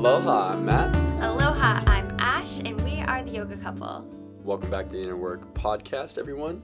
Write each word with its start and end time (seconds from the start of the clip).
Aloha, 0.00 0.54
I'm 0.54 0.64
Mat. 0.64 0.96
Aloha, 1.20 1.82
I'm 1.86 2.16
Ash, 2.20 2.60
and 2.60 2.80
we 2.80 3.02
are 3.02 3.22
the 3.22 3.32
yoga 3.32 3.54
couple. 3.58 4.08
Welcome 4.42 4.70
back 4.70 4.86
to 4.86 4.92
the 4.92 5.02
Inner 5.02 5.14
Work 5.14 5.52
podcast, 5.52 6.16
everyone. 6.16 6.62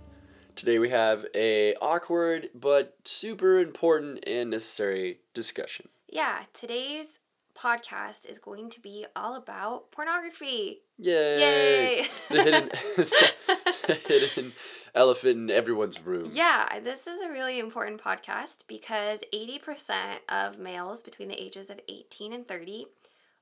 Today 0.54 0.78
we 0.78 0.88
have 0.88 1.26
a 1.34 1.74
awkward 1.82 2.48
but 2.54 2.96
super 3.04 3.58
important 3.58 4.26
and 4.26 4.48
necessary 4.48 5.18
discussion. 5.34 5.90
Yeah, 6.08 6.44
today's 6.54 7.20
podcast 7.54 8.26
is 8.26 8.38
going 8.38 8.70
to 8.70 8.80
be 8.80 9.04
all 9.14 9.34
about 9.34 9.92
pornography. 9.92 10.80
Yay! 10.96 11.38
Yay! 11.38 12.06
the 12.30 12.42
hidden, 12.42 12.68
the 12.96 14.00
hidden 14.08 14.52
elephant 14.94 15.36
in 15.36 15.50
everyone's 15.50 16.00
room. 16.00 16.30
Yeah, 16.32 16.80
this 16.82 17.06
is 17.06 17.20
a 17.20 17.28
really 17.28 17.58
important 17.58 18.00
podcast 18.00 18.60
because 18.66 19.20
80% 19.34 20.20
of 20.30 20.58
males 20.58 21.02
between 21.02 21.28
the 21.28 21.38
ages 21.38 21.68
of 21.68 21.80
18 21.86 22.32
and 22.32 22.48
30 22.48 22.86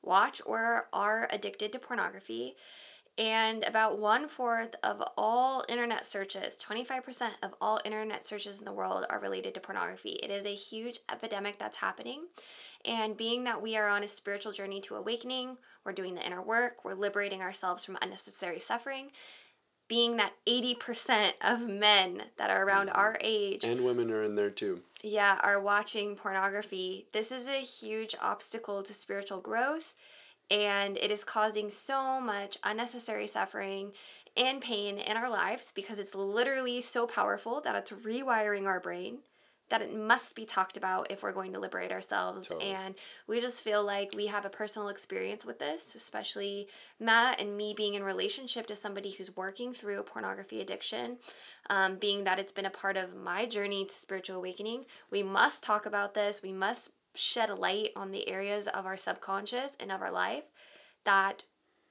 watch 0.04 0.40
or 0.46 0.88
are 0.92 1.28
addicted 1.30 1.72
to 1.72 1.78
pornography. 1.78 2.56
And 3.16 3.62
about 3.62 4.00
one 4.00 4.26
fourth 4.26 4.74
of 4.82 5.00
all 5.16 5.64
internet 5.68 6.04
searches, 6.04 6.58
25% 6.58 7.30
of 7.44 7.54
all 7.60 7.80
internet 7.84 8.24
searches 8.24 8.58
in 8.58 8.64
the 8.64 8.72
world 8.72 9.06
are 9.08 9.20
related 9.20 9.54
to 9.54 9.60
pornography. 9.60 10.18
It 10.22 10.30
is 10.30 10.44
a 10.44 10.54
huge 10.54 10.98
epidemic 11.10 11.58
that's 11.58 11.76
happening. 11.76 12.22
And 12.84 13.16
being 13.16 13.44
that 13.44 13.62
we 13.62 13.76
are 13.76 13.88
on 13.88 14.02
a 14.02 14.08
spiritual 14.08 14.50
journey 14.50 14.80
to 14.82 14.96
awakening, 14.96 15.58
we're 15.84 15.92
doing 15.92 16.16
the 16.16 16.26
inner 16.26 16.42
work, 16.42 16.84
we're 16.84 16.94
liberating 16.94 17.40
ourselves 17.40 17.84
from 17.84 17.98
unnecessary 18.02 18.58
suffering. 18.58 19.12
Being 19.86 20.16
that 20.16 20.32
80% 20.48 21.32
of 21.40 21.68
men 21.68 22.22
that 22.36 22.50
are 22.50 22.64
around 22.64 22.88
mm-hmm. 22.88 22.98
our 22.98 23.18
age 23.20 23.62
And 23.62 23.84
women 23.84 24.10
are 24.10 24.24
in 24.24 24.34
there 24.34 24.50
too. 24.50 24.80
Yeah, 25.04 25.38
are 25.42 25.60
watching 25.60 26.16
pornography, 26.16 27.06
this 27.12 27.30
is 27.30 27.46
a 27.46 27.60
huge 27.60 28.16
obstacle 28.22 28.82
to 28.82 28.94
spiritual 28.94 29.40
growth 29.40 29.94
and 30.50 30.96
it 30.96 31.10
is 31.10 31.24
causing 31.24 31.68
so 31.68 32.20
much 32.20 32.56
unnecessary 32.64 33.26
suffering 33.26 33.92
and 34.36 34.60
pain 34.60 34.98
in 34.98 35.16
our 35.16 35.28
lives 35.30 35.72
because 35.72 35.98
it's 35.98 36.14
literally 36.14 36.80
so 36.80 37.06
powerful 37.06 37.60
that 37.60 37.74
it's 37.76 37.92
rewiring 37.92 38.64
our 38.64 38.80
brain 38.80 39.18
that 39.70 39.80
it 39.82 39.94
must 39.96 40.36
be 40.36 40.44
talked 40.44 40.76
about 40.76 41.10
if 41.10 41.22
we're 41.22 41.32
going 41.32 41.52
to 41.52 41.58
liberate 41.58 41.90
ourselves 41.90 42.46
Totally. 42.48 42.70
and 42.72 42.94
we 43.26 43.40
just 43.40 43.62
feel 43.62 43.82
like 43.82 44.10
we 44.14 44.26
have 44.26 44.44
a 44.44 44.50
personal 44.50 44.88
experience 44.88 45.44
with 45.44 45.58
this 45.58 45.94
especially 45.94 46.68
matt 47.00 47.40
and 47.40 47.56
me 47.56 47.74
being 47.76 47.94
in 47.94 48.02
relationship 48.04 48.66
to 48.66 48.76
somebody 48.76 49.10
who's 49.12 49.34
working 49.36 49.72
through 49.72 49.98
a 49.98 50.02
pornography 50.04 50.60
addiction 50.60 51.16
um, 51.70 51.96
being 51.96 52.24
that 52.24 52.38
it's 52.38 52.52
been 52.52 52.66
a 52.66 52.70
part 52.70 52.96
of 52.96 53.14
my 53.16 53.46
journey 53.46 53.84
to 53.86 53.92
spiritual 53.94 54.36
awakening 54.36 54.84
we 55.10 55.22
must 55.22 55.62
talk 55.64 55.86
about 55.86 56.14
this 56.14 56.42
we 56.42 56.52
must 56.52 56.90
shed 57.16 57.48
a 57.48 57.54
light 57.54 57.90
on 57.96 58.10
the 58.10 58.28
areas 58.28 58.66
of 58.68 58.84
our 58.86 58.96
subconscious 58.96 59.76
and 59.80 59.90
of 59.90 60.02
our 60.02 60.10
life 60.12 60.44
that 61.04 61.44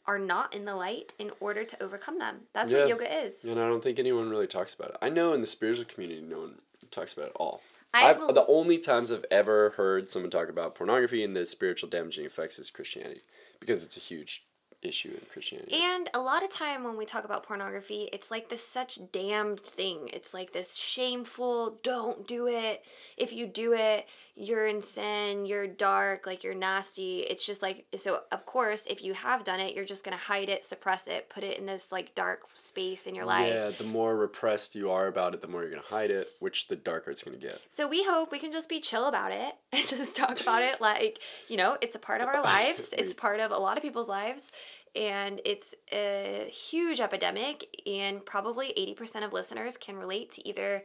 are 0.05 0.19
not 0.19 0.53
in 0.53 0.65
the 0.65 0.75
light 0.75 1.13
in 1.17 1.31
order 1.39 1.63
to 1.63 1.81
overcome 1.81 2.19
them 2.19 2.41
that's 2.53 2.71
Yeah. 2.71 2.79
what 2.79 2.89
yoga 2.89 3.23
is 3.25 3.45
And 3.45 3.59
I 3.59 3.67
don't 3.67 3.81
think 3.81 3.97
anyone 3.99 4.29
really 4.29 4.47
talks 4.47 4.73
about 4.75 4.89
it. 4.91 4.97
I 5.01 5.07
know 5.09 5.33
in 5.33 5.39
the 5.41 5.47
spiritual 5.47 5.85
community, 5.85 6.19
no 6.21 6.39
one 6.39 6.59
talks 6.93 7.13
about 7.13 7.27
it 7.27 7.29
at 7.29 7.35
all. 7.35 7.61
I 7.93 8.09
I've, 8.09 8.33
the 8.33 8.45
only 8.47 8.79
times 8.79 9.11
I've 9.11 9.25
ever 9.29 9.71
heard 9.71 10.09
someone 10.09 10.31
talk 10.31 10.49
about 10.49 10.75
pornography 10.75 11.23
and 11.23 11.35
the 11.35 11.45
spiritual 11.45 11.89
damaging 11.89 12.25
effects 12.25 12.57
is 12.57 12.71
Christianity 12.71 13.21
because 13.59 13.83
it's 13.83 13.97
a 13.97 13.99
huge 13.99 14.45
issue 14.83 15.09
in 15.09 15.21
Christianity. 15.31 15.75
And 15.75 16.09
a 16.13 16.19
lot 16.19 16.43
of 16.43 16.49
time 16.49 16.83
when 16.83 16.97
we 16.97 17.05
talk 17.05 17.23
about 17.23 17.43
pornography, 17.43 18.09
it's 18.11 18.31
like 18.31 18.49
this 18.49 18.65
such 18.65 18.99
damned 19.11 19.59
thing. 19.59 20.09
It's 20.11 20.33
like 20.33 20.53
this 20.53 20.75
shameful, 20.75 21.79
don't 21.83 22.27
do 22.27 22.47
it. 22.47 22.83
If 23.17 23.31
you 23.33 23.47
do 23.47 23.73
it, 23.73 24.07
you're 24.35 24.65
in 24.65 24.81
sin, 24.81 25.45
you're 25.45 25.67
dark, 25.67 26.25
like 26.25 26.43
you're 26.43 26.55
nasty. 26.55 27.19
It's 27.19 27.45
just 27.45 27.61
like, 27.61 27.85
so 27.95 28.21
of 28.31 28.45
course, 28.45 28.87
if 28.87 29.03
you 29.03 29.13
have 29.13 29.43
done 29.43 29.59
it, 29.59 29.75
you're 29.75 29.85
just 29.85 30.03
going 30.03 30.17
to 30.17 30.23
hide 30.23 30.49
it, 30.49 30.65
suppress 30.65 31.07
it, 31.07 31.29
put 31.29 31.43
it 31.43 31.59
in 31.59 31.65
this 31.65 31.91
like 31.91 32.15
dark 32.15 32.41
space 32.55 33.05
in 33.05 33.13
your 33.13 33.25
life. 33.25 33.53
Yeah, 33.53 33.69
the 33.69 33.83
more 33.83 34.17
repressed 34.17 34.75
you 34.75 34.89
are 34.89 35.07
about 35.07 35.33
it, 35.33 35.41
the 35.41 35.47
more 35.47 35.61
you're 35.61 35.69
gonna 35.69 35.81
hide 35.83 36.09
it, 36.09 36.25
which 36.39 36.67
the 36.67 36.75
darker 36.75 37.11
it's 37.11 37.23
gonna 37.23 37.37
get. 37.37 37.61
So 37.69 37.87
we 37.87 38.03
hope 38.03 38.31
we 38.31 38.39
can 38.39 38.51
just 38.51 38.69
be 38.69 38.79
chill 38.79 39.07
about 39.07 39.31
it 39.31 39.55
and 39.71 39.87
just 39.87 40.15
talk 40.15 40.41
about 40.41 40.61
it 40.61 40.81
like, 40.81 41.19
you 41.47 41.57
know, 41.57 41.77
it's 41.81 41.95
a 41.95 41.99
part 41.99 42.21
of 42.21 42.27
our 42.27 42.41
lives. 42.43 42.93
It's 42.97 43.13
part 43.13 43.39
of 43.39 43.51
a 43.51 43.57
lot 43.57 43.77
of 43.77 43.83
people's 43.83 44.09
lives. 44.09 44.51
And 44.95 45.41
it's 45.43 45.73
a 45.91 46.47
huge 46.51 46.99
epidemic, 46.99 47.81
and 47.87 48.23
probably 48.23 48.71
80% 48.77 49.25
of 49.25 49.33
listeners 49.33 49.75
can 49.75 49.97
relate 49.97 50.31
to 50.33 50.47
either 50.47 50.83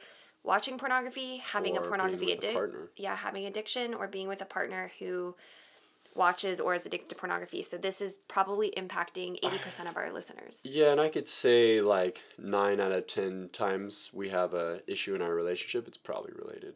watching 0.49 0.79
pornography, 0.79 1.37
having 1.37 1.77
Or 1.77 1.83
a 1.83 1.87
pornography 1.87 2.33
addiction. 2.33 2.89
Yeah, 2.97 3.15
having 3.15 3.45
addiction, 3.45 3.93
or 3.93 4.09
being 4.09 4.29
with 4.29 4.41
a 4.41 4.47
partner 4.47 4.91
who 4.99 5.37
watches 6.15 6.59
or 6.59 6.75
is 6.75 6.87
addicted 6.87 7.11
to 7.11 7.15
pornography. 7.15 7.63
So 7.63 7.77
this 7.77 8.01
is 8.01 8.19
probably 8.29 8.73
impacting 8.77 9.39
80% 9.43 9.89
of 9.91 9.97
our 9.97 10.11
listeners. 10.11 10.67
Yeah, 10.69 10.91
and 10.91 11.01
I 11.01 11.11
could 11.11 11.29
say 11.29 11.83
like 11.83 12.23
nine 12.39 12.81
out 12.81 12.93
of 12.93 13.07
ten 13.07 13.51
times 13.53 14.11
we 14.13 14.31
have 14.31 14.55
a 14.55 14.81
issue 14.87 15.15
in 15.15 15.21
our 15.21 15.35
relationship, 15.35 15.87
it's 15.87 15.99
probably 15.99 16.33
related. 16.35 16.75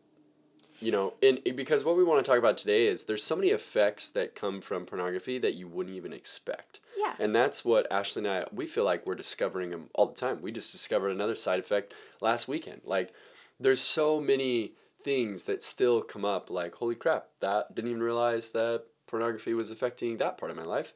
You 0.81 0.91
know, 0.91 1.15
and 1.23 1.41
because 1.57 1.85
what 1.85 1.97
we 1.97 2.03
want 2.03 2.25
to 2.25 2.29
talk 2.29 2.39
about 2.39 2.59
today 2.59 2.87
is 2.87 3.05
there's 3.05 3.23
so 3.23 3.37
many 3.37 3.51
effects 3.51 4.11
that 4.11 4.35
come 4.35 4.61
from 4.61 4.85
pornography 4.85 5.39
that 5.39 5.55
you 5.55 5.69
wouldn't 5.69 5.95
even 5.97 6.13
expect. 6.13 6.81
Yeah. 6.99 7.15
And 7.21 7.33
that's 7.33 7.65
what 7.65 7.91
Ashley 7.91 8.27
and 8.27 8.29
I 8.29 8.45
we 8.53 8.67
feel 8.67 8.85
like 8.85 9.07
we're 9.07 9.15
discovering 9.15 9.71
them 9.71 9.89
all 9.95 10.07
the 10.07 10.15
time. 10.15 10.43
We 10.43 10.51
just 10.53 10.73
discovered 10.73 11.11
another 11.11 11.37
side 11.37 11.61
effect 11.61 11.95
last 12.21 12.49
weekend. 12.49 12.83
Like 12.85 13.15
there's 13.63 13.81
so 13.81 14.21
many 14.21 14.73
things 15.03 15.45
that 15.45 15.63
still 15.63 16.03
come 16.03 16.25
up 16.25 16.51
like 16.51 16.75
holy 16.77 16.95
crap, 16.95 17.27
that 17.41 17.75
didn't 17.75 17.91
even 17.91 18.03
realize 18.03 18.51
that 18.51 18.85
pornography 19.07 19.55
was 19.55 19.71
affecting 19.71 20.17
that 20.17 20.39
part 20.39 20.51
of 20.51 20.57
my 20.57 20.63
life. 20.63 20.95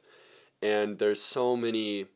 And 0.61 0.97
there's 0.97 1.21
so 1.21 1.55
many 1.55 2.07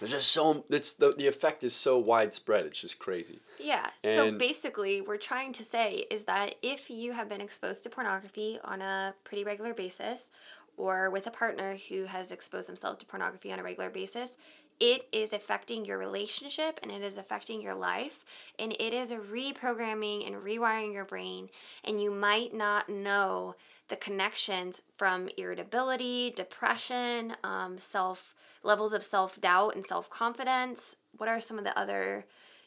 there's 0.00 0.12
just 0.12 0.32
so 0.32 0.64
it's 0.70 0.94
the 0.94 1.12
the 1.12 1.26
effect 1.26 1.62
is 1.62 1.76
so 1.76 1.98
widespread. 1.98 2.64
It's 2.64 2.80
just 2.80 2.98
crazy. 2.98 3.40
Yeah. 3.58 3.86
So 3.98 4.32
basically, 4.32 5.02
we're 5.02 5.18
trying 5.18 5.52
to 5.52 5.64
say 5.64 6.06
is 6.10 6.24
that 6.24 6.54
if 6.62 6.88
you 6.88 7.12
have 7.12 7.28
been 7.28 7.42
exposed 7.42 7.82
to 7.84 7.90
pornography 7.90 8.58
on 8.64 8.80
a 8.80 9.14
pretty 9.24 9.44
regular 9.44 9.74
basis, 9.74 10.30
or 10.78 11.10
with 11.10 11.26
a 11.26 11.30
partner 11.30 11.76
who 11.90 12.04
has 12.04 12.32
exposed 12.32 12.66
themselves 12.66 12.96
to 12.98 13.06
pornography 13.06 13.52
on 13.52 13.58
a 13.58 13.62
regular 13.62 13.90
basis, 13.90 14.38
it 14.80 15.06
is 15.12 15.32
affecting 15.32 15.84
your 15.84 15.98
relationship 15.98 16.80
and 16.82 16.90
it 16.90 17.02
is 17.02 17.18
affecting 17.18 17.60
your 17.60 17.74
life 17.74 18.24
and 18.58 18.72
it 18.80 18.92
is 18.92 19.12
reprogramming 19.12 20.26
and 20.26 20.36
rewiring 20.36 20.92
your 20.92 21.04
brain 21.04 21.48
and 21.84 22.02
you 22.02 22.10
might 22.10 22.54
not 22.54 22.88
know 22.88 23.54
the 23.88 23.96
connections 23.96 24.82
from 24.96 25.28
irritability 25.36 26.32
depression 26.34 27.34
um, 27.44 27.78
self 27.78 28.34
levels 28.62 28.92
of 28.92 29.02
self-doubt 29.02 29.74
and 29.74 29.84
self-confidence. 29.84 30.96
What 31.16 31.28
are 31.28 31.40
some 31.40 31.58
of 31.58 31.64
the 31.64 31.78
other 31.78 32.24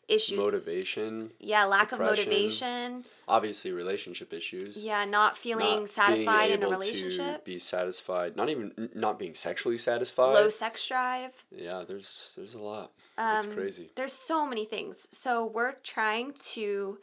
issues 0.07 0.37
Motivation, 0.37 1.31
yeah, 1.39 1.65
lack 1.65 1.91
of 1.91 1.99
motivation. 1.99 3.03
obviously 3.27 3.71
relationship 3.71 4.33
issues. 4.33 4.83
Yeah, 4.83 5.05
not 5.05 5.37
feeling 5.37 5.81
not 5.81 5.89
satisfied 5.89 6.51
in 6.51 6.63
a 6.63 6.67
relationship. 6.69 7.39
To 7.39 7.41
be 7.45 7.59
satisfied, 7.59 8.35
not 8.35 8.49
even 8.49 8.89
not 8.93 9.17
being 9.19 9.33
sexually 9.33 9.77
satisfied. 9.77 10.33
Low 10.33 10.49
sex 10.49 10.87
drive. 10.87 11.43
Yeah, 11.51 11.83
there's 11.87 12.33
there's 12.35 12.53
a 12.53 12.59
lot. 12.59 12.91
it's 13.17 13.47
Um, 13.47 13.53
crazy. 13.53 13.89
There's 13.95 14.13
so 14.13 14.45
many 14.45 14.65
things. 14.65 15.07
So 15.11 15.45
we're 15.45 15.73
trying 15.83 16.33
to, 16.51 16.97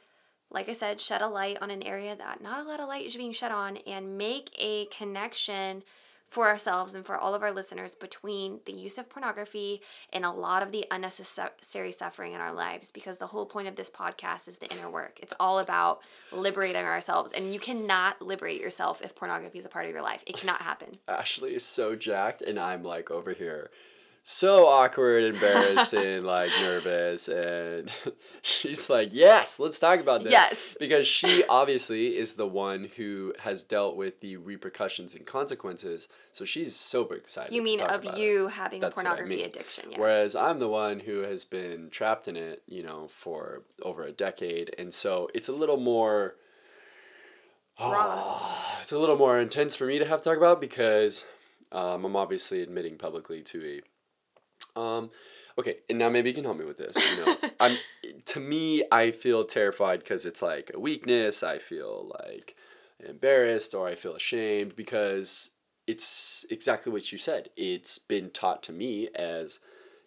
like 0.51 0.69
I 0.69 0.73
said, 0.75 1.01
shed 1.01 1.23
a 1.23 1.29
light 1.29 1.59
on 1.63 1.71
an 1.71 1.83
area 1.83 2.15
that 2.17 2.43
not 2.43 2.61
a 2.61 2.69
lot 2.69 2.81
of 2.81 2.89
light 2.89 3.07
is 3.07 3.17
being 3.17 3.33
shed 3.33 3.53
on 3.53 3.79
and 3.87 4.19
make 4.19 4.51
a 4.59 4.87
connection 4.87 5.83
for 6.31 6.47
ourselves 6.47 6.95
and 6.95 7.05
for 7.05 7.19
all 7.19 7.35
of 7.35 7.43
our 7.43 7.51
listeners 7.51 7.95
between 7.95 8.61
the 8.65 8.73
use 8.73 8.99
of 8.99 9.11
pornography 9.11 9.83
and 10.13 10.25
a 10.25 10.31
lot 10.31 10.63
of 10.63 10.71
the 10.71 10.87
unnecessary 10.91 11.91
suffering 11.91 12.33
in 12.33 12.41
our 12.41 12.53
lives 12.53 12.93
because 12.93 13.19
the 13.19 13.27
whole 13.27 13.47
point 13.47 13.67
of 13.67 13.75
this 13.75 13.91
podcast 13.91 14.47
is 14.47 14.59
the 14.59 14.73
inner 14.73 14.89
work. 14.89 15.19
It's 15.21 15.35
all 15.41 15.59
about 15.59 16.03
liberating 16.33 16.85
ourselves 16.85 17.33
and 17.33 17.53
you 17.53 17.59
cannot 17.59 18.23
liberate 18.23 18.61
yourself 18.61 19.03
if 19.03 19.15
pornography 19.17 19.59
is 19.59 19.67
a 19.67 19.69
part 19.69 19.87
of 19.87 19.93
your 19.93 20.03
life. 20.03 20.23
It 20.27 20.37
cannot 20.37 20.63
happen. 20.63 20.91
Ashley 21.09 21.55
is 21.55 21.65
so 21.65 21.97
jacked, 21.97 22.43
and 22.43 22.59
I'm 22.59 22.85
like 22.85 23.11
over 23.11 23.33
here, 23.33 23.71
so 24.23 24.67
awkward, 24.67 25.25
embarrassed, 25.25 25.95
and 25.95 26.25
like 26.27 26.51
nervous, 26.61 27.29
and 27.29 27.91
she's 28.43 28.91
like, 28.91 29.11
"Yes, 29.13 29.59
let's 29.59 29.79
talk 29.79 29.99
about 30.01 30.23
this." 30.23 30.33
Yes. 30.33 30.77
because 30.79 31.07
she 31.07 31.43
obviously 31.49 32.17
is 32.17 32.35
the 32.35 32.47
one 32.47 32.91
who 32.97 33.35
has 33.41 33.65
dealt 33.65 33.97
with 33.97 34.21
the 34.21 34.37
repercussions 34.37 35.15
and 35.15 35.27
consequences, 35.27 36.09
so 36.33 36.45
she's 36.45 36.77
super 36.77 37.15
excited. 37.15 37.55
You 37.55 37.63
mean 37.63 37.81
of 37.81 38.03
about 38.03 38.19
it. 38.19 38.21
you 38.21 38.49
having 38.49 38.81
That's 38.81 39.01
a 39.01 39.05
what 39.05 39.07
I 39.07 39.17
pornography 39.17 39.37
mean. 39.37 39.47
addiction? 39.47 39.91
Yeah. 39.93 40.01
Whereas 40.01 40.37
I'm 40.37 40.59
the 40.59 40.69
one 40.69 41.01
who 41.01 41.21
has 41.21 41.45
been 41.45 41.89
trapped 41.91 42.29
in 42.29 42.37
it, 42.37 42.63
you 42.67 42.83
know, 42.83 43.09
for 43.09 43.63
over 43.83 44.05
a 44.05 44.13
decade, 44.13 44.75
and 44.79 44.93
so 44.93 45.29
it's 45.35 45.49
a 45.49 45.53
little 45.53 45.79
more. 45.79 46.37
Raw. 47.81 48.41
it's 48.83 48.93
a 48.93 48.99
little 48.99 49.17
more 49.17 49.41
intense 49.41 49.75
for 49.75 49.87
me 49.87 49.99
to 49.99 50.05
have 50.05 50.21
to 50.21 50.29
talk 50.29 50.37
about 50.37 50.61
because 50.61 51.25
um, 51.73 52.05
I'm 52.05 52.17
obviously 52.17 52.63
admitting 52.63 52.97
publicly 52.97 53.43
to 53.43 53.65
a. 53.65 53.81
Um, 54.77 55.11
okay, 55.59 55.79
and 55.89 55.99
now 55.99 56.09
maybe 56.09 56.31
you 56.31 56.35
can 56.35 56.45
help 56.45 56.59
me 56.59 56.65
with 56.65 56.79
this. 56.79 56.97
You 56.97 57.25
know, 57.25 57.37
I'm 57.61 57.77
to 58.27 58.41
me, 58.41 58.85
I 58.91 59.11
feel 59.11 59.45
terrified 59.45 60.01
because 60.01 60.27
it's 60.27 60.43
like 60.43 60.71
a 60.75 60.81
weakness. 60.81 61.43
I 61.43 61.59
feel 61.59 62.13
like 62.25 62.57
embarrassed 62.99 63.75
or 63.75 63.87
I 63.89 63.95
feel 63.95 64.15
ashamed 64.15 64.77
because 64.77 65.53
it's 65.87 66.45
exactly 66.51 66.93
what 66.93 67.11
you 67.11 67.19
said. 67.19 67.51
It's 67.57 67.99
been 67.99 68.31
taught 68.31 68.63
to 68.65 68.73
me 68.73 69.09
as 69.15 69.61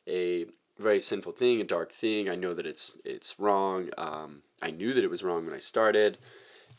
a 0.08 0.46
very 0.80 1.00
sinful 1.00 1.34
thing, 1.34 1.62
a 1.62 1.66
dark 1.66 1.92
thing. 1.92 2.30
I 2.30 2.36
know 2.36 2.54
that 2.54 2.66
it's 2.66 2.98
it's 3.06 3.40
wrong. 3.40 3.90
Um, 3.98 4.44
I 4.62 4.72
knew 4.72 4.94
that 4.94 5.04
it 5.04 5.10
was 5.10 5.24
wrong 5.24 5.46
when 5.46 5.54
I 5.54 5.60
started, 5.60 6.18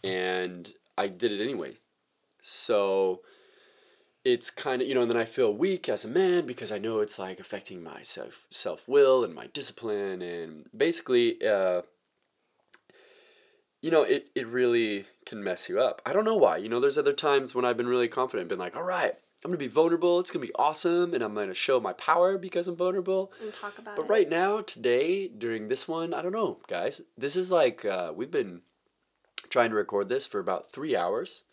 and 0.03 0.73
I 0.97 1.09
did 1.09 1.33
it 1.33 1.41
anyway. 1.41 1.75
So 2.41 3.21
it's 4.25 4.51
kind 4.51 4.81
of 4.83 4.89
you 4.89 4.95
know, 4.95 5.03
and 5.03 5.11
then 5.11 5.19
I 5.19 5.25
feel 5.25 5.53
weak 5.53 5.89
as 5.89 6.05
a 6.05 6.09
man 6.09 6.47
because 6.47 6.73
I 6.73 6.79
know 6.79 7.01
it's 7.01 7.19
like 7.19 7.39
affecting 7.41 7.83
my 7.83 8.03
self 8.03 8.47
self 8.51 8.89
will 8.89 9.23
and 9.25 9.35
my 9.35 9.49
discipline, 9.49 10.23
and 10.23 10.67
basically, 10.77 11.45
uh, 11.47 11.83
you 13.83 13.91
know, 13.91 14.03
it 14.03 14.29
it 14.35 14.47
really 14.47 15.05
can 15.27 15.43
mess 15.45 15.69
you 15.69 15.81
up. 15.81 16.01
I 16.07 16.13
don't 16.13 16.25
know 16.25 16.37
why. 16.37 16.57
You 16.57 16.69
know, 16.69 16.81
there's 16.81 16.99
other 16.99 17.13
times 17.13 17.55
when 17.55 17.65
I've 17.65 17.77
been 17.77 17.89
really 17.89 18.09
confident, 18.09 18.49
been 18.49 18.59
like, 18.59 18.77
all 18.77 18.83
right, 18.83 19.13
I'm 19.45 19.51
gonna 19.51 19.59
be 19.59 19.69
vulnerable. 19.69 20.21
It's 20.21 20.31
gonna 20.31 20.47
be 20.47 20.55
awesome, 20.55 21.13
and 21.13 21.23
I'm 21.23 21.35
gonna 21.35 21.53
show 21.55 21.79
my 21.81 21.93
power 21.93 22.39
because 22.39 22.67
I'm 22.67 22.77
vulnerable. 22.77 23.31
And 23.43 23.53
talk 23.53 23.79
about 23.79 23.97
But 23.97 24.07
it. 24.07 24.09
right 24.09 24.29
now, 24.29 24.61
today, 24.63 25.29
during 25.29 25.69
this 25.69 25.87
one, 25.87 26.15
I 26.15 26.23
don't 26.23 26.33
know, 26.33 26.59
guys. 26.67 27.03
This 27.19 27.37
is 27.37 27.51
like 27.51 27.85
uh, 27.85 28.13
we've 28.17 28.31
been 28.31 28.63
trying 29.51 29.69
to 29.71 29.77
record 29.77 30.09
this 30.09 30.27
for 30.27 30.39
about 30.41 30.73
three 30.73 30.97
hours, 30.97 31.45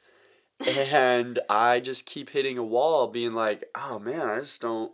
and 0.67 1.39
I 1.49 1.79
just 1.79 2.05
keep 2.05 2.29
hitting 2.29 2.57
a 2.57 2.63
wall, 2.63 3.07
being 3.07 3.33
like, 3.33 3.63
"Oh 3.75 3.99
man, 3.99 4.27
I 4.27 4.39
just 4.39 4.61
don't, 4.61 4.91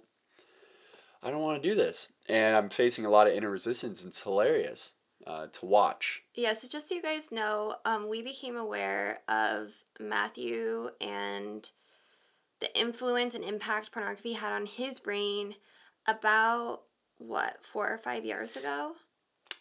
I 1.22 1.32
don't 1.32 1.42
want 1.42 1.62
to 1.62 1.70
do 1.70 1.76
this," 1.76 2.10
and 2.28 2.56
I'm 2.56 2.70
facing 2.70 3.06
a 3.06 3.10
lot 3.10 3.28
of 3.28 3.34
inner 3.34 3.50
resistance. 3.50 4.04
and 4.04 4.10
It's 4.10 4.24
hilarious 4.24 4.94
uh, 5.26 5.48
to 5.48 5.66
watch. 5.66 6.24
Yeah, 6.36 6.54
so 6.54 6.68
just 6.68 6.88
so 6.90 6.96
you 6.96 7.02
guys 7.02 7.32
know, 7.32 7.76
um, 7.86 8.10
we 8.10 8.22
became 8.22 8.56
aware 8.56 9.20
of 9.28 9.72
Matthew 10.00 10.90
and 11.02 11.70
the 12.60 12.80
influence 12.80 13.36
and 13.36 13.44
impact 13.44 13.92
pornography 13.92 14.34
had 14.34 14.54
on 14.54 14.66
his 14.66 15.00
brain 15.00 15.56
about 16.08 16.84
what 17.18 17.58
four 17.62 17.88
or 17.90 17.98
five 17.98 18.26
years 18.26 18.56
ago, 18.56 18.94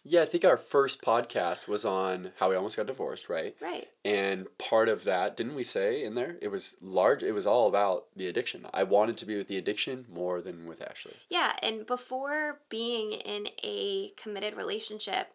Yeah, 0.09 0.23
I 0.23 0.27
think 0.27 0.45
our 0.45 0.57
first 0.57 1.03
podcast 1.03 1.67
was 1.67 1.85
on 1.85 2.31
how 2.39 2.51
we 2.51 2.57
almost 2.57 2.77
got 2.77 2.87
divorced, 2.87 3.29
right? 3.29 3.57
right? 3.61 3.89
And 4.05 4.47
part 4.57 4.89
of 4.89 5.03
that, 5.03 5.37
didn't 5.37 5.57
we 5.57 5.65
say 5.65 6.05
in 6.05 6.15
there? 6.15 6.37
It 6.41 6.49
was 6.49 6.77
large. 6.81 7.25
It 7.25 7.33
was 7.33 7.47
all 7.47 7.67
about 7.67 8.05
the 8.15 8.29
addiction. 8.29 8.67
I 8.73 8.85
wanted 8.85 9.17
to 9.19 9.27
be 9.27 9.37
with 9.37 9.49
the 9.49 9.59
addiction 9.59 10.07
more 10.09 10.41
than 10.41 10.67
with 10.67 10.81
Ashley. 10.81 11.15
Yeah, 11.29 11.55
and 11.61 11.87
before 11.87 12.61
being 12.69 13.13
in 13.13 13.49
a 13.65 14.11
committed 14.17 14.57
relationship, 14.57 15.33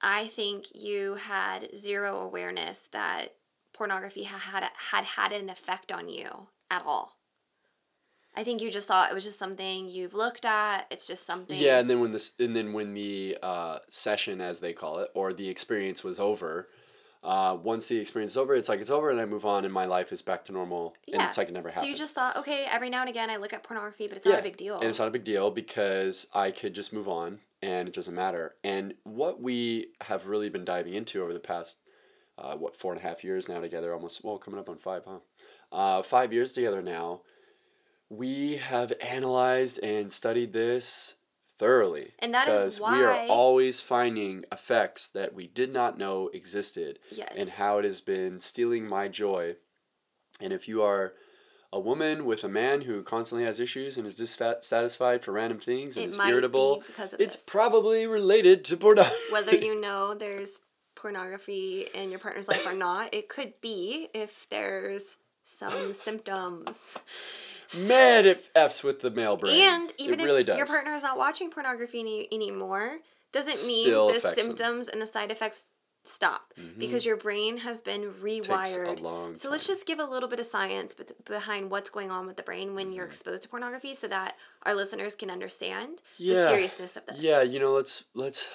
I 0.00 0.28
think 0.28 0.66
you 0.74 1.16
had 1.16 1.76
zero 1.76 2.20
awareness 2.20 2.84
that 2.92 3.34
pornography 3.74 4.24
had 4.24 4.64
had 4.76 5.04
had 5.04 5.32
an 5.32 5.50
effect 5.50 5.92
on 5.92 6.08
you 6.08 6.48
at 6.70 6.82
all. 6.86 7.19
I 8.34 8.44
think 8.44 8.62
you 8.62 8.70
just 8.70 8.86
thought 8.86 9.10
it 9.10 9.14
was 9.14 9.24
just 9.24 9.38
something 9.38 9.88
you've 9.88 10.14
looked 10.14 10.44
at. 10.44 10.86
It's 10.90 11.06
just 11.06 11.26
something. 11.26 11.58
Yeah, 11.58 11.78
and 11.78 11.90
then 11.90 12.00
when 12.00 12.12
this, 12.12 12.32
and 12.38 12.54
then 12.54 12.72
when 12.72 12.94
the 12.94 13.38
uh, 13.42 13.78
session, 13.88 14.40
as 14.40 14.60
they 14.60 14.72
call 14.72 14.98
it, 15.00 15.08
or 15.14 15.32
the 15.32 15.48
experience 15.48 16.04
was 16.04 16.20
over, 16.20 16.68
uh, 17.22 17.56
once 17.60 17.88
the 17.88 17.98
experience 17.98 18.32
is 18.32 18.36
over, 18.38 18.54
it's 18.54 18.68
like 18.68 18.80
it's 18.80 18.90
over, 18.90 19.10
and 19.10 19.20
I 19.20 19.26
move 19.26 19.44
on, 19.44 19.64
and 19.64 19.74
my 19.74 19.84
life 19.84 20.12
is 20.12 20.22
back 20.22 20.44
to 20.46 20.52
normal, 20.52 20.96
and 21.12 21.20
it's 21.22 21.36
like 21.36 21.48
it 21.48 21.52
never 21.52 21.68
happened. 21.68 21.84
So 21.84 21.90
you 21.90 21.96
just 21.96 22.14
thought, 22.14 22.36
okay, 22.36 22.66
every 22.70 22.88
now 22.88 23.00
and 23.00 23.10
again 23.10 23.30
I 23.30 23.36
look 23.36 23.52
at 23.52 23.62
pornography, 23.62 24.06
but 24.06 24.16
it's 24.16 24.26
not 24.26 24.38
a 24.38 24.42
big 24.42 24.56
deal. 24.56 24.76
And 24.76 24.84
it's 24.84 24.98
not 24.98 25.08
a 25.08 25.10
big 25.10 25.24
deal 25.24 25.50
because 25.50 26.28
I 26.32 26.50
could 26.50 26.72
just 26.72 26.92
move 26.92 27.08
on 27.08 27.40
and 27.62 27.88
it 27.88 27.94
doesn't 27.94 28.14
matter. 28.14 28.54
And 28.64 28.94
what 29.04 29.40
we 29.40 29.88
have 30.02 30.28
really 30.28 30.48
been 30.48 30.64
diving 30.64 30.94
into 30.94 31.22
over 31.22 31.32
the 31.32 31.40
past, 31.40 31.80
uh, 32.38 32.56
what, 32.56 32.76
four 32.76 32.92
and 32.92 33.00
a 33.00 33.04
half 33.04 33.22
years 33.22 33.48
now 33.48 33.60
together, 33.60 33.92
almost, 33.92 34.24
well, 34.24 34.38
coming 34.38 34.58
up 34.58 34.68
on 34.68 34.78
five, 34.78 35.02
huh? 35.06 35.18
Uh, 35.70 36.02
five 36.02 36.32
years 36.32 36.52
together 36.52 36.82
now, 36.82 37.20
we 38.10 38.56
have 38.56 38.92
analyzed 39.00 39.78
and 39.82 40.12
studied 40.12 40.52
this 40.52 41.14
thoroughly. 41.58 42.10
And 42.18 42.34
that 42.34 42.48
is 42.48 42.78
because 42.78 42.80
we 42.80 43.04
are 43.04 43.26
always 43.28 43.80
finding 43.80 44.44
effects 44.50 45.08
that 45.08 45.34
we 45.34 45.46
did 45.46 45.72
not 45.72 45.96
know 45.96 46.28
existed 46.34 46.98
yes. 47.12 47.32
and 47.38 47.48
how 47.48 47.78
it 47.78 47.84
has 47.84 48.00
been 48.00 48.40
stealing 48.40 48.86
my 48.88 49.08
joy. 49.08 49.56
And 50.40 50.52
if 50.52 50.66
you 50.68 50.82
are 50.82 51.12
a 51.72 51.78
woman 51.78 52.24
with 52.24 52.42
a 52.42 52.48
man 52.48 52.80
who 52.80 53.02
constantly 53.02 53.44
has 53.44 53.60
issues 53.60 53.96
and 53.96 54.06
is 54.06 54.16
dissatisfied 54.16 55.22
for 55.22 55.32
random 55.32 55.60
things 55.60 55.96
and 55.96 56.06
it 56.06 56.08
is 56.08 56.18
irritable, 56.18 56.76
be 56.76 56.86
because 56.88 57.12
of 57.12 57.20
it's 57.20 57.36
this. 57.36 57.44
probably 57.44 58.06
related 58.06 58.64
to 58.64 58.76
pornography. 58.76 59.16
Whether 59.30 59.56
you 59.56 59.80
know 59.80 60.14
there's 60.14 60.58
pornography 60.96 61.86
in 61.94 62.10
your 62.10 62.18
partner's 62.18 62.48
life 62.48 62.66
or 62.66 62.74
not, 62.74 63.14
it 63.14 63.28
could 63.28 63.52
be 63.60 64.08
if 64.14 64.48
there's 64.50 65.16
some 65.44 65.94
symptoms. 65.94 66.98
Man, 67.88 68.26
it 68.26 68.48
f's 68.54 68.82
with 68.82 69.00
the 69.00 69.10
male 69.10 69.36
brain. 69.36 69.60
And 69.60 69.92
even 69.98 70.20
it 70.20 70.24
really 70.24 70.40
if 70.40 70.46
does. 70.48 70.56
your 70.56 70.66
partner 70.66 70.94
is 70.94 71.02
not 71.02 71.16
watching 71.18 71.50
pornography 71.50 72.00
any, 72.00 72.28
anymore, 72.32 72.98
doesn't 73.32 73.66
mean 73.66 73.88
the 73.90 74.00
affects 74.06 74.36
them. 74.36 74.44
symptoms 74.44 74.88
and 74.88 75.00
the 75.00 75.06
side 75.06 75.30
effects 75.30 75.68
stop 76.02 76.54
because 76.78 77.04
your 77.04 77.16
brain 77.16 77.58
has 77.58 77.80
been 77.82 78.00
Mm-hmm. 78.02 78.24
Rewired. 78.24 79.36
So 79.36 79.50
let's 79.50 79.66
just 79.66 79.86
give 79.86 79.98
a 80.00 80.04
little 80.04 80.28
bit 80.30 80.40
of 80.40 80.46
science 80.46 80.96
behind 81.26 81.70
what's 81.70 81.90
going 81.90 82.10
on 82.10 82.26
with 82.26 82.36
the 82.38 82.42
brain 82.42 82.74
when 82.74 82.86
Mm-hmm. 82.86 82.94
you're 82.96 83.06
exposed 83.06 83.42
to 83.44 83.48
pornography 83.50 83.92
so 83.94 84.08
that 84.08 84.36
our 84.64 84.74
listeners 84.74 85.14
can 85.14 85.30
understand 85.30 86.00
the 86.18 86.34
seriousness 86.46 86.96
of 86.96 87.04
this. 87.06 87.18
Yeah, 87.20 87.42
you 87.42 87.58
know, 87.60 87.72
let's 87.72 88.04
let's 88.14 88.50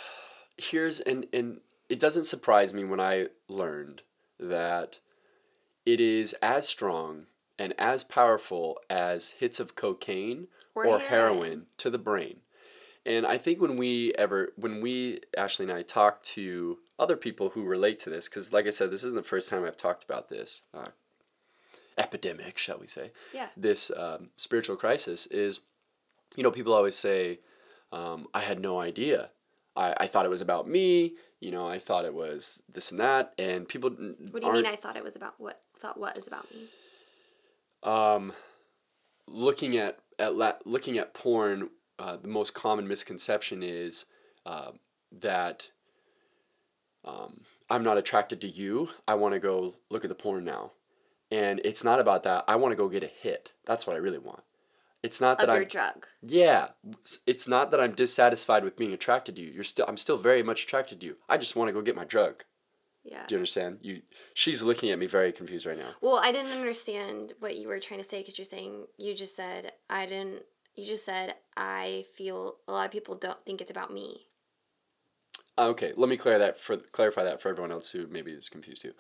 here's 0.58 1.00
and 1.02 1.28
and 1.34 1.62
it 1.88 2.00
doesn't 2.00 2.24
surprise 2.26 2.74
me 2.74 2.84
when 2.84 3.00
I 3.00 3.28
learned 3.48 4.02
that 4.40 5.00
it 5.86 6.00
is 6.02 6.34
as 6.42 6.68
strong 6.68 7.28
and 7.58 7.74
as 7.78 8.04
powerful 8.04 8.80
as 8.90 9.32
hits 9.32 9.60
of 9.60 9.76
cocaine 9.76 10.48
Or 10.74 10.86
or, 10.86 11.00
heroin. 11.00 11.08
heroin 11.10 11.66
to 11.78 11.90
the 11.90 11.98
brain. 11.98 12.42
And 13.06 13.26
I 13.28 13.38
think 13.38 13.62
when 13.62 13.78
we 13.78 14.14
ever 14.16 14.52
when 14.56 14.82
we 14.82 15.22
Ashley 15.38 15.66
and 15.66 15.74
I 15.74 15.84
talk 15.84 16.24
to 16.24 16.80
other 16.98 17.16
people 17.16 17.50
who 17.50 17.64
relate 17.64 18.00
to 18.00 18.10
this 18.10 18.28
cuz 18.28 18.52
like 18.52 18.66
I 18.68 18.72
said 18.72 18.90
this 18.90 19.04
isn't 19.04 19.16
the 19.16 19.24
first 19.24 19.50
time 19.50 19.64
I've 19.64 19.78
talked 19.78 20.04
about 20.04 20.30
this 20.30 20.64
uh, 20.74 20.88
epidemic, 21.98 22.58
shall 22.58 22.78
we 22.80 22.88
say 22.88 23.12
Yeah. 23.34 23.50
this 23.56 23.92
um, 23.92 24.30
spiritual 24.36 24.76
crisis 24.76 25.28
is, 25.28 25.62
you 26.36 26.44
know, 26.44 26.52
people 26.52 26.74
always 26.74 26.96
say, 26.96 27.40
um, 27.92 28.28
I 28.34 28.42
had 28.42 28.60
no 28.60 28.80
idea. 28.80 29.30
I, 29.76 29.94
I 30.02 30.08
thought 30.08 30.26
it 30.26 30.30
was 30.30 30.42
about 30.42 30.68
me. 30.68 31.16
You 31.40 31.52
know, 31.52 31.68
I 31.68 31.80
thought 31.80 32.06
it 32.06 32.14
was 32.14 32.64
this 32.68 32.92
and 32.92 33.00
that. 33.00 33.34
And 33.38 33.68
people 33.68 33.92
What 33.92 34.42
do 34.42 34.48
you 34.48 34.54
mean 34.54 34.66
I 34.66 34.76
thought 34.76 34.98
it 34.98 35.04
was 35.04 35.16
about 35.16 35.36
what 35.38 35.62
thought 35.78 36.00
what 36.00 36.18
is 36.18 36.28
about 36.28 36.54
me? 36.54 36.68
Um, 37.86 38.34
looking 39.28 39.78
at, 39.78 40.00
at 40.20 40.36
la- 40.36 40.60
looking 40.66 40.98
at 40.98 41.14
porn, 41.14 41.70
uh, 41.98 42.18
the 42.18 42.28
most 42.28 42.54
common 42.54 42.88
misconception 42.88 43.64
is 43.64 44.06
uh, 44.46 44.72
that 45.12 45.70
um, 47.06 47.42
I'm 47.70 47.84
not 47.84 47.98
attracted 47.98 48.42
to 48.42 48.48
you. 48.48 48.90
I 49.08 49.14
want 49.14 49.34
to 49.34 49.40
go 49.40 49.76
look 49.90 50.04
at 50.04 50.10
the 50.10 50.16
porn 50.16 50.44
now. 50.44 50.72
And 51.32 51.60
it's 51.64 51.84
not 51.84 52.00
about 52.00 52.24
that. 52.24 52.44
I 52.48 52.56
want 52.56 52.72
to 52.72 52.76
go 52.76 52.90
get 52.90 53.04
a 53.04 53.08
hit. 53.08 53.54
That's 53.66 53.88
what 53.88 53.96
I 53.96 54.00
really 54.00 54.20
want. 54.20 54.44
It's 55.02 55.22
not 55.22 55.38
that 55.38 55.50
I'm 55.50 55.68
drug. 55.68 56.08
Yeah, 56.24 56.70
it's 57.28 57.48
not 57.48 57.70
that 57.70 57.80
I'm 57.80 57.94
dissatisfied 57.94 58.64
with 58.64 58.76
being 58.76 58.92
attracted 58.94 59.36
to 59.36 59.42
you. 59.44 59.52
You're 59.52 59.64
still 59.64 59.86
I'm 59.88 59.98
still 59.98 60.18
very 60.18 60.42
much 60.42 60.64
attracted 60.64 61.00
to 61.02 61.06
you. 61.06 61.18
I 61.30 61.38
just 61.38 61.56
want 61.56 61.68
to 61.68 61.74
go 61.74 61.82
get 61.82 61.96
my 61.96 62.06
drug. 62.06 62.44
Yeah. 63.06 63.24
Do 63.28 63.36
you 63.36 63.40
understand? 63.40 63.78
You 63.82 64.02
she's 64.34 64.64
looking 64.64 64.90
at 64.90 64.98
me 64.98 65.06
very 65.06 65.32
confused 65.32 65.66
right 65.66 65.78
now. 65.78 65.90
Well, 66.02 66.18
I 66.18 66.32
didn't 66.32 66.52
understand 66.52 67.34
what 67.40 67.56
you 67.56 67.68
were 67.68 67.80
trying 67.80 68.00
to 68.00 68.08
say 68.08 68.20
because 68.20 68.38
you're 68.38 68.46
saying 68.46 68.88
you 68.98 69.14
just 69.14 69.36
said 69.36 69.72
I 69.90 70.08
didn't. 70.08 70.42
You 70.76 70.86
just 70.86 71.06
said 71.06 71.36
I 71.56 72.06
feel 72.16 72.56
a 72.68 72.72
lot 72.72 72.86
of 72.86 72.92
people 72.92 73.16
don't 73.16 73.44
think 73.46 73.62
it's 73.62 73.72
about 73.72 73.94
me. 73.94 74.26
Okay, 75.58 75.94
let 75.96 76.10
me 76.10 76.18
clear 76.18 76.40
that 76.40 76.58
for 76.58 76.78
clarify 76.78 77.24
that 77.24 77.42
for 77.42 77.50
everyone 77.50 77.72
else 77.72 77.92
who 77.92 78.08
maybe 78.08 78.32
is 78.32 78.50
confused 78.50 78.82
too. 78.82 78.94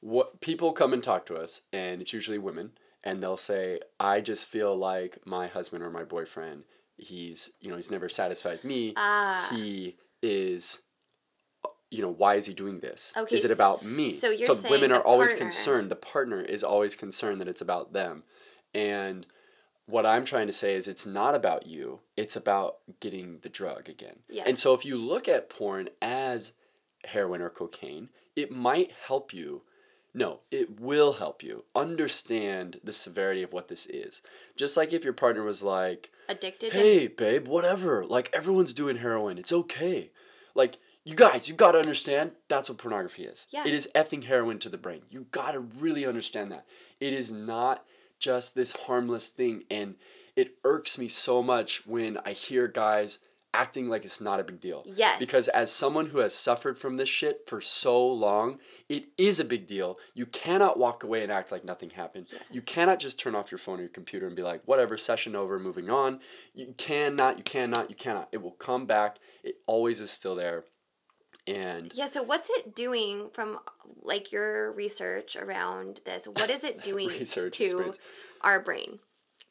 What 0.00 0.40
people 0.40 0.72
come 0.72 0.92
and 0.92 1.02
talk 1.02 1.24
to 1.26 1.36
us, 1.36 1.62
and 1.72 2.02
it's 2.02 2.12
usually 2.12 2.38
women, 2.38 2.72
and 3.04 3.22
they'll 3.22 3.36
say, 3.36 3.80
"I 3.98 4.20
just 4.20 4.46
feel 4.46 4.76
like 4.76 5.20
my 5.24 5.46
husband 5.46 5.82
or 5.82 5.90
my 5.90 6.04
boyfriend, 6.04 6.64
he's 6.98 7.52
you 7.60 7.70
know 7.70 7.76
he's 7.76 7.90
never 7.92 8.08
satisfied 8.08 8.64
me. 8.64 8.92
Ah. 8.96 9.48
He 9.54 9.96
is." 10.20 10.82
You 11.90 12.02
know 12.02 12.10
why 12.12 12.34
is 12.34 12.46
he 12.46 12.54
doing 12.54 12.80
this? 12.80 13.12
Okay, 13.16 13.34
is 13.36 13.44
it 13.44 13.50
about 13.50 13.84
me? 13.84 14.08
so 14.10 14.30
you're 14.30 14.46
so 14.46 14.54
saying 14.54 14.72
women 14.72 14.92
are 14.92 15.00
always 15.00 15.30
partner- 15.30 15.44
concerned. 15.46 15.90
The 15.90 15.96
partner 15.96 16.40
is 16.40 16.64
always 16.64 16.96
concerned 16.96 17.40
that 17.40 17.48
it's 17.48 17.60
about 17.60 17.92
them, 17.92 18.24
and 18.74 19.26
what 19.86 20.04
I'm 20.04 20.24
trying 20.24 20.48
to 20.48 20.52
say 20.52 20.74
is 20.74 20.88
it's 20.88 21.06
not 21.06 21.34
about 21.34 21.66
you. 21.66 22.00
It's 22.16 22.34
about 22.34 22.78
getting 23.00 23.38
the 23.42 23.48
drug 23.48 23.88
again. 23.88 24.16
Yeah. 24.28 24.42
And 24.46 24.58
so 24.58 24.74
if 24.74 24.84
you 24.84 24.96
look 24.96 25.28
at 25.28 25.48
porn 25.48 25.88
as 26.02 26.54
heroin 27.04 27.40
or 27.40 27.50
cocaine, 27.50 28.08
it 28.34 28.50
might 28.50 28.90
help 29.06 29.32
you. 29.32 29.62
No, 30.12 30.40
it 30.50 30.80
will 30.80 31.14
help 31.14 31.42
you 31.42 31.64
understand 31.74 32.80
the 32.82 32.92
severity 32.92 33.42
of 33.42 33.52
what 33.52 33.68
this 33.68 33.86
is. 33.86 34.22
Just 34.56 34.76
like 34.76 34.92
if 34.92 35.04
your 35.04 35.12
partner 35.12 35.44
was 35.44 35.62
like, 35.62 36.10
Addicted. 36.28 36.72
"Hey, 36.72 37.06
babe, 37.06 37.46
whatever. 37.46 38.04
Like 38.04 38.30
everyone's 38.34 38.72
doing 38.72 38.96
heroin. 38.96 39.38
It's 39.38 39.52
okay." 39.52 40.10
Like 40.54 40.78
you 41.06 41.14
guys, 41.14 41.48
you 41.48 41.54
got 41.54 41.72
to 41.72 41.78
understand 41.78 42.32
that's 42.48 42.68
what 42.68 42.78
pornography 42.78 43.22
is. 43.22 43.46
Yeah. 43.50 43.62
It 43.64 43.72
is 43.72 43.88
effing 43.94 44.24
heroin 44.24 44.58
to 44.58 44.68
the 44.68 44.76
brain. 44.76 45.02
You 45.08 45.28
got 45.30 45.52
to 45.52 45.60
really 45.60 46.04
understand 46.04 46.50
that. 46.50 46.66
It 47.00 47.12
is 47.12 47.30
not 47.30 47.84
just 48.18 48.56
this 48.56 48.72
harmless 48.72 49.28
thing 49.28 49.62
and 49.70 49.94
it 50.34 50.56
irks 50.64 50.98
me 50.98 51.06
so 51.06 51.44
much 51.44 51.86
when 51.86 52.18
I 52.26 52.32
hear 52.32 52.66
guys 52.66 53.20
acting 53.54 53.88
like 53.88 54.04
it's 54.04 54.20
not 54.20 54.40
a 54.40 54.44
big 54.44 54.60
deal. 54.60 54.82
Yes. 54.84 55.20
Because 55.20 55.46
as 55.48 55.72
someone 55.72 56.06
who 56.06 56.18
has 56.18 56.34
suffered 56.34 56.76
from 56.76 56.96
this 56.96 57.08
shit 57.08 57.46
for 57.46 57.60
so 57.60 58.06
long, 58.06 58.58
it 58.88 59.04
is 59.16 59.38
a 59.38 59.44
big 59.44 59.66
deal. 59.66 59.98
You 60.12 60.26
cannot 60.26 60.76
walk 60.76 61.04
away 61.04 61.22
and 61.22 61.30
act 61.30 61.52
like 61.52 61.64
nothing 61.64 61.90
happened. 61.90 62.26
Yeah. 62.32 62.40
You 62.50 62.62
cannot 62.62 62.98
just 62.98 63.20
turn 63.20 63.36
off 63.36 63.52
your 63.52 63.58
phone 63.58 63.78
or 63.78 63.82
your 63.82 63.90
computer 63.90 64.26
and 64.26 64.34
be 64.34 64.42
like, 64.42 64.62
whatever, 64.64 64.98
session 64.98 65.36
over, 65.36 65.58
moving 65.58 65.88
on. 65.88 66.18
You 66.52 66.74
cannot, 66.76 67.38
you 67.38 67.44
cannot, 67.44 67.90
you 67.90 67.96
cannot. 67.96 68.28
It 68.32 68.42
will 68.42 68.50
come 68.50 68.86
back. 68.86 69.18
It 69.44 69.54
always 69.66 70.00
is 70.00 70.10
still 70.10 70.34
there. 70.34 70.64
And 71.46 71.92
Yeah, 71.94 72.06
so 72.06 72.22
what's 72.22 72.50
it 72.50 72.74
doing 72.74 73.30
from 73.32 73.58
like 74.02 74.32
your 74.32 74.72
research 74.72 75.36
around 75.36 76.00
this? 76.04 76.26
What 76.26 76.50
is 76.50 76.64
it 76.64 76.82
doing 76.90 77.08
to 77.10 77.46
experience. 77.46 77.98
our 78.40 78.60
brain? 78.60 78.98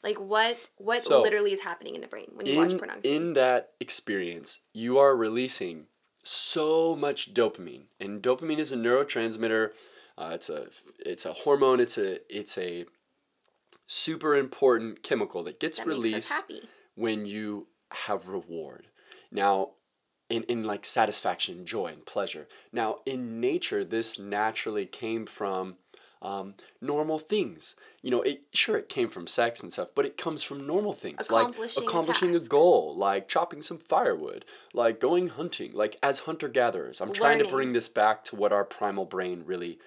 Like 0.03 0.17
what 0.19 0.69
what 0.77 1.01
So, 1.01 1.21
literally 1.21 1.51
is 1.51 1.61
happening 1.61 1.95
in 1.95 2.01
the 2.01 2.07
brain 2.07 2.27
when 2.33 2.45
you 2.45 2.57
watch 2.57 2.71
in, 2.73 2.77
pornography? 2.77 3.15
in 3.15 3.33
that 3.33 3.71
experience, 3.79 4.59
you 4.73 4.99
are 4.99 5.15
releasing 5.15 5.87
so 6.23 6.95
much 6.95 7.33
dopamine, 7.33 7.83
and 7.99 8.21
dopamine 8.21 8.57
is 8.59 8.71
a 8.71 8.77
neurotransmitter. 8.77 9.71
Uh, 10.17 10.31
it's 10.33 10.49
a 10.49 10.67
it's 10.99 11.25
a 11.25 11.33
hormone. 11.33 11.79
It's 11.79 11.97
a 11.97 12.19
it's 12.35 12.57
a 12.57 12.85
super 13.87 14.35
important 14.35 15.03
chemical 15.03 15.43
that 15.43 15.59
gets 15.59 15.77
that 15.77 15.87
released 15.87 16.33
when 16.95 17.25
you 17.25 17.67
have 17.91 18.27
reward. 18.27 18.87
Now, 19.31 19.71
in, 20.29 20.43
in 20.43 20.63
like 20.63 20.85
satisfaction, 20.85 21.65
joy, 21.65 21.87
and 21.87 22.05
pleasure. 22.05 22.47
Now, 22.71 22.97
in 23.05 23.39
nature, 23.39 23.83
this 23.83 24.17
naturally 24.17 24.85
came 24.85 25.25
from 25.25 25.75
um, 26.21 26.55
normal 26.81 27.19
things. 27.19 27.75
You 28.01 28.11
know, 28.11 28.21
it 28.21 28.41
sure 28.53 28.77
it 28.77 28.89
came 28.89 29.09
from 29.09 29.27
sex 29.27 29.61
and 29.61 29.71
stuff, 29.71 29.89
but 29.93 30.05
it 30.05 30.17
comes 30.17 30.43
from 30.43 30.65
normal 30.65 30.93
things 30.93 31.25
Accomplishing 31.25 31.83
like 31.83 31.89
accomplishing 31.89 32.29
a, 32.31 32.39
task. 32.39 32.49
goal, 32.49 32.95
like 32.95 33.27
chopping 33.27 33.61
some 33.61 33.77
firewood, 33.77 34.45
like 34.73 34.99
going 34.99 35.27
hunting, 35.27 35.73
like 35.73 35.97
as 36.01 36.19
hunter 36.21 36.47
gatherers. 36.47 37.01
I'm 37.01 37.13
trying 37.13 37.39
to 37.39 37.47
bring 37.47 37.73
this 37.73 37.87
back 37.87 38.23
to 38.25 38.35
what 38.35 38.51
our 38.51 38.63
primal 38.63 39.05
brain 39.05 39.43
really 39.45 39.79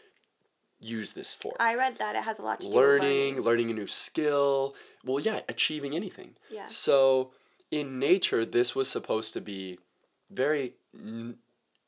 used 0.80 1.16
this 1.16 1.35
for 1.35 1.54
I 1.59 1.75
read 1.75 1.99
that 1.99 2.14
it 2.14 2.23
has 2.23 2.38
a 2.38 2.42
lot 2.42 2.61
to 2.61 2.71
do 2.71 2.73
learning, 2.73 3.35
with 3.37 3.45
learning. 3.45 3.66
learning 3.66 3.71
a 3.71 3.75
new 3.75 3.88
skill. 3.88 4.76
Well, 5.04 5.18
yeah, 5.18 5.40
achieving 5.49 5.97
anything. 5.97 6.37
Yeah. 6.52 6.66
So 6.66 7.33
in 7.73 7.99
nature, 7.99 8.45
this 8.45 8.76
was 8.76 8.88
supposed 8.88 9.35
to 9.35 9.40
be 9.40 9.78
very, 10.30 10.75
n- 10.94 11.37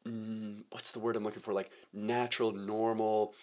n- 0.07 0.65
what's 0.71 0.91
the 0.93 0.99
word 0.99 1.17
I'm 1.17 1.25
looking 1.25 1.43
for? 1.43 1.53
Like 1.53 1.71
natural, 1.93 2.53
normal, 2.53 3.35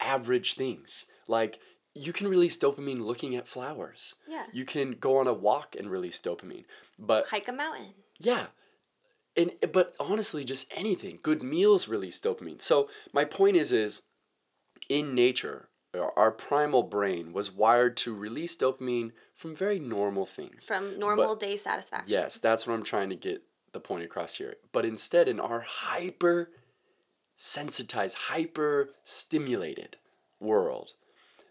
average 0.00 0.54
things. 0.54 1.06
Like 1.28 1.58
you 1.94 2.12
can 2.12 2.28
release 2.28 2.56
dopamine 2.58 3.00
looking 3.00 3.34
at 3.36 3.48
flowers. 3.48 4.14
Yeah. 4.28 4.44
You 4.52 4.64
can 4.64 4.92
go 4.92 5.18
on 5.18 5.26
a 5.26 5.32
walk 5.32 5.74
and 5.78 5.90
release 5.90 6.20
dopamine. 6.20 6.64
But 6.98 7.28
Hike 7.28 7.48
a 7.48 7.52
mountain. 7.52 7.94
yeah. 8.18 8.46
And 9.38 9.50
but 9.70 9.94
honestly, 10.00 10.44
just 10.46 10.72
anything. 10.74 11.18
Good 11.22 11.42
meals 11.42 11.88
release 11.88 12.18
dopamine. 12.20 12.62
So 12.62 12.88
my 13.12 13.26
point 13.26 13.56
is 13.56 13.70
is 13.70 14.00
in 14.88 15.14
nature, 15.14 15.68
our 15.92 16.10
our 16.18 16.30
primal 16.30 16.82
brain 16.82 17.34
was 17.34 17.50
wired 17.52 17.98
to 17.98 18.14
release 18.14 18.56
dopamine 18.56 19.12
from 19.34 19.54
very 19.54 19.78
normal 19.78 20.24
things. 20.24 20.64
From 20.66 20.98
normal 20.98 21.36
day 21.36 21.56
satisfaction. 21.56 22.10
Yes, 22.10 22.38
that's 22.38 22.66
what 22.66 22.72
I'm 22.72 22.82
trying 22.82 23.10
to 23.10 23.16
get 23.16 23.42
the 23.72 23.80
point 23.80 24.04
across 24.04 24.36
here. 24.36 24.56
But 24.72 24.84
instead, 24.84 25.28
in 25.28 25.38
our 25.40 25.60
hyper 25.60 26.50
sensitized, 27.34 28.16
hyper 28.28 28.90
stimulated 29.04 29.96
world, 30.40 30.92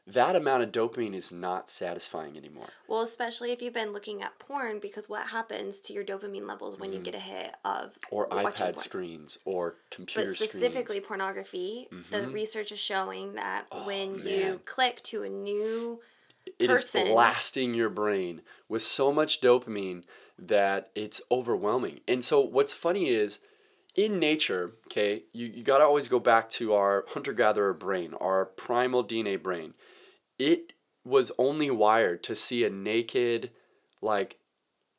that 0.08 0.36
amount 0.36 0.62
of 0.62 0.72
dopamine 0.72 1.16
is 1.16 1.32
not 1.32 1.68
satisfying 1.70 2.38
anymore. 2.38 2.70
Well, 2.88 3.02
especially 3.02 3.52
if 3.52 3.62
you've 3.62 3.74
been 3.74 3.92
looking 3.92 4.22
at 4.22 4.38
porn, 4.38 4.80
because 4.80 5.10
what 5.10 5.28
happens 5.28 5.80
to 5.82 5.94
your 5.94 6.04
dopamine 6.04 6.48
levels 6.48 6.78
when 6.80 6.94
you 6.94 7.00
get 7.00 7.16
a 7.16 7.20
hit 7.20 7.56
of 7.66 7.94
Mm-hmm. 7.94 8.16
Or 8.16 8.28
iPad 8.30 8.58
porn? 8.58 8.78
screens 8.78 9.40
or 9.46 9.76
computer 9.90 10.28
But 10.30 10.36
screens. 10.36 10.52
specifically 10.52 11.00
pornography, 11.00 11.88
the 12.12 12.28
research 12.28 12.72
is 12.72 12.80
showing 12.80 13.34
that 13.34 13.66
when 13.86 14.16
you 14.28 14.54
Oh, 14.56 14.60
click 14.66 15.02
to 15.04 15.24
a 15.24 15.30
new 15.30 16.00
It 16.60 16.70
is 16.70 16.82
person. 16.84 17.08
blasting 17.08 17.74
your 17.74 17.90
brain 17.90 18.42
with 18.70 18.84
so 18.84 19.12
much 19.12 19.42
dopamine 19.42 20.04
that 20.38 20.90
it's 20.96 21.22
overwhelming. 21.32 22.02
And 22.08 22.24
so 22.24 22.42
what's 22.42 22.74
funny 22.74 23.10
is 23.10 23.40
in 23.96 24.20
nature, 24.20 24.74
okay, 24.88 25.24
you, 25.34 25.48
you 25.48 25.64
gotta 25.64 25.84
always 25.84 26.10
go 26.10 26.20
back 26.20 26.50
to 26.52 26.74
our 26.74 27.06
hunter 27.10 27.34
gatherer 27.34 27.74
brain, 27.74 28.14
our 28.20 28.46
primal 28.46 29.04
DNA 29.04 29.42
brain. 29.42 29.74
It 30.38 30.74
was 31.06 31.32
only 31.38 31.72
wired 31.72 32.24
to 32.24 32.36
see 32.36 32.66
a 32.66 32.70
naked, 32.70 33.52
like, 34.02 34.38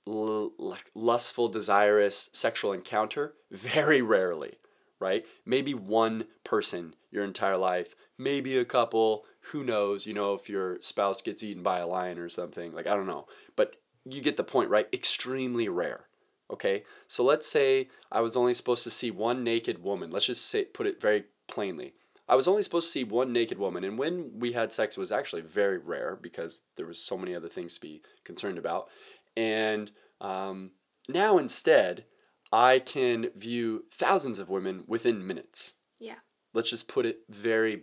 l- 0.06 0.52
like 0.58 0.90
lustful, 0.94 1.48
desirous 1.48 2.30
sexual 2.32 2.72
encounter 2.72 3.34
very 3.50 4.00
rarely, 4.00 4.54
right? 5.00 5.26
Maybe 5.44 5.74
one 5.74 6.26
person 6.44 6.94
your 7.10 7.24
entire 7.24 7.56
life, 7.56 7.94
maybe 8.18 8.56
a 8.56 8.64
couple, 8.64 9.24
who 9.52 9.62
knows, 9.64 10.06
you 10.06 10.14
know, 10.14 10.34
if 10.34 10.48
your 10.48 10.80
spouse 10.80 11.22
gets 11.22 11.42
eaten 11.42 11.62
by 11.62 11.78
a 11.78 11.86
lion 11.86 12.18
or 12.18 12.28
something, 12.28 12.72
like 12.72 12.86
I 12.86 12.94
don't 12.94 13.06
know. 13.06 13.26
But 13.56 13.76
you 14.08 14.20
get 14.20 14.36
the 14.36 14.44
point, 14.44 14.70
right? 14.70 14.88
Extremely 14.92 15.68
rare. 15.68 16.06
Okay? 16.50 16.84
So 17.08 17.24
let's 17.24 17.46
say 17.46 17.88
I 18.10 18.20
was 18.20 18.36
only 18.36 18.54
supposed 18.54 18.84
to 18.84 18.90
see 18.90 19.10
one 19.10 19.42
naked 19.42 19.82
woman. 19.82 20.10
Let's 20.10 20.26
just 20.26 20.46
say 20.46 20.64
put 20.64 20.86
it 20.86 21.00
very 21.00 21.24
plainly. 21.48 21.94
I 22.28 22.34
was 22.34 22.48
only 22.48 22.62
supposed 22.62 22.86
to 22.88 22.92
see 22.92 23.04
one 23.04 23.32
naked 23.32 23.56
woman, 23.56 23.84
and 23.84 23.96
when 23.96 24.32
we 24.40 24.52
had 24.52 24.72
sex 24.72 24.96
was 24.96 25.12
actually 25.12 25.42
very 25.42 25.78
rare 25.78 26.18
because 26.20 26.62
there 26.76 26.86
was 26.86 26.98
so 26.98 27.16
many 27.16 27.36
other 27.36 27.48
things 27.48 27.74
to 27.74 27.80
be 27.80 28.02
concerned 28.24 28.58
about. 28.58 28.88
And 29.36 29.92
um, 30.20 30.72
now 31.08 31.38
instead, 31.38 32.04
I 32.52 32.80
can 32.80 33.30
view 33.36 33.84
thousands 33.92 34.38
of 34.38 34.50
women 34.50 34.84
within 34.86 35.26
minutes. 35.26 35.74
yeah. 36.00 36.16
Let's 36.52 36.70
just 36.70 36.88
put 36.88 37.04
it 37.04 37.18
very 37.28 37.82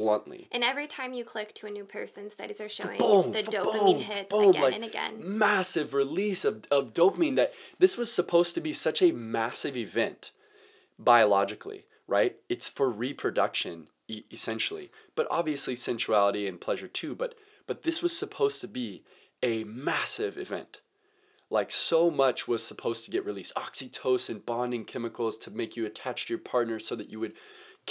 bluntly. 0.00 0.48
And 0.50 0.64
every 0.64 0.86
time 0.86 1.12
you 1.12 1.24
click 1.24 1.54
to 1.56 1.66
a 1.66 1.70
new 1.70 1.84
person, 1.84 2.30
studies 2.30 2.60
are 2.60 2.68
showing 2.68 2.98
Boom, 2.98 3.32
the 3.32 3.42
boom, 3.42 3.52
dopamine 3.52 4.00
hits 4.00 4.32
boom, 4.32 4.50
again 4.50 4.62
like 4.62 4.74
and 4.74 4.84
again. 4.84 5.14
Massive 5.22 5.92
release 5.92 6.44
of, 6.44 6.64
of 6.70 6.94
dopamine 6.94 7.36
that 7.36 7.52
this 7.78 7.98
was 7.98 8.10
supposed 8.10 8.54
to 8.54 8.60
be 8.60 8.72
such 8.72 9.02
a 9.02 9.12
massive 9.12 9.76
event 9.76 10.30
biologically, 10.98 11.84
right? 12.06 12.36
It's 12.48 12.68
for 12.68 12.90
reproduction 12.90 13.88
e- 14.08 14.24
essentially, 14.30 14.90
but 15.14 15.26
obviously 15.30 15.74
sensuality 15.74 16.48
and 16.48 16.60
pleasure 16.60 16.88
too, 16.88 17.14
but 17.14 17.34
but 17.66 17.82
this 17.82 18.02
was 18.02 18.16
supposed 18.16 18.60
to 18.62 18.68
be 18.68 19.04
a 19.42 19.64
massive 19.64 20.36
event. 20.36 20.80
Like 21.50 21.70
so 21.70 22.10
much 22.10 22.48
was 22.48 22.64
supposed 22.66 23.04
to 23.04 23.10
get 23.10 23.24
released. 23.24 23.54
Oxytocin, 23.54 24.44
bonding 24.46 24.84
chemicals 24.84 25.36
to 25.38 25.50
make 25.50 25.76
you 25.76 25.84
attached 25.84 26.28
to 26.28 26.34
your 26.34 26.40
partner 26.40 26.78
so 26.78 26.96
that 26.96 27.10
you 27.10 27.20
would 27.20 27.34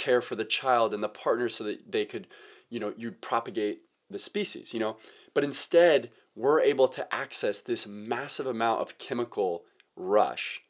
care 0.00 0.20
for 0.20 0.34
the 0.34 0.44
child 0.44 0.94
and 0.94 1.02
the 1.02 1.08
partner 1.08 1.48
so 1.48 1.62
that 1.64 1.92
they 1.92 2.04
could, 2.04 2.26
you 2.70 2.80
know, 2.80 2.94
you'd 2.96 3.20
propagate 3.20 3.82
the 4.08 4.18
species, 4.18 4.72
you 4.72 4.80
know? 4.80 4.96
But 5.34 5.44
instead, 5.44 6.10
we're 6.34 6.60
able 6.60 6.88
to 6.88 7.14
access 7.14 7.60
this 7.60 7.86
massive 7.86 8.46
amount 8.46 8.80
of 8.80 8.98
chemical 8.98 9.64
rush 9.94 10.62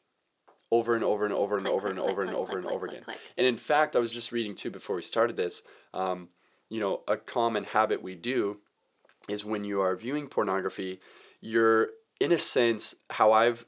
over 0.71 0.95
and 0.95 1.03
over 1.03 1.25
and 1.25 1.33
over 1.33 1.57
and 1.57 1.65
Click, 1.65 1.73
over 1.73 1.87
click, 1.87 1.91
and 1.91 1.99
click, 1.99 2.11
over 2.11 2.21
and 2.21 2.35
over 2.35 2.57
and 2.57 2.67
over 2.67 2.85
again. 2.87 3.03
And 3.37 3.47
in 3.47 3.57
fact, 3.57 3.95
I 3.95 3.99
was 3.99 4.13
just 4.13 4.31
reading 4.31 4.55
too 4.55 4.69
before 4.69 4.95
we 4.95 5.01
started 5.01 5.37
this. 5.37 5.63
Um, 5.93 6.29
you 6.69 6.79
know, 6.79 7.01
a 7.07 7.17
common 7.17 7.63
habit 7.63 8.01
we 8.03 8.15
do 8.15 8.59
is 9.29 9.45
when 9.45 9.65
you 9.65 9.81
are 9.81 9.95
viewing 9.95 10.27
pornography, 10.27 10.99
you're 11.41 11.89
in 12.19 12.31
a 12.31 12.37
sense 12.37 12.95
how 13.09 13.31
I've 13.31 13.65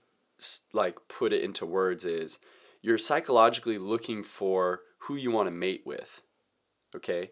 like 0.74 0.98
put 1.08 1.34
it 1.34 1.42
into 1.42 1.66
words 1.66 2.06
is 2.06 2.40
you're 2.82 2.98
psychologically 2.98 3.78
looking 3.78 4.24
for 4.24 4.82
who 5.04 5.16
you 5.16 5.32
want 5.32 5.48
to 5.48 5.52
mate 5.52 5.84
with. 5.86 6.22
Okay? 6.96 7.32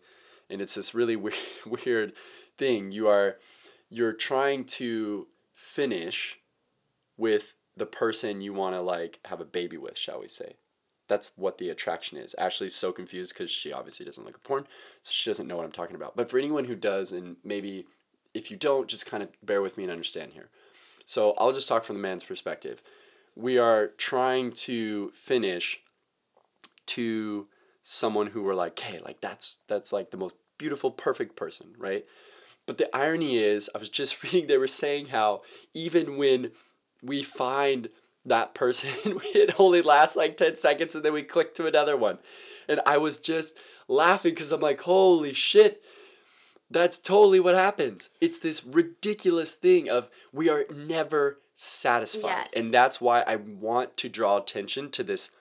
And 0.49 0.61
it's 0.61 0.75
this 0.75 0.93
really 0.93 1.15
weird, 1.17 1.35
weird 1.65 2.13
thing. 2.57 2.91
You 2.91 3.07
are 3.07 3.37
you're 3.89 4.13
trying 4.13 4.63
to 4.63 5.27
finish 5.53 6.39
with 7.17 7.55
the 7.75 7.85
person 7.85 8.41
you 8.41 8.53
want 8.53 8.75
to 8.75 8.81
like 8.81 9.19
have 9.25 9.41
a 9.41 9.45
baby 9.45 9.77
with, 9.77 9.97
shall 9.97 10.21
we 10.21 10.27
say. 10.27 10.55
That's 11.07 11.31
what 11.35 11.57
the 11.57 11.69
attraction 11.69 12.17
is. 12.17 12.33
Ashley's 12.37 12.75
so 12.75 12.93
confused 12.93 13.33
because 13.33 13.51
she 13.51 13.73
obviously 13.73 14.05
doesn't 14.05 14.23
look 14.23 14.35
at 14.35 14.43
porn, 14.43 14.65
so 15.01 15.11
she 15.13 15.29
doesn't 15.29 15.47
know 15.47 15.57
what 15.57 15.65
I'm 15.65 15.71
talking 15.71 15.97
about. 15.97 16.15
But 16.15 16.29
for 16.29 16.37
anyone 16.37 16.65
who 16.65 16.75
does, 16.75 17.11
and 17.11 17.35
maybe 17.43 17.85
if 18.33 18.49
you 18.49 18.55
don't, 18.55 18.87
just 18.87 19.05
kind 19.05 19.21
of 19.21 19.29
bear 19.43 19.61
with 19.61 19.77
me 19.77 19.83
and 19.83 19.91
understand 19.91 20.31
here. 20.33 20.47
So 21.03 21.33
I'll 21.37 21.51
just 21.51 21.67
talk 21.67 21.83
from 21.83 21.97
the 21.97 22.01
man's 22.01 22.23
perspective. 22.23 22.81
We 23.35 23.57
are 23.57 23.87
trying 23.87 24.53
to 24.53 25.09
finish 25.09 25.81
to 26.87 27.47
someone 27.83 28.27
who 28.27 28.43
we're 28.43 28.55
like, 28.55 28.79
hey, 28.79 28.99
like 28.99 29.21
that's 29.21 29.59
that's 29.67 29.91
like 29.93 30.11
the 30.11 30.17
most 30.17 30.35
beautiful, 30.57 30.91
perfect 30.91 31.35
person, 31.35 31.73
right? 31.77 32.05
But 32.67 32.77
the 32.77 32.95
irony 32.95 33.37
is, 33.37 33.69
I 33.75 33.79
was 33.79 33.89
just 33.89 34.21
reading 34.23 34.47
they 34.47 34.57
were 34.57 34.67
saying 34.67 35.07
how 35.07 35.41
even 35.73 36.17
when 36.17 36.51
we 37.01 37.23
find 37.23 37.89
that 38.25 38.53
person, 38.53 38.91
it 39.35 39.59
only 39.59 39.81
lasts 39.81 40.15
like 40.15 40.37
10 40.37 40.55
seconds 40.55 40.95
and 40.95 41.03
then 41.03 41.13
we 41.13 41.23
click 41.23 41.55
to 41.55 41.65
another 41.65 41.97
one. 41.97 42.19
And 42.69 42.79
I 42.85 42.97
was 42.97 43.17
just 43.17 43.57
laughing 43.87 44.33
because 44.33 44.51
I'm 44.51 44.61
like, 44.61 44.81
holy 44.81 45.33
shit, 45.33 45.81
That's 46.69 46.99
totally 46.99 47.39
what 47.41 47.55
happens. 47.55 48.11
It's 48.21 48.39
this 48.39 48.63
ridiculous 48.63 49.53
thing 49.55 49.89
of 49.89 50.09
we 50.31 50.49
are 50.49 50.65
never 50.73 51.39
satisfied. 51.53 52.47
Yes. 52.53 52.53
And 52.55 52.73
that's 52.73 53.01
why 53.01 53.21
I 53.27 53.35
want 53.35 53.97
to 53.97 54.09
draw 54.09 54.37
attention 54.37 54.89
to 54.91 55.03
this 55.03 55.31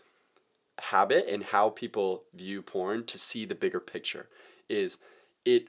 habit 0.81 1.27
and 1.29 1.45
how 1.45 1.71
people 1.71 2.25
view 2.35 2.63
porn 2.63 3.05
to 3.07 3.19
see 3.19 3.45
the 3.45 3.55
bigger 3.55 3.81
picture 3.81 4.29
is 4.69 4.99
it 5.45 5.69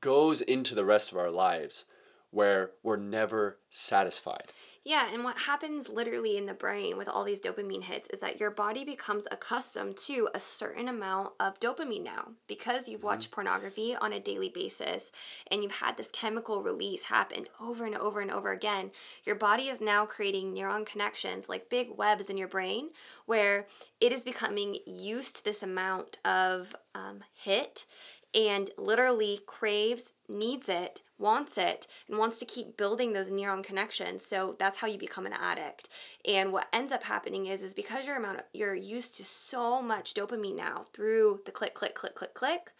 goes 0.00 0.40
into 0.40 0.74
the 0.74 0.84
rest 0.84 1.12
of 1.12 1.18
our 1.18 1.30
lives 1.30 1.86
where 2.30 2.72
we're 2.82 2.96
never 2.96 3.58
satisfied. 3.70 4.44
Yeah, 4.86 5.08
and 5.12 5.24
what 5.24 5.36
happens 5.36 5.88
literally 5.88 6.36
in 6.36 6.46
the 6.46 6.54
brain 6.54 6.96
with 6.96 7.08
all 7.08 7.24
these 7.24 7.40
dopamine 7.40 7.82
hits 7.82 8.08
is 8.10 8.20
that 8.20 8.38
your 8.38 8.52
body 8.52 8.84
becomes 8.84 9.26
accustomed 9.32 9.96
to 9.96 10.28
a 10.32 10.38
certain 10.38 10.86
amount 10.86 11.30
of 11.40 11.58
dopamine 11.58 12.04
now 12.04 12.28
because 12.46 12.88
you've 12.88 13.02
watched 13.02 13.32
pornography 13.32 13.96
on 13.96 14.12
a 14.12 14.20
daily 14.20 14.48
basis 14.48 15.10
and 15.50 15.64
you've 15.64 15.78
had 15.78 15.96
this 15.96 16.12
chemical 16.12 16.62
release 16.62 17.02
happen 17.02 17.46
over 17.60 17.84
and 17.84 17.96
over 17.96 18.20
and 18.20 18.30
over 18.30 18.52
again. 18.52 18.92
Your 19.24 19.34
body 19.34 19.64
is 19.64 19.80
now 19.80 20.06
creating 20.06 20.54
neuron 20.54 20.86
connections 20.86 21.48
like 21.48 21.68
big 21.68 21.88
webs 21.96 22.30
in 22.30 22.36
your 22.36 22.46
brain 22.46 22.90
where 23.24 23.66
it 24.00 24.12
is 24.12 24.22
becoming 24.22 24.76
used 24.86 25.34
to 25.34 25.44
this 25.44 25.64
amount 25.64 26.18
of 26.24 26.76
um, 26.94 27.24
hit 27.34 27.86
and 28.32 28.70
literally 28.78 29.40
craves, 29.46 30.12
needs 30.28 30.68
it, 30.68 31.02
wants 31.18 31.56
it, 31.58 31.86
and 32.08 32.18
wants 32.18 32.38
to 32.38 32.44
keep 32.44 32.76
building 32.76 33.12
those 33.12 33.30
neuron 33.30 33.62
connections. 33.62 34.24
So 34.24 34.56
that's 34.58 34.78
how 34.78 34.86
you 34.86 34.98
become 34.98 35.26
an 35.26 35.32
addict. 35.32 35.88
And 36.24 36.52
what 36.52 36.68
ends 36.72 36.92
up 36.92 37.04
happening 37.04 37.46
is 37.46 37.62
is 37.62 37.74
because 37.74 38.06
you're 38.06 38.16
amount 38.16 38.38
of, 38.38 38.44
you're 38.52 38.74
used 38.74 39.16
to 39.16 39.24
so 39.24 39.80
much 39.80 40.14
dopamine 40.14 40.56
now 40.56 40.84
through 40.92 41.40
the 41.46 41.52
click, 41.52 41.74
click, 41.74 41.94
click, 41.94 42.14
click, 42.14 42.34
click, 42.34 42.72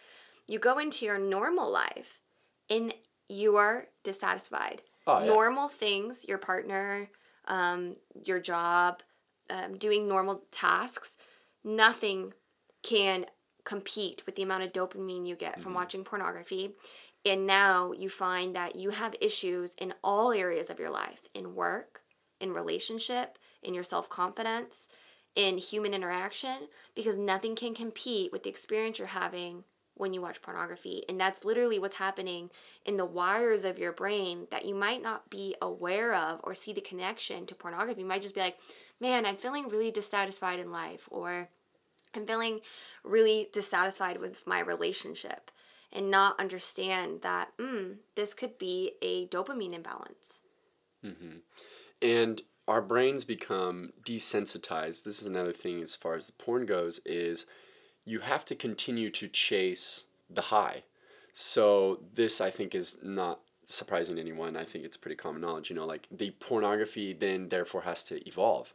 you 0.49 0.59
go 0.59 0.79
into 0.79 1.05
your 1.05 1.19
normal 1.19 1.71
life 1.71 2.21
and 2.69 2.95
you 3.29 3.57
are 3.57 3.89
dissatisfied. 4.05 4.83
Oh, 5.07 5.21
yeah. 5.21 5.27
Normal 5.27 5.69
things, 5.69 6.25
your 6.29 6.39
partner, 6.39 7.11
um, 7.47 7.97
your 8.25 8.41
job, 8.41 9.03
um, 9.51 9.77
doing 9.77 10.09
normal 10.09 10.43
tasks, 10.51 11.17
nothing 11.65 12.33
can 12.83 13.27
compete 13.67 14.23
with 14.25 14.37
the 14.37 14.43
amount 14.43 14.63
of 14.63 14.73
dopamine 14.73 15.27
you 15.27 15.37
get 15.37 15.61
from 15.61 15.73
mm-hmm. 15.73 15.81
watching 15.81 16.05
pornography. 16.05 16.71
And 17.27 17.47
now 17.47 17.93
you 17.93 18.09
find 18.09 18.55
that 18.57 18.77
you 18.77 18.91
have 18.91 19.15
issues 19.21 19.75
in 19.75 19.93
all 20.03 20.33
areas 20.33 20.71
of 20.71 20.79
your 20.79 20.91
life 20.91 21.23
in 21.35 21.55
work, 21.55 22.03
in 22.41 22.53
relationship, 22.53 23.37
in 23.63 23.75
your 23.75 23.83
self 23.83 24.09
confidence, 24.09 24.89
in 25.35 25.59
human 25.59 25.93
interaction, 25.93 26.69
because 26.95 27.19
nothing 27.19 27.57
can 27.57 27.75
compete 27.75 28.33
with 28.33 28.45
the 28.45 28.51
experience 28.51 28.99
you're 28.99 29.09
having 29.09 29.65
when 29.95 30.13
you 30.13 30.21
watch 30.21 30.43
pornography. 30.43 31.05
And 31.09 31.19
that's 31.19 31.45
literally 31.45 31.79
what's 31.79 31.97
happening 31.97 32.51
in 32.85 32.97
the 32.97 33.05
wires 33.05 33.65
of 33.65 33.79
your 33.79 33.93
brain 33.93 34.47
that 34.51 34.67
you 34.67 34.75
might 34.75 35.03
not 35.03 35.31
be 35.31 35.57
aware 35.61 36.15
of 36.15 36.41
or 36.45 36.55
see 36.55 36.73
the 36.73 36.81
connection 36.81 37.47
to 37.47 37.55
pornography. 37.55 38.03
You 38.03 38.07
might 38.07 38.23
just 38.23 38.35
be 38.35 38.41
like, 38.41 38.59
man, 39.01 39.27
I'm 39.27 39.37
feeling 39.37 39.69
really 39.69 39.91
dissatisfied 39.91 40.61
in 40.61 40.71
life, 40.71 41.09
or 41.11 41.49
I'm 42.17 42.27
feeling 42.27 42.61
really 43.05 43.49
dissatisfied 43.53 44.19
with 44.19 44.47
my 44.47 44.61
relationship 44.61 45.51
and 45.93 46.11
not 46.11 46.41
understand 46.41 47.23
that 47.23 47.57
mm, 47.59 47.97
this 48.15 48.35
could 48.35 48.59
be 48.59 48.93
a 49.03 49.27
dopamine 49.29 49.75
imbalance. 49.75 50.43
and 52.03 52.43
our 52.69 52.83
brains 52.83 53.25
become 53.25 53.93
desensitized. 54.05 55.05
This 55.05 55.21
is 55.21 55.27
another 55.27 55.53
thing 55.53 55.81
as 55.83 55.95
far 55.95 56.15
as 56.15 56.27
the 56.27 56.33
porn 56.33 56.67
goes 56.67 57.01
is 57.05 57.47
you 58.05 58.21
have 58.21 58.45
to 58.47 58.55
continue 58.55 59.11
to 59.11 59.29
chase 59.29 60.05
the 60.29 60.43
high. 60.43 60.83
So 61.33 62.01
this 62.15 62.41
i 62.41 62.51
think 62.51 62.75
is 62.75 62.99
not 63.03 63.41
surprising 63.65 64.17
to 64.17 64.21
anyone. 64.23 64.57
I 64.57 64.65
think 64.65 64.85
it's 64.85 64.97
pretty 64.97 65.17
common 65.17 65.41
knowledge 65.41 65.71
you 65.71 65.77
know 65.77 65.85
like 65.85 66.07
the 66.11 66.33
pornography 66.33 67.13
then 67.13 67.49
therefore 67.49 67.83
has 67.83 68.03
to 68.05 68.27
evolve. 68.27 68.75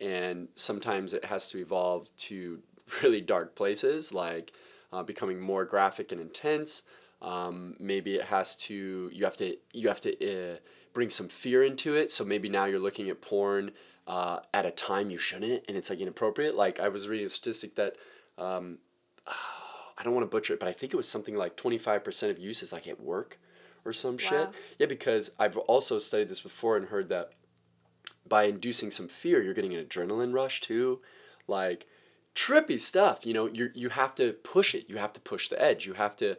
And 0.00 0.48
sometimes 0.54 1.14
it 1.14 1.26
has 1.26 1.48
to 1.50 1.58
evolve 1.58 2.08
to 2.16 2.60
really 3.02 3.20
dark 3.20 3.54
places 3.54 4.12
like 4.12 4.52
uh, 4.92 5.02
becoming 5.02 5.40
more 5.40 5.64
graphic 5.64 6.12
and 6.12 6.20
intense. 6.20 6.82
Um, 7.20 7.76
maybe 7.78 8.14
it 8.14 8.24
has 8.24 8.56
to 8.56 9.10
you 9.12 9.24
have 9.24 9.36
to 9.36 9.56
you 9.72 9.88
have 9.88 10.00
to 10.00 10.52
uh, 10.54 10.56
bring 10.92 11.10
some 11.10 11.28
fear 11.28 11.62
into 11.62 11.94
it. 11.94 12.12
So 12.12 12.24
maybe 12.24 12.48
now 12.48 12.64
you're 12.64 12.80
looking 12.80 13.08
at 13.08 13.20
porn 13.20 13.72
uh, 14.06 14.40
at 14.52 14.66
a 14.66 14.70
time 14.70 15.10
you 15.10 15.18
shouldn't 15.18 15.64
and 15.68 15.76
it's 15.76 15.90
like 15.90 16.00
inappropriate. 16.00 16.56
Like 16.56 16.80
i 16.80 16.88
was 16.88 17.08
reading 17.08 17.26
a 17.26 17.30
statistic 17.30 17.76
that 17.76 17.96
um, 18.38 18.78
i 19.26 20.02
don't 20.02 20.14
want 20.14 20.24
to 20.24 20.34
butcher 20.34 20.54
it 20.54 20.58
but 20.58 20.68
i 20.68 20.72
think 20.72 20.92
it 20.92 20.96
was 20.96 21.08
something 21.08 21.36
like 21.36 21.56
25% 21.56 22.30
of 22.30 22.38
use 22.38 22.62
is 22.62 22.72
like 22.72 22.88
at 22.88 23.00
work 23.00 23.38
or 23.84 23.92
some 23.92 24.18
shit. 24.18 24.48
Yeah 24.78 24.86
because 24.86 25.30
i've 25.38 25.56
also 25.56 25.98
studied 25.98 26.28
this 26.28 26.40
before 26.40 26.76
and 26.76 26.86
heard 26.86 27.08
that 27.08 27.30
by 28.26 28.44
inducing 28.44 28.90
some 28.90 29.06
fear 29.06 29.42
you're 29.42 29.54
getting 29.54 29.74
an 29.74 29.84
adrenaline 29.84 30.32
rush 30.32 30.60
too. 30.60 31.00
Like 31.46 31.86
trippy 32.34 32.80
stuff 32.80 33.26
you 33.26 33.34
know 33.34 33.46
you 33.46 33.70
you 33.74 33.90
have 33.90 34.14
to 34.14 34.32
push 34.32 34.74
it 34.74 34.88
you 34.88 34.96
have 34.96 35.12
to 35.12 35.20
push 35.20 35.48
the 35.48 35.62
edge 35.62 35.86
you 35.86 35.94
have 35.94 36.16
to 36.16 36.36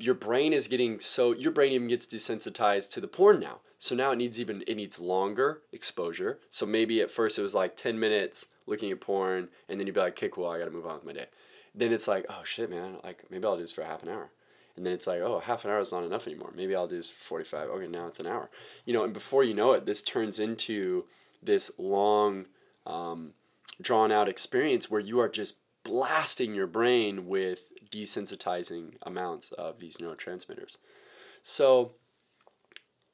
your 0.00 0.14
brain 0.14 0.52
is 0.52 0.68
getting 0.68 1.00
so 1.00 1.32
your 1.32 1.52
brain 1.52 1.72
even 1.72 1.88
gets 1.88 2.06
desensitized 2.06 2.92
to 2.92 3.00
the 3.00 3.08
porn 3.08 3.40
now. 3.40 3.60
So 3.78 3.94
now 3.94 4.12
it 4.12 4.16
needs 4.16 4.40
even 4.40 4.62
it 4.66 4.76
needs 4.76 4.98
longer 4.98 5.62
exposure. 5.72 6.38
So 6.50 6.66
maybe 6.66 7.00
at 7.00 7.10
first 7.10 7.38
it 7.38 7.42
was 7.42 7.54
like 7.54 7.76
10 7.76 7.98
minutes 7.98 8.46
looking 8.66 8.90
at 8.90 9.00
porn 9.00 9.48
and 9.68 9.78
then 9.78 9.86
you'd 9.86 9.94
be 9.94 10.00
like 10.00 10.12
okay 10.14 10.28
cool 10.28 10.46
i 10.46 10.58
gotta 10.58 10.70
move 10.70 10.86
on 10.86 10.96
with 10.96 11.04
my 11.04 11.12
day. 11.12 11.26
Then 11.74 11.92
it's 11.92 12.08
like 12.08 12.26
oh 12.28 12.42
shit 12.44 12.70
man 12.70 12.98
like 13.02 13.24
maybe 13.30 13.44
i'll 13.44 13.56
do 13.56 13.62
this 13.62 13.72
for 13.72 13.84
half 13.84 14.02
an 14.02 14.08
hour. 14.08 14.30
And 14.76 14.86
then 14.86 14.94
it's 14.94 15.06
like 15.06 15.20
oh 15.20 15.40
half 15.40 15.64
an 15.64 15.70
hour 15.70 15.80
is 15.80 15.92
not 15.92 16.04
enough 16.04 16.26
anymore. 16.26 16.52
Maybe 16.54 16.74
i'll 16.74 16.88
do 16.88 16.96
this 16.96 17.08
for 17.08 17.40
45 17.40 17.68
okay 17.70 17.86
now 17.86 18.06
it's 18.06 18.20
an 18.20 18.26
hour. 18.26 18.50
You 18.84 18.94
know 18.94 19.04
and 19.04 19.12
before 19.12 19.44
you 19.44 19.54
know 19.54 19.72
it 19.72 19.84
this 19.86 20.02
turns 20.02 20.38
into 20.38 21.04
this 21.42 21.70
long 21.76 22.46
um, 22.86 23.32
drawn 23.80 24.12
out 24.12 24.28
experience 24.28 24.90
where 24.90 25.00
you 25.00 25.20
are 25.20 25.28
just 25.28 25.56
blasting 25.84 26.54
your 26.54 26.66
brain 26.66 27.26
with 27.26 27.72
desensitizing 27.90 28.94
amounts 29.02 29.52
of 29.52 29.80
these 29.80 29.98
neurotransmitters. 29.98 30.78
So 31.42 31.92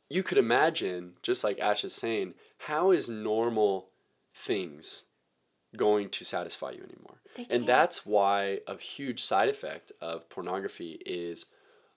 you 0.08 0.22
could 0.22 0.38
imagine, 0.38 1.14
just 1.22 1.44
like 1.44 1.58
Ash 1.58 1.84
is 1.84 1.94
saying, 1.94 2.34
how 2.58 2.90
is 2.90 3.08
normal 3.08 3.88
things 4.34 5.04
going 5.76 6.08
to 6.10 6.24
satisfy 6.24 6.70
you 6.70 6.82
anymore? 6.82 7.20
And 7.50 7.66
that's 7.66 8.04
why 8.04 8.60
a 8.66 8.76
huge 8.76 9.20
side 9.22 9.48
effect 9.48 9.92
of 10.00 10.28
pornography 10.28 11.00
is 11.06 11.46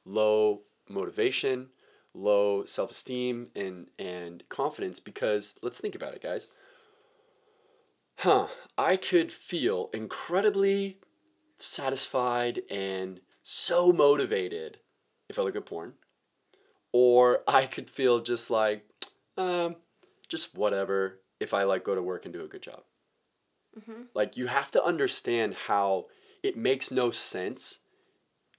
low 0.06 0.62
motivation, 0.88 1.70
low 2.14 2.66
self-esteem 2.66 3.50
and 3.56 3.90
and 3.98 4.44
confidence 4.50 5.00
because 5.00 5.56
let's 5.62 5.80
think 5.80 5.96
about 5.96 6.14
it 6.14 6.22
guys 6.22 6.50
huh, 8.22 8.48
I 8.78 8.98
could 8.98 9.32
feel 9.32 9.90
incredibly 9.94 10.98
satisfied 11.58 12.62
and 12.70 13.22
so 13.44 13.92
motivated 13.92 14.80
if 15.30 15.38
I 15.38 15.44
look 15.44 15.56
at 15.56 15.66
porn. 15.66 15.94
Or 16.94 17.42
I 17.48 17.66
could 17.66 17.90
feel 17.90 18.20
just 18.20 18.50
like, 18.50 18.86
um, 19.38 19.78
just 20.28 20.56
whatever 20.56 21.22
if 21.40 21.54
I 21.54 21.64
like 21.64 21.84
go 21.84 21.96
to 21.96 22.02
work 22.02 22.26
and 22.26 22.34
do 22.34 22.44
a 22.44 22.48
good 22.48 22.62
job. 22.62 22.84
Like 24.14 24.36
you 24.38 24.48
have 24.48 24.70
to 24.72 24.84
understand 24.84 25.56
how 25.68 26.08
it 26.44 26.58
makes 26.58 26.92
no 26.92 27.10
sense 27.12 27.80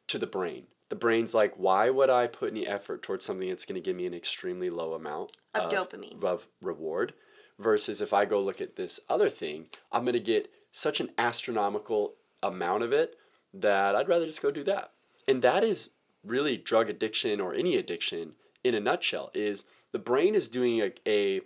to 0.09 0.18
the 0.18 0.27
brain. 0.27 0.64
The 0.88 0.96
brain's 0.96 1.35
like, 1.35 1.55
why 1.57 1.90
would 1.90 2.11
I 2.11 2.27
put 2.27 2.51
any 2.53 2.66
effort 2.66 3.03
towards 3.03 3.25
something 3.25 3.48
that's 3.48 3.64
going 3.64 3.81
to 3.81 3.85
give 3.85 3.96
me 3.96 4.07
an 4.07 4.14
extremely 4.14 4.70
low 4.70 4.94
amount 4.94 5.37
Of 5.55 5.70
dopamine. 5.70 6.22
of 6.25 6.46
reward? 6.62 7.14
Versus 7.62 8.01
if 8.01 8.12
I 8.12 8.25
go 8.25 8.40
look 8.40 8.61
at 8.61 8.77
this 8.77 9.01
other 9.09 9.29
thing, 9.29 9.68
I'm 9.90 10.03
going 10.03 10.14
to 10.14 10.20
get 10.20 10.53
such 10.72 11.01
an 11.01 11.11
astronomical 11.16 12.14
amount 12.42 12.83
of 12.83 12.92
it 12.92 13.16
that 13.55 13.94
I'd 13.94 14.09
rather 14.09 14.27
just 14.27 14.42
go 14.42 14.51
do 14.51 14.64
that. 14.64 14.90
And 15.29 15.42
that 15.42 15.62
is 15.62 15.90
really 16.25 16.57
drug 16.57 16.88
addiction 16.90 17.40
or 17.40 17.55
any 17.55 17.77
addiction 17.77 18.33
in 18.64 18.75
a 18.75 18.81
nutshell 18.81 19.31
is 19.35 19.64
the 19.92 19.98
brain 19.98 20.35
is 20.35 20.48
doing 20.48 20.81
a, 20.81 20.92
a 21.07 21.40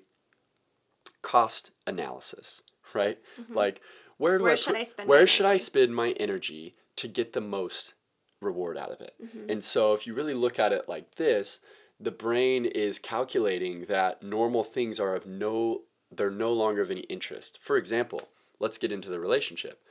cost 1.22 1.72
analysis, 1.86 2.62
right? 2.94 3.18
Like 3.54 3.80
where 4.18 4.38
do 4.38 4.44
Mm-hmm. 4.44 4.44
Where 4.44 4.52
I 4.52 4.56
should 4.56 4.76
I 4.76 4.82
spend 4.84 5.08
where 5.08 5.20
my 5.20 5.24
should 5.26 5.46
I 5.46 5.50
energy? 5.50 5.64
spend 5.64 5.94
my 5.94 6.10
energy 6.12 6.74
to 6.96 7.08
get 7.08 7.32
the 7.32 7.40
most 7.40 7.94
reward 8.40 8.78
out 8.78 8.90
of 8.90 9.00
it? 9.00 9.14
Mm-hmm. 9.22 9.50
And 9.50 9.64
so 9.64 9.92
if 9.92 10.06
you 10.06 10.14
really 10.14 10.34
look 10.34 10.58
at 10.58 10.72
it 10.72 10.88
like 10.88 11.16
this, 11.16 11.60
the 11.98 12.10
brain 12.10 12.64
is 12.64 12.98
calculating 12.98 13.86
that 13.86 14.22
normal 14.22 14.64
things 14.64 15.00
are 15.00 15.14
of 15.14 15.26
no 15.26 15.82
they're 16.10 16.30
no 16.30 16.52
longer 16.52 16.82
of 16.82 16.90
any 16.90 17.00
interest. 17.02 17.60
For 17.60 17.76
example, 17.76 18.28
let's 18.58 18.78
get 18.78 18.92
into 18.92 19.08
the 19.10 19.20
relationship. 19.20 19.82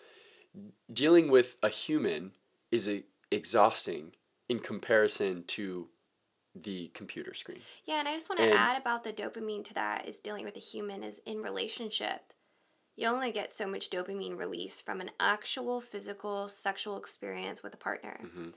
Dealing 0.92 1.30
with 1.30 1.58
a 1.62 1.70
human 1.70 2.32
is 2.72 2.88
e- 2.90 3.04
exhausting 3.32 4.14
in 4.48 4.60
comparison 4.60 5.44
to 5.48 5.90
the 6.56 6.88
computer 6.94 7.34
screen. 7.34 7.60
Yeah, 7.84 7.96
and 8.00 8.08
I 8.08 8.14
just 8.14 8.30
want 8.30 8.40
to 8.40 8.46
And- 8.46 8.56
add 8.56 8.80
about 8.80 9.04
the 9.04 9.12
dopamine 9.12 9.64
to 9.66 9.74
that 9.74 10.08
is 10.08 10.20
dealing 10.20 10.46
with 10.46 10.56
a 10.56 10.60
human 10.60 11.04
is 11.04 11.20
in 11.26 11.42
relationship. 11.42 12.32
You 12.96 13.08
only 13.10 13.32
get 13.34 13.52
so 13.52 13.68
much 13.68 13.90
dopamine 13.90 14.38
release 14.38 14.80
from 14.80 15.02
an 15.02 15.12
actual 15.20 15.82
physical 15.82 16.48
sexual 16.48 16.98
experience 16.98 17.62
with 17.62 17.74
a 17.74 17.78
partner. 17.78 18.22
Mm-hmm. 18.24 18.50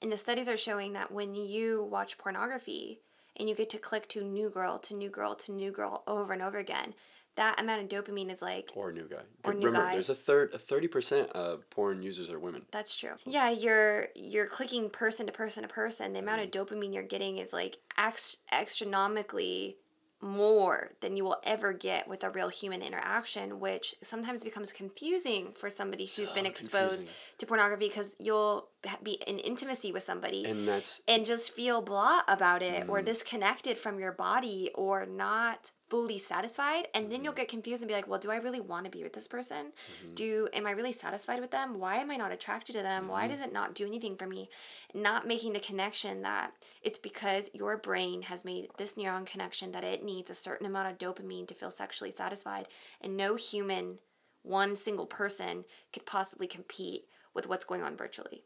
And 0.00 0.10
the 0.10 0.16
studies 0.16 0.48
are 0.48 0.56
showing 0.56 0.94
that 0.94 1.12
when 1.12 1.34
you 1.34 1.84
watch 1.84 2.16
pornography 2.16 3.00
and 3.38 3.48
you 3.48 3.54
get 3.54 3.70
to 3.70 3.78
click 3.78 4.08
to 4.10 4.22
new 4.24 4.50
girl 4.50 4.78
to 4.80 4.94
new 4.94 5.08
girl 5.10 5.34
to 5.36 5.52
new 5.52 5.70
girl 5.70 6.02
over 6.06 6.32
and 6.32 6.42
over 6.42 6.58
again, 6.58 6.94
that 7.36 7.58
amount 7.58 7.80
of 7.82 7.88
dopamine 7.88 8.30
is 8.30 8.42
like 8.42 8.70
or 8.74 8.92
new 8.92 9.08
guy. 9.08 9.22
Or 9.44 9.54
new 9.54 9.66
Remember, 9.68 9.86
guy. 9.86 9.92
there's 9.94 10.10
a 10.10 10.14
third, 10.14 10.52
a 10.52 10.58
thirty 10.58 10.86
percent 10.86 11.30
of 11.30 11.68
porn 11.70 12.02
users 12.02 12.28
are 12.30 12.38
women. 12.38 12.66
That's 12.70 12.94
true. 12.94 13.14
Yeah, 13.24 13.48
you're 13.50 14.08
you're 14.14 14.46
clicking 14.46 14.90
person 14.90 15.24
to 15.26 15.32
person 15.32 15.62
to 15.62 15.68
person. 15.68 16.12
The 16.12 16.18
amount 16.18 16.42
of 16.42 16.50
Mm-hmm. 16.50 16.74
dopamine 16.74 16.92
you're 16.92 17.02
getting 17.02 17.38
is 17.38 17.52
like 17.54 17.78
ex- 17.96 18.36
astronomically 18.50 19.76
more 20.20 20.90
than 21.00 21.16
you 21.16 21.24
will 21.24 21.38
ever 21.44 21.72
get 21.72 22.06
with 22.06 22.22
a 22.22 22.30
real 22.30 22.48
human 22.48 22.80
interaction, 22.82 23.58
which 23.58 23.96
sometimes 24.02 24.44
becomes 24.44 24.70
confusing 24.70 25.52
for 25.56 25.68
somebody 25.68 26.04
who's 26.06 26.30
been 26.30 26.46
exposed 26.46 27.06
confusing. 27.06 27.08
to 27.38 27.46
pornography 27.46 27.88
because 27.88 28.14
you'll 28.20 28.68
be 29.02 29.12
in 29.26 29.38
intimacy 29.38 29.92
with 29.92 30.02
somebody 30.02 30.44
And 30.44 30.66
that's 30.66 31.02
and 31.06 31.24
just 31.24 31.52
feel 31.54 31.82
blah 31.82 32.22
about 32.28 32.62
it 32.62 32.84
Mm. 32.86 32.88
or 32.88 33.02
disconnected 33.02 33.78
from 33.78 33.98
your 34.00 34.12
body 34.12 34.70
or 34.74 35.06
not 35.06 35.70
fully 35.88 36.18
satisfied 36.18 36.88
and 36.94 37.04
then 37.04 37.18
Mm-hmm. 37.18 37.24
you'll 37.24 37.32
get 37.34 37.48
confused 37.48 37.82
and 37.82 37.88
be 37.88 37.94
like 37.94 38.08
well 38.08 38.18
do 38.18 38.30
i 38.30 38.36
really 38.36 38.60
want 38.60 38.84
to 38.86 38.90
be 38.90 39.02
with 39.02 39.12
this 39.12 39.28
person 39.28 39.72
do 40.14 40.48
am 40.52 40.66
i 40.66 40.70
really 40.72 40.90
satisfied 40.92 41.40
with 41.40 41.50
them 41.50 41.78
why 41.78 41.96
am 41.98 42.10
i 42.10 42.16
not 42.16 42.32
attracted 42.32 42.72
to 42.74 42.82
them 42.82 43.08
why 43.08 43.22
Mm-hmm. 43.22 43.30
does 43.30 43.40
it 43.42 43.52
not 43.52 43.74
do 43.74 43.86
anything 43.86 44.16
for 44.16 44.26
me 44.26 44.48
not 44.94 45.26
making 45.28 45.52
the 45.52 45.60
connection 45.60 46.22
that 46.22 46.52
it's 46.82 46.98
because 46.98 47.50
your 47.54 47.76
brain 47.76 48.22
has 48.22 48.44
made 48.44 48.68
this 48.78 48.94
neuron 48.94 49.26
connection 49.26 49.70
that 49.72 49.84
it 49.84 50.02
needs 50.04 50.30
a 50.30 50.34
certain 50.34 50.66
amount 50.66 50.90
of 50.90 50.98
dopamine 50.98 51.46
to 51.46 51.54
feel 51.54 51.70
sexually 51.70 52.10
satisfied 52.10 52.66
and 53.00 53.16
no 53.16 53.34
human 53.36 53.98
one 54.42 54.74
single 54.74 55.06
person 55.06 55.64
could 55.92 56.04
possibly 56.06 56.46
compete 56.48 57.02
with 57.34 57.46
what's 57.48 57.64
going 57.64 57.82
on 57.82 57.96
virtually 57.96 58.42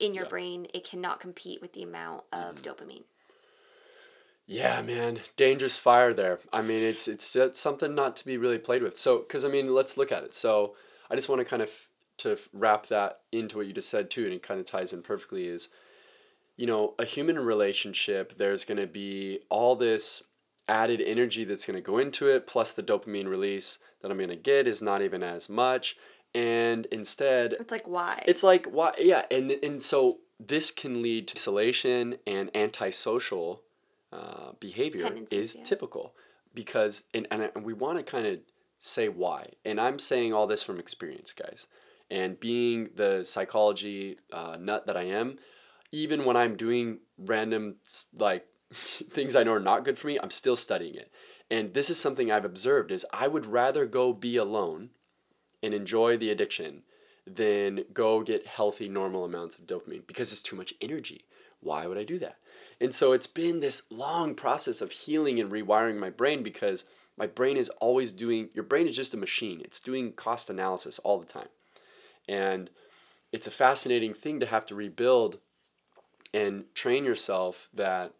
in 0.00 0.14
your 0.14 0.24
Yeah. 0.24 0.28
brain 0.28 0.66
it 0.74 0.84
cannot 0.84 1.20
compete 1.20 1.60
with 1.60 1.72
the 1.72 1.82
amount 1.82 2.24
of 2.32 2.62
dopamine 2.62 3.04
Yeah, 4.46 4.82
man, 4.82 5.20
dangerous 5.36 5.76
fire 5.76 6.12
there. 6.12 6.40
I 6.52 6.62
mean, 6.62 6.82
it's 6.82 7.06
it's 7.06 7.36
uh, 7.36 7.52
something 7.52 7.94
not 7.94 8.16
to 8.16 8.24
be 8.26 8.36
really 8.36 8.58
played 8.58 8.82
with. 8.82 8.98
So, 8.98 9.18
because 9.18 9.44
I 9.44 9.48
mean, 9.48 9.72
let's 9.74 9.96
look 9.96 10.10
at 10.10 10.24
it. 10.24 10.34
So, 10.34 10.74
I 11.10 11.14
just 11.14 11.28
want 11.28 11.40
to 11.40 11.44
kind 11.44 11.62
of 11.62 11.70
to 12.18 12.36
wrap 12.52 12.86
that 12.86 13.20
into 13.32 13.56
what 13.56 13.66
you 13.66 13.72
just 13.72 13.88
said 13.88 14.10
too, 14.10 14.24
and 14.24 14.32
it 14.32 14.42
kind 14.42 14.58
of 14.58 14.66
ties 14.66 14.92
in 14.92 15.02
perfectly. 15.02 15.46
Is 15.46 15.68
you 16.56 16.66
know, 16.66 16.94
a 16.98 17.04
human 17.04 17.38
relationship. 17.38 18.36
There's 18.36 18.64
going 18.64 18.78
to 18.80 18.86
be 18.86 19.40
all 19.48 19.76
this 19.76 20.22
added 20.68 21.00
energy 21.00 21.44
that's 21.44 21.64
going 21.66 21.76
to 21.76 21.80
go 21.80 21.98
into 21.98 22.28
it, 22.28 22.46
plus 22.46 22.72
the 22.72 22.82
dopamine 22.82 23.28
release 23.28 23.78
that 24.02 24.10
I'm 24.10 24.18
going 24.18 24.28
to 24.28 24.36
get 24.36 24.66
is 24.66 24.82
not 24.82 25.02
even 25.02 25.22
as 25.22 25.48
much, 25.48 25.96
and 26.34 26.86
instead 26.86 27.54
it's 27.54 27.72
like 27.72 27.88
why 27.88 28.22
it's 28.26 28.42
like 28.42 28.66
why 28.66 28.92
yeah, 28.98 29.24
and 29.30 29.50
and 29.62 29.82
so 29.82 30.18
this 30.38 30.70
can 30.70 31.02
lead 31.02 31.28
to 31.28 31.36
isolation 31.36 32.16
and 32.26 32.50
antisocial 32.54 33.62
uh, 34.12 34.52
behavior 34.58 35.02
Tendencies, 35.02 35.38
is 35.38 35.56
yeah. 35.56 35.64
typical 35.64 36.14
because 36.54 37.04
and 37.12 37.26
and, 37.30 37.50
and 37.54 37.64
we 37.64 37.72
want 37.72 37.98
to 37.98 38.04
kind 38.04 38.26
of 38.26 38.38
say 38.78 39.08
why, 39.08 39.46
and 39.64 39.80
I'm 39.80 39.98
saying 39.98 40.32
all 40.32 40.46
this 40.46 40.62
from 40.62 40.78
experience, 40.78 41.32
guys, 41.32 41.66
and 42.10 42.40
being 42.40 42.90
the 42.94 43.24
psychology 43.24 44.18
uh, 44.32 44.56
nut 44.58 44.86
that 44.86 44.96
I 44.96 45.02
am, 45.02 45.36
even 45.92 46.24
when 46.24 46.36
I'm 46.36 46.56
doing 46.56 47.00
random 47.18 47.76
like 48.16 48.46
things 48.72 49.36
I 49.36 49.42
know 49.42 49.54
are 49.54 49.60
not 49.60 49.84
good 49.84 49.98
for 49.98 50.06
me, 50.06 50.18
I'm 50.22 50.30
still 50.30 50.56
studying 50.56 50.94
it. 50.94 51.12
And 51.50 51.74
this 51.74 51.90
is 51.90 51.98
something 51.98 52.30
I've 52.30 52.44
observed 52.44 52.92
is 52.92 53.04
I 53.12 53.26
would 53.26 53.46
rather 53.46 53.84
go 53.84 54.12
be 54.12 54.36
alone 54.36 54.90
and 55.62 55.74
enjoy 55.74 56.16
the 56.16 56.30
addiction 56.30 56.82
than 57.26 57.84
go 57.92 58.22
get 58.22 58.46
healthy 58.46 58.88
normal 58.88 59.24
amounts 59.24 59.58
of 59.58 59.66
dopamine 59.66 60.06
because 60.06 60.32
it's 60.32 60.42
too 60.42 60.56
much 60.56 60.74
energy. 60.80 61.24
Why 61.60 61.86
would 61.86 61.98
I 61.98 62.04
do 62.04 62.18
that? 62.18 62.36
And 62.80 62.94
so 62.94 63.12
it's 63.12 63.26
been 63.26 63.60
this 63.60 63.82
long 63.90 64.34
process 64.34 64.80
of 64.80 64.92
healing 64.92 65.38
and 65.38 65.52
rewiring 65.52 65.98
my 65.98 66.10
brain 66.10 66.42
because 66.42 66.86
my 67.18 67.26
brain 67.26 67.56
is 67.56 67.68
always 67.80 68.12
doing 68.12 68.48
your 68.54 68.64
brain 68.64 68.86
is 68.86 68.96
just 68.96 69.14
a 69.14 69.18
machine. 69.18 69.60
It's 69.62 69.80
doing 69.80 70.12
cost 70.12 70.48
analysis 70.48 70.98
all 71.00 71.18
the 71.18 71.26
time. 71.26 71.48
And 72.26 72.70
it's 73.32 73.46
a 73.46 73.50
fascinating 73.50 74.14
thing 74.14 74.40
to 74.40 74.46
have 74.46 74.64
to 74.66 74.74
rebuild 74.74 75.40
and 76.32 76.64
train 76.74 77.04
yourself 77.04 77.68
that 77.74 78.12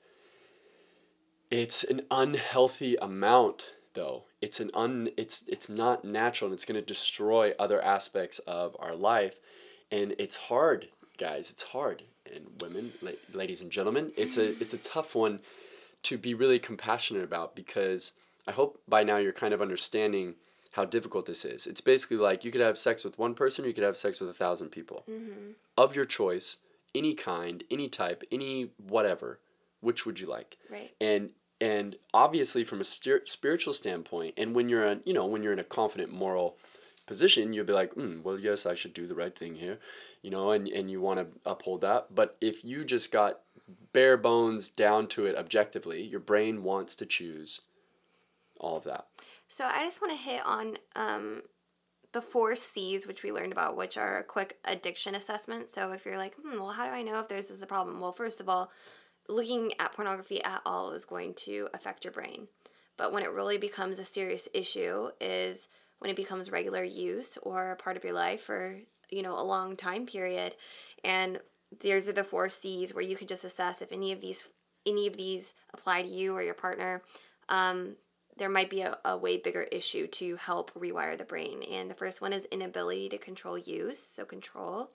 it's 1.50 1.83
an 1.83 2.03
unhealthy 2.11 2.96
amount 2.96 3.72
though. 3.94 4.24
It's 4.40 4.61
an 4.61 4.70
un 4.74 5.11
it's 5.16 5.44
it's 5.46 5.68
not 5.68 6.05
natural 6.05 6.48
and 6.50 6.55
it's 6.55 6.64
going 6.64 6.81
to 6.81 6.87
destroy 6.87 7.53
other 7.59 7.83
aspects 7.83 8.38
of 8.40 8.76
our 8.79 8.94
life. 8.94 9.38
And 9.90 10.14
it's 10.18 10.37
hard 10.37 10.88
guys 11.18 11.50
it's 11.50 11.62
hard. 11.62 12.05
And 12.33 12.46
women 12.61 12.92
la- 13.03 13.11
ladies 13.33 13.61
and 13.61 13.70
gentlemen 13.70 14.12
it's 14.16 14.37
a 14.37 14.50
it's 14.61 14.74
a 14.74 14.79
tough 14.79 15.14
one 15.14 15.40
to 16.03 16.16
be 16.16 16.33
really 16.33 16.59
compassionate 16.59 17.22
about 17.22 17.55
because 17.55 18.12
i 18.48 18.53
hope 18.53 18.81
by 18.88 19.03
now 19.03 19.18
you're 19.18 19.35
kind 19.35 19.53
of 19.53 19.61
understanding 19.61 20.35
how 20.72 20.85
difficult 20.85 21.26
this 21.26 21.44
is. 21.44 21.66
It's 21.66 21.81
basically 21.81 22.18
like 22.18 22.44
you 22.44 22.53
could 22.53 22.61
have 22.61 22.79
sex 22.79 23.05
with 23.05 23.18
one 23.18 23.35
person 23.35 23.64
or 23.64 23.68
you 23.68 23.74
could 23.74 23.85
have 23.85 23.96
sex 23.96 24.20
with 24.20 24.31
a 24.31 24.35
thousand 24.35 24.68
people. 24.68 25.05
Mm-hmm. 25.11 25.53
Of 25.76 25.96
your 25.96 26.05
choice 26.05 26.59
any 26.94 27.14
kind 27.14 27.64
any 27.70 27.88
type 27.88 28.22
any 28.33 28.70
whatever 28.76 29.38
which 29.81 30.05
would 30.05 30.20
you 30.20 30.26
like? 30.26 30.57
Right. 30.70 30.90
And 31.00 31.31
and 31.61 31.96
obviously 32.14 32.64
from 32.64 32.81
a 32.81 32.85
spir- 32.85 33.23
spiritual 33.27 33.73
standpoint 33.73 34.35
and 34.37 34.55
when 34.55 34.68
you're 34.68 34.85
in 34.85 35.01
you 35.05 35.12
know 35.12 35.27
when 35.27 35.42
you're 35.42 35.53
in 35.53 35.59
a 35.59 35.64
confident 35.64 36.12
moral 36.12 36.57
position 37.07 37.53
you'll 37.53 37.66
be 37.66 37.73
like 37.73 37.94
mm, 37.94 38.23
well 38.23 38.38
yes 38.38 38.64
i 38.64 38.75
should 38.75 38.94
do 38.94 39.07
the 39.07 39.14
right 39.14 39.37
thing 39.37 39.57
here 39.57 39.79
you 40.23 40.31
know 40.31 40.53
and, 40.53 40.68
and 40.68 40.90
you 40.90 41.01
want 41.01 41.18
to 41.18 41.27
uphold 41.49 41.81
that. 41.81 42.14
But 42.14 42.37
if 42.40 42.64
you 42.64 42.85
just 42.85 43.12
got 43.12 43.40
bare 43.92 44.16
bones 44.16 44.68
down 44.68 45.07
to 45.09 45.27
it 45.27 45.37
objectively 45.37 46.03
your 46.03 46.20
brain 46.20 46.62
wants 46.62 46.94
to 46.96 47.07
choose 47.07 47.62
all 48.59 48.77
of 48.77 48.85
that. 48.85 49.07
So 49.49 49.64
i 49.64 49.85
just 49.85 50.01
want 50.01 50.12
to 50.12 50.18
hit 50.18 50.42
on 50.44 50.77
um, 50.96 51.42
the 52.12 52.23
four 52.23 52.57
c's 52.57 53.07
which 53.07 53.23
we 53.23 53.33
learned 53.33 53.53
about 53.53 53.77
which 53.77 53.96
are 53.96 54.18
a 54.18 54.25
quick 54.25 54.59
addiction 54.64 55.14
assessment. 55.14 55.68
So 55.68 55.92
if 55.92 56.05
you're 56.05 56.18
like 56.18 56.35
hmm, 56.37 56.59
well 56.59 56.70
how 56.70 56.85
do 56.85 56.90
i 56.90 57.03
know 57.03 57.18
if 57.20 57.29
there's 57.29 57.49
this 57.49 57.62
a 57.62 57.66
problem? 57.66 58.01
Well 58.01 58.12
first 58.12 58.40
of 58.40 58.49
all 58.49 58.70
looking 59.31 59.73
at 59.79 59.93
pornography 59.93 60.43
at 60.43 60.62
all 60.66 60.90
is 60.90 61.05
going 61.05 61.35
to 61.35 61.69
affect 61.73 62.05
your 62.05 62.12
brain. 62.12 62.49
But 62.97 63.12
when 63.12 63.23
it 63.23 63.31
really 63.31 63.59
becomes 63.59 63.99
a 63.99 64.05
serious 64.05 64.49
issue 64.53 65.11
is 65.21 65.69
when 66.01 66.11
it 66.11 66.16
becomes 66.16 66.51
regular 66.51 66.85
use 66.85 67.38
or 67.43 67.71
a 67.71 67.77
part 67.77 67.97
of 67.97 68.05
your 68.05 68.12
life 68.12 68.43
for, 68.43 68.77
you 69.09 69.23
know, 69.23 69.38
a 69.38 69.43
long 69.43 69.77
time 69.77 70.07
period. 70.07 70.55
And 71.05 71.40
there's 71.81 72.09
are 72.09 72.12
the 72.12 72.25
four 72.25 72.49
C's 72.49 72.95
where 72.95 73.05
you 73.05 73.16
can 73.16 73.27
just 73.27 73.45
assess 73.45 73.81
if 73.81 73.93
any 73.93 74.12
of 74.12 74.21
these 74.21 74.49
any 74.87 75.07
of 75.07 75.16
these 75.16 75.55
apply 75.75 76.03
to 76.03 76.09
you 76.09 76.35
or 76.35 76.43
your 76.43 76.55
partner. 76.55 77.03
Um, 77.49 77.97
there 78.38 78.49
might 78.49 78.71
be 78.71 78.81
a, 78.81 78.97
a 79.05 79.16
way 79.16 79.37
bigger 79.37 79.64
issue 79.64 80.07
to 80.07 80.37
help 80.37 80.73
rewire 80.73 81.16
the 81.16 81.25
brain. 81.25 81.62
And 81.71 81.90
the 81.90 81.95
first 81.95 82.23
one 82.23 82.33
is 82.33 82.47
inability 82.47 83.11
to 83.11 83.19
control 83.19 83.59
use, 83.59 83.99
so 83.99 84.25
control. 84.25 84.90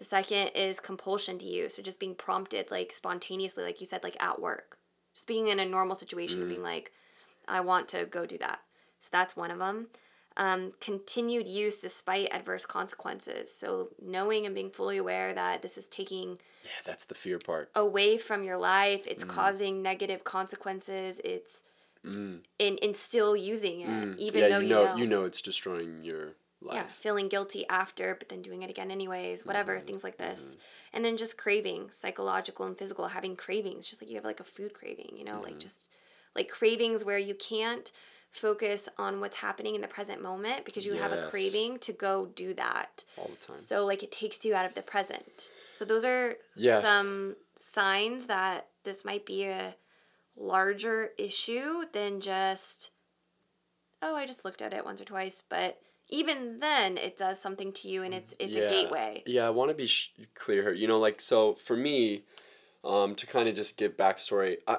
The 0.00 0.04
second 0.06 0.48
is 0.54 0.80
compulsion 0.80 1.38
to 1.38 1.44
use, 1.44 1.76
so 1.76 1.82
just 1.82 2.00
being 2.00 2.14
prompted 2.14 2.70
like 2.70 2.90
spontaneously, 2.90 3.62
like 3.62 3.80
you 3.82 3.86
said, 3.86 4.02
like 4.02 4.16
at 4.18 4.40
work. 4.40 4.78
Just 5.14 5.28
being 5.28 5.48
in 5.48 5.60
a 5.60 5.66
normal 5.66 5.94
situation 5.94 6.40
and 6.40 6.48
being 6.48 6.62
mm. 6.62 6.64
like, 6.64 6.90
I 7.46 7.60
want 7.60 7.86
to 7.88 8.06
go 8.06 8.24
do 8.24 8.38
that. 8.38 8.60
So 8.98 9.10
that's 9.12 9.36
one 9.36 9.50
of 9.50 9.58
them. 9.58 9.88
Um, 10.38 10.72
continued 10.80 11.46
use 11.46 11.82
despite 11.82 12.32
adverse 12.32 12.64
consequences. 12.64 13.52
So 13.54 13.88
knowing 14.00 14.46
and 14.46 14.54
being 14.54 14.70
fully 14.70 14.96
aware 14.96 15.34
that 15.34 15.60
this 15.60 15.76
is 15.76 15.86
taking 15.86 16.38
yeah 16.64 16.70
that's 16.84 17.04
the 17.04 17.14
fear 17.14 17.38
part 17.38 17.70
away 17.74 18.16
from 18.16 18.42
your 18.42 18.56
life, 18.56 19.06
it's 19.06 19.24
mm. 19.24 19.28
causing 19.28 19.82
negative 19.82 20.24
consequences, 20.24 21.20
it's 21.24 21.62
mm. 22.06 22.38
in, 22.58 22.76
in 22.78 22.94
still 22.94 23.36
using 23.36 23.80
it, 23.82 24.18
even 24.18 24.40
yeah 24.40 24.48
though 24.48 24.60
you 24.60 24.68
you 24.68 24.74
know, 24.74 24.84
know 24.84 24.96
you 24.96 25.06
know 25.06 25.24
it's 25.24 25.42
destroying 25.42 26.02
your 26.02 26.32
life 26.62 26.74
yeah, 26.74 26.82
feeling 26.84 27.28
guilty 27.28 27.66
after, 27.68 28.14
but 28.18 28.28
then 28.28 28.42
doing 28.42 28.62
it 28.62 28.70
again 28.70 28.90
anyways, 28.90 29.46
whatever, 29.46 29.76
mm-hmm. 29.76 29.86
things 29.86 30.04
like 30.04 30.18
this. 30.18 30.56
Mm-hmm. 30.56 30.96
And 30.96 31.04
then 31.04 31.16
just 31.16 31.38
cravings, 31.38 31.96
psychological 31.96 32.66
and 32.66 32.76
physical, 32.76 33.06
having 33.08 33.36
cravings, 33.36 33.86
just 33.86 34.02
like 34.02 34.10
you 34.10 34.16
have 34.16 34.24
like 34.24 34.40
a 34.40 34.44
food 34.44 34.74
craving, 34.74 35.14
you 35.16 35.24
know, 35.24 35.40
like 35.40 35.52
mm-hmm. 35.52 35.60
just 35.60 35.86
like 36.34 36.48
cravings 36.48 37.04
where 37.04 37.18
you 37.18 37.34
can't 37.34 37.90
focus 38.30 38.88
on 38.96 39.20
what's 39.20 39.38
happening 39.38 39.74
in 39.74 39.80
the 39.80 39.88
present 39.88 40.22
moment 40.22 40.64
because 40.64 40.86
you 40.86 40.94
have 40.94 41.12
a 41.12 41.28
craving 41.28 41.78
to 41.80 41.92
go 41.92 42.26
do 42.36 42.54
that. 42.54 43.04
all 43.16 43.28
the 43.28 43.44
time 43.44 43.58
So 43.58 43.84
like 43.84 44.02
it 44.02 44.12
takes 44.12 44.44
you 44.44 44.54
out 44.54 44.64
of 44.64 44.74
the 44.74 44.82
present. 44.82 45.50
So 45.70 45.84
those 45.84 46.04
are 46.04 46.36
Yeah. 46.54 46.80
some 46.80 47.36
signs 47.56 48.26
that 48.26 48.68
this 48.84 49.04
might 49.04 49.26
be 49.26 49.44
a 49.46 49.74
larger 50.36 51.12
issue 51.18 51.84
than 51.92 52.20
just 52.20 52.90
oh, 54.02 54.16
I 54.16 54.24
just 54.24 54.46
looked 54.46 54.62
at 54.62 54.72
it 54.72 54.84
once 54.84 55.00
or 55.00 55.04
twice, 55.04 55.42
but 55.46 55.78
even 56.10 56.60
then 56.60 56.98
it 56.98 57.16
does 57.16 57.40
something 57.40 57.72
to 57.72 57.88
you 57.88 58.02
and 58.02 58.12
it's 58.12 58.34
it's 58.38 58.56
a 58.56 58.68
gateway. 58.68 59.22
Yeah, 59.26 59.46
I 59.46 59.50
want 59.50 59.70
to 59.70 59.74
be 59.74 59.86
sh- 59.86 60.12
clear 60.34 60.62
here. 60.62 60.72
You 60.72 60.88
know, 60.88 60.98
like 60.98 61.20
so 61.20 61.54
for 61.54 61.76
me, 61.76 62.24
um, 62.84 63.14
to 63.14 63.26
kind 63.26 63.48
of 63.48 63.54
just 63.54 63.76
give 63.76 63.96
backstory, 63.96 64.58
I, 64.68 64.78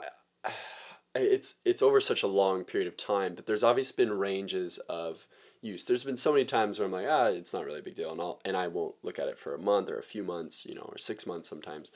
it's 1.15 1.59
it's 1.65 1.81
over 1.81 1.99
such 1.99 2.23
a 2.23 2.27
long 2.27 2.63
period 2.63 2.87
of 2.87 2.97
time, 2.97 3.35
but 3.35 3.45
there's 3.45 3.63
obviously 3.63 4.05
been 4.05 4.17
ranges 4.17 4.77
of 4.89 5.27
use. 5.61 5.83
There's 5.83 6.03
been 6.03 6.17
so 6.17 6.31
many 6.31 6.45
times 6.45 6.79
where 6.79 6.85
I'm 6.85 6.91
like, 6.91 7.07
ah, 7.09 7.27
it's 7.27 7.53
not 7.53 7.65
really 7.65 7.79
a 7.79 7.83
big 7.83 7.95
deal, 7.95 8.11
and 8.11 8.21
I'll 8.21 8.41
and 8.45 8.55
I 8.57 8.67
won't 8.67 8.95
look 9.03 9.19
at 9.19 9.27
it 9.27 9.37
for 9.37 9.53
a 9.53 9.59
month 9.59 9.89
or 9.89 9.97
a 9.97 10.03
few 10.03 10.23
months, 10.23 10.65
you 10.65 10.75
know, 10.75 10.87
or 10.89 10.97
six 10.97 11.27
months 11.27 11.49
sometimes. 11.49 11.91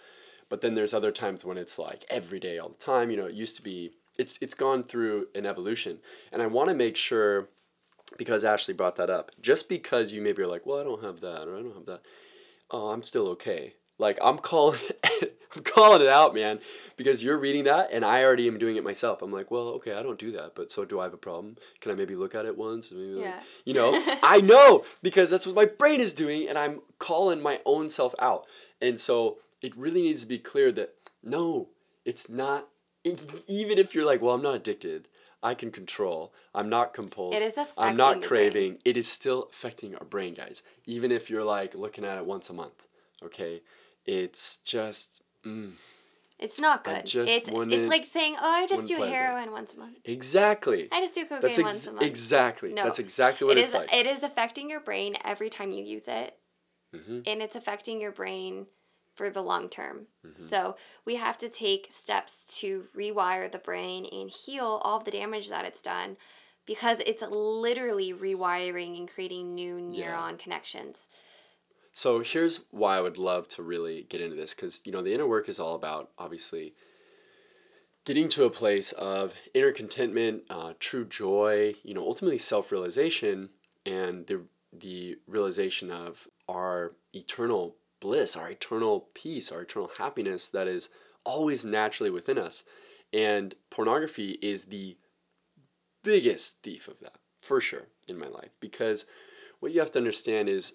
But 0.49 0.61
then 0.61 0.75
there's 0.75 0.93
other 0.93 1.11
times 1.11 1.43
when 1.43 1.57
it's 1.57 1.79
like 1.79 2.05
every 2.09 2.39
day, 2.39 2.59
all 2.59 2.69
the 2.69 2.75
time. 2.75 3.09
You 3.09 3.17
know, 3.17 3.25
it 3.25 3.33
used 3.33 3.55
to 3.57 3.61
be. 3.61 3.91
It's 4.17 4.37
it's 4.41 4.53
gone 4.53 4.83
through 4.83 5.27
an 5.35 5.45
evolution, 5.45 5.99
and 6.31 6.41
I 6.41 6.47
want 6.47 6.69
to 6.69 6.75
make 6.75 6.95
sure, 6.95 7.49
because 8.17 8.43
Ashley 8.45 8.73
brought 8.73 8.95
that 8.97 9.09
up. 9.09 9.31
Just 9.41 9.67
because 9.69 10.13
you 10.13 10.21
maybe 10.21 10.41
are 10.41 10.47
like, 10.47 10.65
well, 10.65 10.79
I 10.79 10.83
don't 10.83 11.03
have 11.03 11.21
that, 11.21 11.47
or 11.47 11.57
I 11.57 11.61
don't 11.61 11.75
have 11.75 11.85
that. 11.85 12.01
Oh, 12.71 12.87
I'm 12.89 13.03
still 13.03 13.27
okay. 13.29 13.73
Like 13.97 14.17
I'm 14.21 14.37
calling, 14.39 14.79
I'm 15.55 15.63
calling 15.63 16.01
it 16.01 16.07
out, 16.09 16.33
man, 16.35 16.59
because 16.97 17.23
you're 17.23 17.37
reading 17.37 17.63
that, 17.63 17.89
and 17.93 18.03
I 18.03 18.23
already 18.25 18.45
am 18.47 18.57
doing 18.57 18.75
it 18.75 18.83
myself. 18.83 19.21
I'm 19.21 19.31
like, 19.31 19.51
well, 19.51 19.67
okay, 19.77 19.93
I 19.93 20.03
don't 20.03 20.19
do 20.19 20.31
that, 20.33 20.53
but 20.53 20.69
so 20.69 20.83
do 20.83 20.99
I 20.99 21.03
have 21.05 21.13
a 21.13 21.17
problem? 21.17 21.55
Can 21.79 21.91
I 21.91 21.95
maybe 21.95 22.15
look 22.15 22.35
at 22.35 22.45
it 22.45 22.57
once? 22.57 22.91
Maybe 22.91 23.13
like- 23.13 23.23
Yeah. 23.25 23.39
you 23.63 23.73
know, 23.73 23.91
I 24.23 24.41
know 24.41 24.83
because 25.01 25.29
that's 25.29 25.47
what 25.47 25.55
my 25.55 25.63
brain 25.65 26.01
is 26.01 26.13
doing, 26.13 26.47
and 26.49 26.57
I'm 26.57 26.81
calling 26.99 27.41
my 27.41 27.61
own 27.65 27.87
self 27.87 28.13
out. 28.19 28.45
And 28.81 28.99
so 28.99 29.37
it 29.61 29.75
really 29.77 30.01
needs 30.01 30.23
to 30.23 30.27
be 30.27 30.39
clear 30.39 30.73
that 30.73 30.93
no, 31.23 31.69
it's 32.03 32.29
not. 32.29 32.67
it- 33.05 33.45
even 33.47 33.77
if 33.77 33.95
you're 33.95 34.03
like, 34.05 34.21
well, 34.21 34.35
I'm 34.35 34.41
not 34.43 34.55
addicted. 34.55 35.07
I 35.45 35.53
can 35.53 35.69
control. 35.69 36.33
I'm 36.55 36.69
not 36.69 36.95
compulsed. 36.95 37.35
It 37.35 37.41
is 37.43 37.59
I'm 37.77 37.95
not 37.95 38.23
craving. 38.23 38.79
It 38.83 38.97
is 38.97 39.07
still 39.07 39.47
affecting 39.51 39.95
our 39.95 40.03
brain, 40.03 40.33
guys. 40.33 40.63
Even 40.85 41.11
if 41.11 41.29
you're 41.29 41.43
like 41.43 41.75
looking 41.75 42.03
at 42.03 42.17
it 42.17 42.25
once 42.25 42.49
a 42.49 42.53
month, 42.53 42.87
okay? 43.23 43.61
It's 44.07 44.57
just 44.57 45.21
mm, 45.45 45.73
It's 46.39 46.59
not 46.59 46.83
good. 46.83 47.03
it's 47.13 47.49
it's 47.51 47.87
like 47.89 48.07
saying, 48.07 48.37
"Oh, 48.41 48.49
I 48.49 48.65
just 48.65 48.87
do 48.87 48.95
heroin 48.95 49.51
once 49.51 49.75
a 49.75 49.77
month. 49.77 49.99
exactly. 50.03 50.89
I 50.91 50.99
just 50.99 51.13
do 51.13 51.25
cocaine 51.25 51.41
That's 51.41 51.59
once 51.59 51.87
a 51.87 51.91
month." 51.93 52.01
exactly. 52.07 52.73
No. 52.73 52.83
That's 52.83 52.99
exactly 52.99 53.45
what 53.45 53.57
It 53.57 53.61
it's 53.61 53.69
is 53.69 53.75
like. 53.75 53.93
it 53.93 54.07
is 54.07 54.23
affecting 54.23 54.67
your 54.67 54.79
brain 54.79 55.15
every 55.23 55.51
time 55.51 55.71
you 55.71 55.83
use 55.83 56.07
it. 56.07 56.39
Mhm. 56.91 57.27
And 57.27 57.41
it's 57.43 57.55
affecting 57.55 58.01
your 58.01 58.11
brain 58.11 58.65
for 59.15 59.29
the 59.29 59.41
long 59.41 59.69
term. 59.69 60.07
Mm-hmm. 60.25 60.35
So, 60.35 60.75
we 61.05 61.15
have 61.15 61.37
to 61.39 61.49
take 61.49 61.87
steps 61.89 62.59
to 62.59 62.85
rewire 62.95 63.51
the 63.51 63.59
brain 63.59 64.05
and 64.11 64.29
heal 64.29 64.79
all 64.83 64.99
the 64.99 65.11
damage 65.11 65.49
that 65.49 65.65
it's 65.65 65.81
done 65.81 66.17
because 66.65 67.01
it's 67.05 67.21
literally 67.21 68.13
rewiring 68.13 68.97
and 68.97 69.07
creating 69.07 69.53
new 69.55 69.77
Yeah. 69.77 70.11
neuron 70.15 70.37
connections. 70.37 71.07
So 71.91 72.19
here's 72.19 72.65
why 72.71 72.97
I 72.97 73.01
would 73.01 73.17
love 73.17 73.47
to 73.49 73.63
really 73.63 74.03
get 74.09 74.19
into 74.19 74.35
this 74.35 74.53
because 74.53 74.81
you 74.83 74.91
know 74.91 75.01
the 75.01 75.13
inner 75.13 75.27
work 75.27 75.47
is 75.47 75.61
all 75.61 75.75
about 75.75 76.11
obviously 76.17 76.73
getting 78.03 78.27
to 78.29 78.43
a 78.43 78.49
place 78.49 78.91
of 78.91 79.35
inner 79.53 79.71
contentment, 79.71 80.43
uh, 80.49 80.73
true 80.77 81.05
joy, 81.05 81.73
you 81.83 81.93
know, 81.93 82.01
ultimately 82.05 82.37
self 82.37 82.71
realization 82.71 83.49
and 83.85 84.27
the 84.27 84.41
the 84.73 85.17
realization 85.25 85.89
of 85.89 86.27
our 86.49 86.95
eternal 87.13 87.77
bliss, 87.99 88.35
our 88.35 88.49
eternal 88.49 89.09
peace, 89.13 89.51
our 89.51 89.61
eternal 89.61 89.91
happiness 89.97 90.49
that 90.49 90.67
is 90.67 90.89
always 91.23 91.65
naturally 91.65 92.11
within 92.11 92.37
us. 92.37 92.63
And 93.13 93.55
pornography 93.69 94.37
is 94.41 94.65
the 94.65 94.97
biggest 96.03 96.61
thief 96.61 96.87
of 96.87 96.99
that, 96.99 97.17
for 97.41 97.59
sure, 97.59 97.87
in 98.07 98.17
my 98.17 98.27
life. 98.27 98.51
Because 98.59 99.05
what 99.59 99.71
you 99.71 99.79
have 99.79 99.91
to 99.91 99.99
understand 99.99 100.49
is 100.49 100.73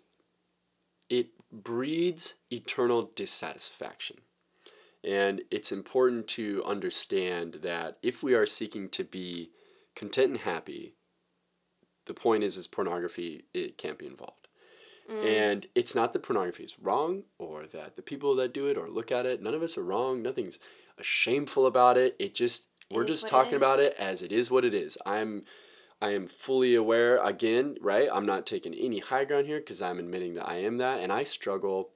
it 1.08 1.28
breeds 1.52 2.36
eternal 2.50 3.10
dissatisfaction. 3.14 4.18
And 5.02 5.42
it's 5.50 5.72
important 5.72 6.28
to 6.28 6.62
understand 6.64 7.60
that 7.62 7.98
if 8.02 8.22
we 8.22 8.34
are 8.34 8.46
seeking 8.46 8.88
to 8.90 9.04
be 9.04 9.50
content 9.94 10.30
and 10.30 10.40
happy, 10.40 10.94
the 12.06 12.14
point 12.14 12.44
is 12.44 12.56
is 12.56 12.66
pornography 12.66 13.44
it 13.54 13.78
can't 13.78 13.98
be 13.98 14.06
involved. 14.06 14.39
And 15.10 15.66
it's 15.74 15.94
not 15.94 16.12
that 16.12 16.22
pornography 16.22 16.64
is 16.64 16.78
wrong 16.80 17.24
or 17.38 17.66
that 17.66 17.96
the 17.96 18.02
people 18.02 18.34
that 18.36 18.54
do 18.54 18.66
it 18.66 18.76
or 18.76 18.88
look 18.88 19.10
at 19.10 19.26
it, 19.26 19.42
none 19.42 19.54
of 19.54 19.62
us 19.62 19.76
are 19.76 19.82
wrong. 19.82 20.22
Nothing's 20.22 20.58
shameful 21.00 21.66
about 21.66 21.96
it. 21.96 22.16
It 22.18 22.34
just 22.34 22.68
we're 22.90 23.04
just 23.04 23.24
what 23.24 23.28
it 23.28 23.30
talking 23.30 23.54
about 23.56 23.80
it 23.80 23.94
as 23.98 24.22
it 24.22 24.32
is 24.32 24.50
what 24.50 24.64
it 24.64 24.74
is. 24.74 24.96
I'm 25.04 25.44
I 26.02 26.10
am 26.10 26.28
fully 26.28 26.74
aware 26.74 27.22
again, 27.22 27.76
right? 27.80 28.08
I'm 28.12 28.24
not 28.24 28.46
taking 28.46 28.74
any 28.74 29.00
high 29.00 29.24
ground 29.24 29.46
here 29.46 29.58
because 29.58 29.82
I'm 29.82 29.98
admitting 29.98 30.34
that 30.34 30.48
I 30.48 30.56
am 30.56 30.78
that 30.78 31.00
and 31.00 31.12
I 31.12 31.24
struggle 31.24 31.90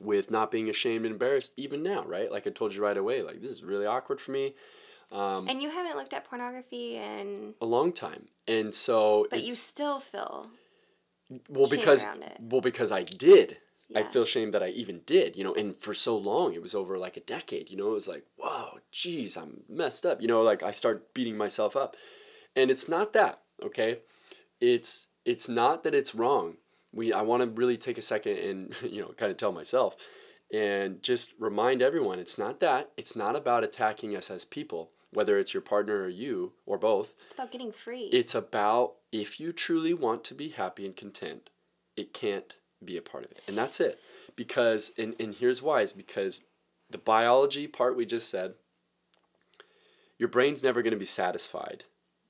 with 0.00 0.30
not 0.30 0.50
being 0.50 0.68
ashamed 0.68 1.04
and 1.04 1.12
embarrassed 1.12 1.52
even 1.56 1.82
now, 1.82 2.04
right? 2.04 2.30
Like 2.30 2.46
I 2.46 2.50
told 2.50 2.74
you 2.74 2.82
right 2.82 2.96
away, 2.96 3.22
like 3.22 3.40
this 3.40 3.50
is 3.50 3.62
really 3.62 3.86
awkward 3.86 4.20
for 4.20 4.30
me 4.30 4.54
um, 5.10 5.48
And 5.48 5.62
you 5.62 5.70
haven't 5.70 5.96
looked 5.96 6.12
at 6.12 6.24
pornography 6.24 6.96
in 6.96 7.54
a 7.60 7.66
long 7.66 7.92
time. 7.92 8.26
And 8.46 8.74
so 8.74 9.26
but 9.30 9.42
you 9.42 9.52
still 9.52 10.00
feel 10.00 10.50
well 11.48 11.66
shame 11.66 11.78
because 11.78 12.04
well 12.40 12.60
because 12.60 12.92
I 12.92 13.02
did. 13.02 13.58
I 13.96 14.02
feel 14.02 14.26
shame 14.26 14.50
that 14.50 14.62
I 14.62 14.68
even 14.68 15.00
did, 15.06 15.34
you 15.34 15.42
know, 15.42 15.54
and 15.54 15.74
for 15.74 15.94
so 15.94 16.14
long 16.16 16.52
it 16.52 16.60
was 16.60 16.74
over 16.74 16.98
like 16.98 17.16
a 17.16 17.20
decade, 17.20 17.70
you 17.70 17.76
know, 17.78 17.88
it 17.88 17.94
was 17.94 18.06
like, 18.06 18.24
whoa, 18.36 18.80
geez, 18.92 19.34
I'm 19.34 19.62
messed 19.66 20.04
up, 20.04 20.20
you 20.20 20.28
know, 20.28 20.42
like 20.42 20.62
I 20.62 20.72
start 20.72 21.14
beating 21.14 21.38
myself 21.38 21.74
up. 21.74 21.96
And 22.54 22.70
it's 22.70 22.86
not 22.86 23.14
that, 23.14 23.40
okay? 23.62 24.00
It's 24.60 25.08
it's 25.24 25.48
not 25.48 25.84
that 25.84 25.94
it's 25.94 26.14
wrong. 26.14 26.58
We 26.92 27.14
I 27.14 27.22
want 27.22 27.42
to 27.42 27.48
really 27.48 27.78
take 27.78 27.96
a 27.96 28.02
second 28.02 28.36
and, 28.38 28.74
you 28.82 29.00
know, 29.00 29.14
kind 29.16 29.30
of 29.30 29.38
tell 29.38 29.52
myself 29.52 29.96
and 30.52 31.02
just 31.02 31.34
remind 31.38 31.82
everyone 31.82 32.18
it's 32.18 32.38
not 32.38 32.60
that. 32.60 32.90
It's 32.96 33.16
not 33.16 33.36
about 33.36 33.64
attacking 33.64 34.16
us 34.16 34.30
as 34.30 34.44
people, 34.44 34.90
whether 35.12 35.38
it's 35.38 35.54
your 35.54 35.60
partner 35.60 36.02
or 36.02 36.08
you 36.08 36.52
or 36.66 36.78
both. 36.78 37.14
it's 37.26 37.34
about 37.34 37.52
getting 37.52 37.72
free. 37.72 38.08
It's 38.12 38.34
about 38.34 38.94
if 39.12 39.40
you 39.40 39.52
truly 39.52 39.94
want 39.94 40.24
to 40.24 40.34
be 40.34 40.50
happy 40.50 40.84
and 40.84 40.96
content, 40.96 41.50
it 41.96 42.12
can't 42.12 42.54
be 42.84 42.96
a 42.96 43.02
part 43.02 43.24
of 43.24 43.30
it. 43.30 43.42
And 43.46 43.56
that's 43.56 43.80
it. 43.80 44.00
Because, 44.36 44.92
and, 44.98 45.14
and 45.18 45.34
here's 45.34 45.62
why 45.62 45.80
is 45.80 45.92
because 45.92 46.42
the 46.90 46.98
biology 46.98 47.66
part 47.66 47.96
we 47.96 48.06
just 48.06 48.30
said, 48.30 48.54
your 50.18 50.28
brain's 50.28 50.62
never 50.62 50.82
going 50.82 50.92
to 50.92 50.98
be 50.98 51.04
satisfied 51.04 51.84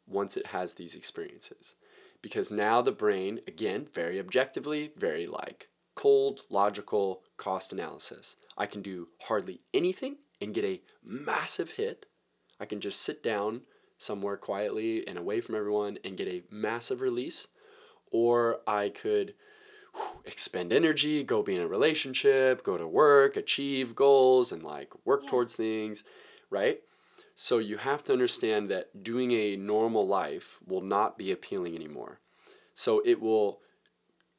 once 0.06 0.36
it 0.36 0.46
has 0.46 0.74
these 0.74 0.94
experiences. 0.94 1.76
Because 2.20 2.50
now 2.50 2.82
the 2.82 2.92
brain, 2.92 3.40
again, 3.46 3.86
very 3.92 4.18
objectively, 4.18 4.90
very 4.96 5.26
like 5.26 5.68
cold, 5.94 6.42
logical 6.48 7.22
cost 7.36 7.72
analysis. 7.72 8.36
I 8.56 8.66
can 8.66 8.82
do 8.82 9.08
hardly 9.22 9.60
anything 9.74 10.16
and 10.40 10.54
get 10.54 10.64
a 10.64 10.80
massive 11.04 11.72
hit. 11.72 12.06
I 12.61 12.66
can 12.66 12.81
just 12.81 13.03
sit 13.03 13.23
down 13.23 13.62
somewhere 13.99 14.37
quietly 14.37 15.07
and 15.07 15.18
away 15.18 15.40
from 15.40 15.55
everyone 15.55 15.99
and 16.05 16.16
get 16.16 16.29
a 16.29 16.42
massive 16.51 17.01
release. 17.01 17.49
Or 18.11 18.61
I 18.66 18.88
could 18.88 19.35
whew, 19.94 20.21
expend 20.25 20.73
energy, 20.73 21.23
go 21.23 21.42
be 21.42 21.57
in 21.57 21.62
a 21.62 21.68
relationship, 21.68 22.62
go 22.62 22.79
to 22.79 22.87
work, 22.87 23.37
achieve 23.37 23.94
goals, 23.94 24.53
and 24.53 24.62
like 24.62 24.92
work 25.05 25.23
Yeah. 25.25 25.31
towards 25.31 25.55
things, 25.55 26.05
right? 26.51 26.81
So 27.35 27.59
you 27.59 27.77
have 27.77 28.03
to 28.05 28.12
understand 28.12 28.68
that 28.71 29.03
doing 29.05 29.33
a 29.33 29.57
normal 29.57 30.07
life 30.07 30.59
will 30.66 30.81
not 30.81 31.18
be 31.18 31.31
appealing 31.31 31.75
anymore. 31.75 32.21
So 32.75 33.03
it 33.05 33.21
will 33.21 33.61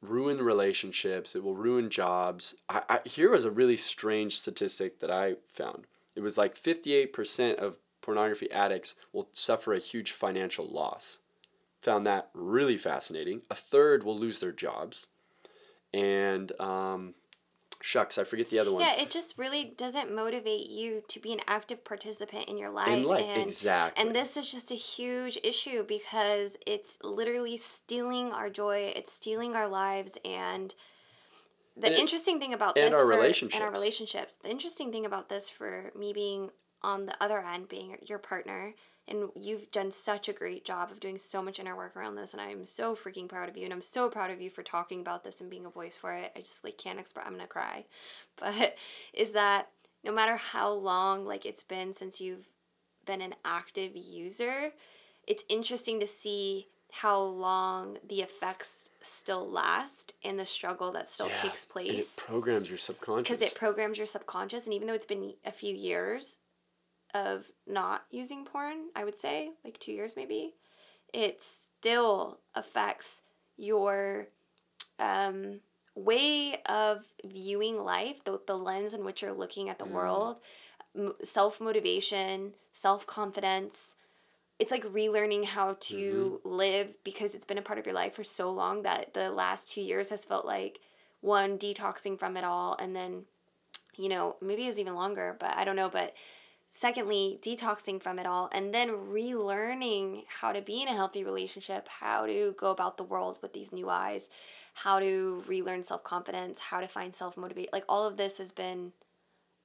ruin 0.02 0.42
relationships, 0.42 1.36
it 1.36 1.42
will 1.42 1.54
ruin 1.54 1.90
jobs. 1.90 2.56
I, 2.68 2.82
I, 2.88 3.00
here 3.06 3.30
was 3.30 3.44
a 3.44 3.50
really 3.50 3.76
strange 3.76 4.38
statistic 4.38 5.00
that 5.00 5.10
I 5.10 5.36
found. 5.46 5.86
It 6.14 6.20
was 6.20 6.36
like 6.38 6.54
58% 6.56 7.56
of 7.56 7.78
pornography 8.02 8.50
addicts 8.50 8.94
will 9.12 9.28
suffer 9.32 9.72
a 9.72 9.78
huge 9.78 10.12
financial 10.12 10.66
loss. 10.66 11.18
Found 11.80 12.06
that 12.06 12.30
really 12.34 12.76
fascinating. 12.76 13.42
A 13.50 13.54
third 13.54 14.04
will 14.04 14.18
lose 14.18 14.38
their 14.38 14.52
jobs. 14.52 15.06
And 15.94 16.52
um, 16.60 17.14
shucks, 17.80 18.18
I 18.18 18.24
forget 18.24 18.50
the 18.50 18.58
other 18.58 18.70
one. 18.72 18.82
yeah, 18.82 19.00
it 19.00 19.10
just 19.10 19.38
really 19.38 19.72
doesn't 19.76 20.14
motivate 20.14 20.68
you 20.68 21.02
to 21.08 21.18
be 21.18 21.32
an 21.32 21.40
active 21.48 21.84
participant 21.84 22.48
in 22.48 22.58
your 22.58 22.70
life. 22.70 22.88
In 22.88 23.02
life, 23.04 23.24
and, 23.26 23.42
exactly. 23.42 24.04
And 24.04 24.14
this 24.14 24.36
is 24.36 24.50
just 24.52 24.70
a 24.70 24.74
huge 24.76 25.38
issue 25.42 25.84
because 25.84 26.56
it's 26.66 26.98
literally 27.02 27.56
stealing 27.56 28.32
our 28.32 28.50
joy, 28.50 28.92
it's 28.94 29.12
stealing 29.12 29.56
our 29.56 29.66
lives 29.66 30.18
and 30.24 30.74
the 31.76 31.86
And 31.86 31.94
it- 31.94 31.98
interesting 32.00 32.38
thing 32.38 32.52
about 32.52 32.76
and 32.76 32.92
this 32.92 32.94
our 32.94 33.06
for, 33.06 33.12
and 33.12 33.14
our 33.14 33.20
relationships. 33.22 33.72
relationships. 33.72 34.36
The 34.36 34.50
interesting 34.50 34.92
thing 34.92 35.06
about 35.06 35.28
this 35.30 35.48
for 35.48 35.90
me 35.96 36.12
being 36.12 36.50
on 36.82 37.06
the 37.06 37.22
other 37.22 37.40
end, 37.40 37.68
being 37.68 37.96
your 38.06 38.18
partner, 38.18 38.74
and 39.08 39.28
you've 39.34 39.70
done 39.72 39.90
such 39.90 40.28
a 40.28 40.32
great 40.32 40.64
job 40.64 40.90
of 40.90 41.00
doing 41.00 41.18
so 41.18 41.42
much 41.42 41.58
inner 41.58 41.76
work 41.76 41.96
around 41.96 42.14
this, 42.14 42.32
and 42.32 42.40
I'm 42.40 42.64
so 42.66 42.94
freaking 42.94 43.28
proud 43.28 43.48
of 43.48 43.56
you, 43.56 43.64
and 43.64 43.72
I'm 43.72 43.82
so 43.82 44.08
proud 44.08 44.30
of 44.30 44.40
you 44.40 44.50
for 44.50 44.62
talking 44.62 45.00
about 45.00 45.24
this 45.24 45.40
and 45.40 45.50
being 45.50 45.66
a 45.66 45.70
voice 45.70 45.96
for 45.96 46.12
it. 46.12 46.32
I 46.36 46.40
just 46.40 46.64
like 46.64 46.78
can't 46.78 46.98
express. 46.98 47.26
I'm 47.26 47.32
gonna 47.34 47.46
cry, 47.46 47.84
but 48.36 48.76
is 49.12 49.32
that 49.32 49.68
no 50.04 50.12
matter 50.12 50.36
how 50.36 50.70
long 50.70 51.26
like 51.26 51.44
it's 51.44 51.64
been 51.64 51.92
since 51.92 52.20
you've 52.20 52.46
been 53.04 53.20
an 53.20 53.34
active 53.44 53.96
user, 53.96 54.70
it's 55.26 55.44
interesting 55.48 56.00
to 56.00 56.06
see 56.06 56.68
how 56.92 57.20
long 57.20 57.98
the 58.08 58.20
effects 58.20 58.90
still 59.00 59.48
last 59.48 60.14
and 60.24 60.38
the 60.38 60.46
struggle 60.46 60.90
that 60.92 61.06
still 61.06 61.28
Yeah, 61.28 61.34
takes 61.42 61.64
and 61.64 61.84
it 61.86 61.88
place 61.88 62.16
programs 62.18 62.68
your 62.68 62.78
subconscious. 62.78 63.38
because 63.38 63.42
it 63.42 63.54
programs 63.56 63.96
your 63.96 64.08
subconscious 64.08 64.64
and 64.66 64.74
even 64.74 64.88
though 64.88 64.94
it's 64.94 65.06
been 65.06 65.34
a 65.44 65.52
few 65.52 65.72
years 65.74 66.38
of 67.14 67.50
not 67.66 68.04
using 68.10 68.44
porn 68.44 68.88
i 68.94 69.04
would 69.04 69.16
say 69.16 69.50
like 69.64 69.78
two 69.78 69.92
years 69.92 70.16
maybe 70.16 70.54
it 71.12 71.42
still 71.42 72.38
affects 72.54 73.22
your 73.56 74.28
um, 74.98 75.60
way 75.94 76.60
of 76.66 77.04
viewing 77.24 77.82
life, 77.82 78.22
the, 78.24 78.40
the 78.46 78.56
lens 78.56 78.94
in 78.94 79.04
which 79.04 79.22
you're 79.22 79.32
looking 79.32 79.68
at 79.68 79.78
the 79.78 79.84
Mm. 79.86 79.90
world, 79.92 80.36
m- 80.96 81.14
self 81.22 81.60
motivation, 81.60 82.54
self 82.72 83.06
confidence. 83.06 83.96
It's 84.58 84.70
like 84.70 84.84
relearning 84.84 85.46
how 85.46 85.76
to 85.80 86.40
live 86.44 87.02
because 87.02 87.34
it's 87.34 87.46
been 87.46 87.58
a 87.58 87.62
part 87.62 87.78
of 87.78 87.86
your 87.86 87.94
life 87.94 88.14
for 88.14 88.24
so 88.24 88.50
long 88.50 88.82
that 88.82 89.14
the 89.14 89.30
last 89.30 89.72
two 89.72 89.80
years 89.80 90.10
has 90.10 90.24
felt 90.24 90.44
like 90.44 90.80
one 91.22 91.58
detoxing 91.58 92.18
from 92.18 92.36
it 92.36 92.44
all, 92.44 92.76
and 92.78 92.94
then, 92.94 93.24
you 93.96 94.08
know, 94.08 94.36
maybe 94.40 94.66
it's 94.66 94.78
even 94.78 94.94
longer, 94.94 95.36
but 95.40 95.56
I 95.56 95.64
don't 95.64 95.76
know. 95.76 95.88
But 95.90 96.14
secondly, 96.70 97.38
detoxing 97.42 98.00
from 98.00 98.18
it 98.18 98.26
all, 98.26 98.48
and 98.52 98.72
then 98.72 98.88
relearning 98.88 100.22
how 100.40 100.52
to 100.52 100.62
be 100.62 100.80
in 100.80 100.88
a 100.88 100.94
healthy 100.94 101.24
relationship, 101.24 101.88
how 101.88 102.24
to 102.24 102.54
go 102.56 102.70
about 102.70 102.96
the 102.96 103.04
world 103.04 103.38
with 103.42 103.52
these 103.52 103.72
new 103.72 103.90
eyes, 103.90 104.30
how 104.72 105.00
to 105.00 105.44
relearn 105.46 105.82
self 105.82 106.04
confidence, 106.04 106.60
how 106.60 106.80
to 106.80 106.88
find 106.88 107.14
self 107.14 107.36
motivate. 107.36 107.72
Like 107.72 107.84
all 107.88 108.06
of 108.06 108.16
this 108.16 108.38
has 108.38 108.52
been 108.52 108.92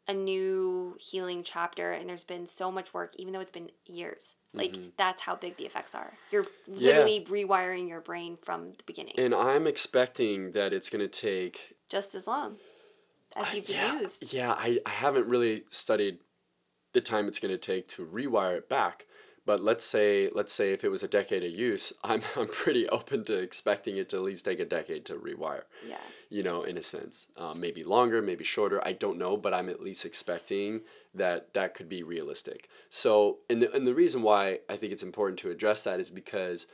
a 0.07 0.13
new 0.13 0.97
healing 0.99 1.43
chapter, 1.43 1.91
and 1.91 2.09
there's 2.09 2.23
been 2.23 2.47
so 2.47 2.71
much 2.71 2.93
work, 2.93 3.13
even 3.17 3.33
though 3.33 3.39
it's 3.39 3.51
been 3.51 3.69
years. 3.85 4.35
Like 4.51 4.73
mm-hmm. 4.73 4.89
that's 4.97 5.21
how 5.21 5.35
big 5.35 5.57
the 5.57 5.65
effects 5.65 5.93
are. 5.93 6.13
You're 6.31 6.45
literally 6.67 7.25
rewiring 7.29 7.87
your 7.87 8.01
brain 8.01 8.37
from 8.41 8.71
the 8.71 8.83
beginning, 8.85 9.13
And 9.17 9.35
I'm 9.35 9.67
expecting 9.67 10.51
that 10.51 10.73
it's 10.73 10.89
going 10.89 11.07
to 11.07 11.07
take 11.07 11.75
just 11.87 12.15
as 12.15 12.25
long 12.25 12.57
as 13.35 13.53
you've 13.53 13.69
yeah, 13.69 13.99
used. 13.99 14.33
Yeah, 14.33 14.55
I, 14.57 14.79
I 14.85 14.89
haven't 14.89 15.27
really 15.27 15.65
studied 15.69 16.19
the 16.95 17.01
time 17.01 17.27
it's 17.27 17.37
going 17.37 17.53
to 17.53 17.59
take 17.59 17.87
to 17.89 18.05
rewire 18.05 18.57
it 18.57 18.67
back. 18.67 19.05
But 19.45 19.61
let's 19.61 19.85
say 19.85 20.31
let's 20.33 20.51
say 20.51 20.73
if 20.73 20.83
it 20.83 20.89
was 20.89 21.03
a 21.03 21.07
decade 21.07 21.43
of 21.43 21.51
use, 21.51 21.93
I'm 22.03 22.23
I'm 22.35 22.47
pretty 22.47 22.89
open 22.89 23.23
to 23.25 23.37
expecting 23.37 23.97
it 23.97 24.09
to 24.09 24.17
at 24.17 24.23
least 24.23 24.45
take 24.45 24.59
a 24.59 24.65
decade 24.65 25.05
to 25.05 25.13
rewire. 25.13 25.63
Yeah. 25.87 25.97
You 26.29 26.41
know, 26.41 26.63
in 26.63 26.77
a 26.77 26.81
sense, 26.81 27.27
uh, 27.37 27.53
maybe 27.55 27.83
longer, 27.83 28.23
maybe 28.23 28.43
shorter. 28.43 28.81
I 28.83 28.93
don't 28.93 29.19
know, 29.19 29.37
but 29.37 29.53
I'm 29.53 29.69
at 29.69 29.81
least 29.81 30.03
expecting 30.03 30.81
that 31.13 31.53
that 31.53 31.75
could 31.75 31.87
be 31.87 32.01
realistic. 32.01 32.67
So, 32.89 33.37
and 33.47 33.61
the 33.61 33.71
and 33.71 33.85
the 33.85 33.93
reason 33.93 34.23
why 34.23 34.61
I 34.67 34.77
think 34.77 34.91
it's 34.91 35.03
important 35.03 35.37
to 35.39 35.51
address 35.51 35.83
that 35.83 35.99
is 35.99 36.09
because 36.09 36.65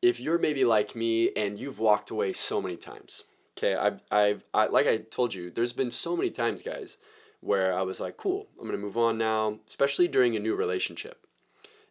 if 0.00 0.18
you're 0.18 0.38
maybe 0.38 0.64
like 0.64 0.96
me 0.96 1.30
and 1.36 1.58
you've 1.58 1.78
walked 1.78 2.10
away 2.10 2.32
so 2.32 2.60
many 2.60 2.76
times, 2.76 3.24
okay, 3.56 3.74
I've, 3.74 4.00
I've 4.10 4.44
I, 4.52 4.66
like 4.66 4.86
I 4.86 4.96
told 4.96 5.34
you, 5.34 5.50
there's 5.50 5.72
been 5.72 5.90
so 5.90 6.16
many 6.16 6.30
times, 6.30 6.62
guys, 6.62 6.96
where 7.42 7.74
I 7.76 7.82
was 7.82 8.00
like, 8.00 8.16
cool, 8.16 8.48
I'm 8.58 8.66
gonna 8.66 8.78
move 8.78 8.96
on 8.96 9.18
now, 9.18 9.58
especially 9.66 10.08
during 10.08 10.34
a 10.36 10.40
new 10.40 10.54
relationship. 10.54 11.26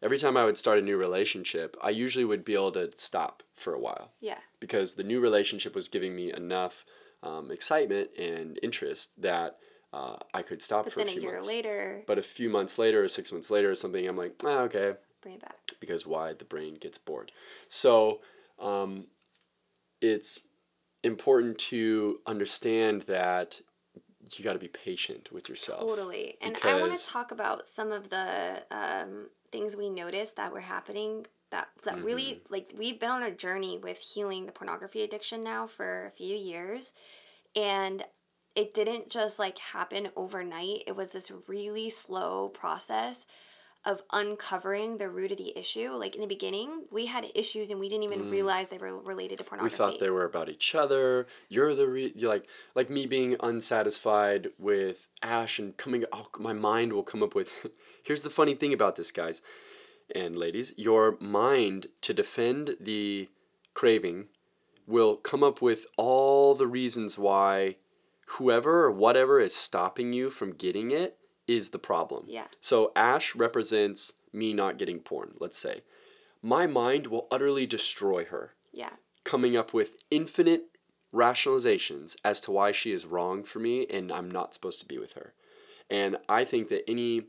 Every 0.01 0.17
time 0.17 0.35
I 0.35 0.45
would 0.45 0.57
start 0.57 0.79
a 0.79 0.81
new 0.81 0.97
relationship, 0.97 1.77
I 1.83 1.91
usually 1.91 2.25
would 2.25 2.43
be 2.43 2.55
able 2.55 2.71
to 2.71 2.89
stop 2.95 3.43
for 3.53 3.73
a 3.75 3.79
while 3.79 4.11
Yeah. 4.19 4.39
because 4.59 4.95
the 4.95 5.03
new 5.03 5.19
relationship 5.19 5.75
was 5.75 5.89
giving 5.89 6.15
me 6.15 6.33
enough 6.33 6.85
um, 7.21 7.51
excitement 7.51 8.09
and 8.17 8.57
interest 8.63 9.21
that 9.21 9.57
uh, 9.93 10.15
I 10.33 10.41
could 10.41 10.61
stop 10.63 10.85
But 10.85 10.93
for 10.93 10.99
then 10.99 11.07
a 11.07 11.11
a 11.11 11.13
few 11.13 11.21
year 11.21 11.33
months. 11.33 11.47
later, 11.47 12.03
But 12.07 12.17
a 12.17 12.23
few 12.23 12.49
months 12.49 12.79
later, 12.79 13.03
or 13.03 13.09
six 13.09 13.31
months 13.31 13.51
later, 13.51 13.69
or 13.69 13.75
something, 13.75 14.07
I'm 14.07 14.15
like, 14.15 14.33
ah, 14.43 14.61
okay, 14.61 14.93
bring 15.21 15.35
it 15.35 15.41
back. 15.41 15.73
because 15.79 16.07
why 16.07 16.33
the 16.33 16.45
brain 16.45 16.75
gets 16.75 16.97
bored. 16.97 17.31
So 17.67 18.21
um, 18.57 19.05
it's 20.01 20.41
important 21.03 21.57
to 21.59 22.19
understand 22.25 23.03
that 23.03 23.61
you 24.37 24.45
got 24.45 24.53
to 24.53 24.59
be 24.59 24.67
patient 24.67 25.29
with 25.31 25.49
yourself. 25.49 25.81
Totally. 25.81 26.37
And 26.41 26.57
I 26.63 26.79
want 26.79 26.97
to 26.97 27.05
talk 27.07 27.31
about 27.31 27.67
some 27.67 27.91
of 27.91 28.09
the 28.09 28.63
um, 28.71 29.29
things 29.51 29.75
we 29.75 29.89
noticed 29.89 30.35
that 30.37 30.51
were 30.53 30.61
happening 30.61 31.25
that 31.51 31.67
that 31.83 31.95
Mm-hmm. 31.95 32.05
really 32.05 32.41
like 32.49 32.73
we've 32.77 32.99
been 32.99 33.09
on 33.09 33.23
a 33.23 33.31
journey 33.31 33.77
with 33.77 33.99
healing 33.99 34.45
the 34.45 34.51
pornography 34.51 35.01
addiction 35.03 35.43
now 35.43 35.67
for 35.67 36.05
a 36.05 36.11
few 36.11 36.35
years 36.35 36.93
and 37.55 38.05
it 38.55 38.73
didn't 38.73 39.09
just 39.09 39.39
like 39.39 39.57
happen 39.59 40.09
overnight. 40.15 40.83
It 40.87 40.95
was 40.95 41.09
this 41.09 41.31
really 41.47 41.89
slow 41.89 42.49
process 42.49 43.25
of 43.83 44.03
uncovering 44.11 44.97
the 44.97 45.09
root 45.09 45.31
of 45.31 45.37
the 45.37 45.57
issue. 45.57 45.89
Like 45.89 46.15
in 46.15 46.21
the 46.21 46.27
beginning, 46.27 46.85
we 46.91 47.07
had 47.07 47.25
issues 47.33 47.69
and 47.69 47.79
we 47.79 47.89
didn't 47.89 48.03
even 48.03 48.29
realize 48.29 48.69
they 48.69 48.77
were 48.77 48.99
related 48.99 49.37
to 49.39 49.43
Mm. 49.43 49.63
We 49.63 49.69
thought 49.69 49.99
they 49.99 50.09
were 50.09 50.25
about 50.25 50.49
each 50.49 50.75
other. 50.75 51.27
You're 51.49 51.73
the 51.73 51.87
re- 51.87 52.13
you're 52.15 52.29
like 52.29 52.47
like 52.75 52.89
me 52.89 53.05
being 53.05 53.35
unsatisfied 53.41 54.49
with 54.57 55.07
Ash 55.21 55.59
and 55.59 55.75
coming. 55.75 56.05
Oh, 56.13 56.27
my 56.39 56.53
mind 56.53 56.93
will 56.93 57.03
come 57.03 57.23
up 57.23 57.35
with. 57.35 57.67
Here's 58.03 58.21
the 58.23 58.29
funny 58.29 58.53
thing 58.53 58.73
about 58.73 58.95
this, 58.95 59.11
guys 59.11 59.41
and 60.13 60.35
ladies. 60.35 60.73
Your 60.77 61.17
mind 61.19 61.87
to 62.01 62.13
defend 62.13 62.75
the 62.79 63.29
craving 63.73 64.27
will 64.87 65.15
come 65.15 65.43
up 65.43 65.61
with 65.61 65.85
all 65.97 66.55
the 66.55 66.67
reasons 66.67 67.17
why 67.17 67.75
whoever 68.37 68.85
or 68.85 68.91
whatever 68.91 69.39
is 69.39 69.55
stopping 69.55 70.13
you 70.13 70.29
from 70.29 70.53
getting 70.53 70.91
it 70.91 71.17
is 71.55 71.69
the 71.69 71.79
problem. 71.79 72.25
Yeah. 72.27 72.47
So 72.59 72.91
Ash 72.95 73.35
represents 73.35 74.13
me 74.33 74.53
not 74.53 74.77
getting 74.77 74.99
porn. 74.99 75.33
Let's 75.39 75.57
say. 75.57 75.81
My 76.41 76.65
mind 76.65 77.07
will 77.07 77.27
utterly 77.31 77.65
destroy 77.67 78.25
her 78.25 78.53
Yeah. 78.73 78.93
coming 79.23 79.55
up 79.55 79.73
with 79.73 80.03
infinite 80.09 80.63
rationalizations 81.13 82.15
as 82.23 82.41
to 82.41 82.51
why 82.51 82.71
she 82.71 82.91
is 82.91 83.05
wrong 83.05 83.43
for 83.43 83.59
me 83.59 83.85
and 83.87 84.11
I'm 84.11 84.29
not 84.31 84.53
supposed 84.53 84.79
to 84.79 84.85
be 84.85 84.97
with 84.97 85.13
her. 85.13 85.33
And 85.89 86.17
I 86.29 86.45
think 86.45 86.69
that 86.69 86.89
any 86.89 87.27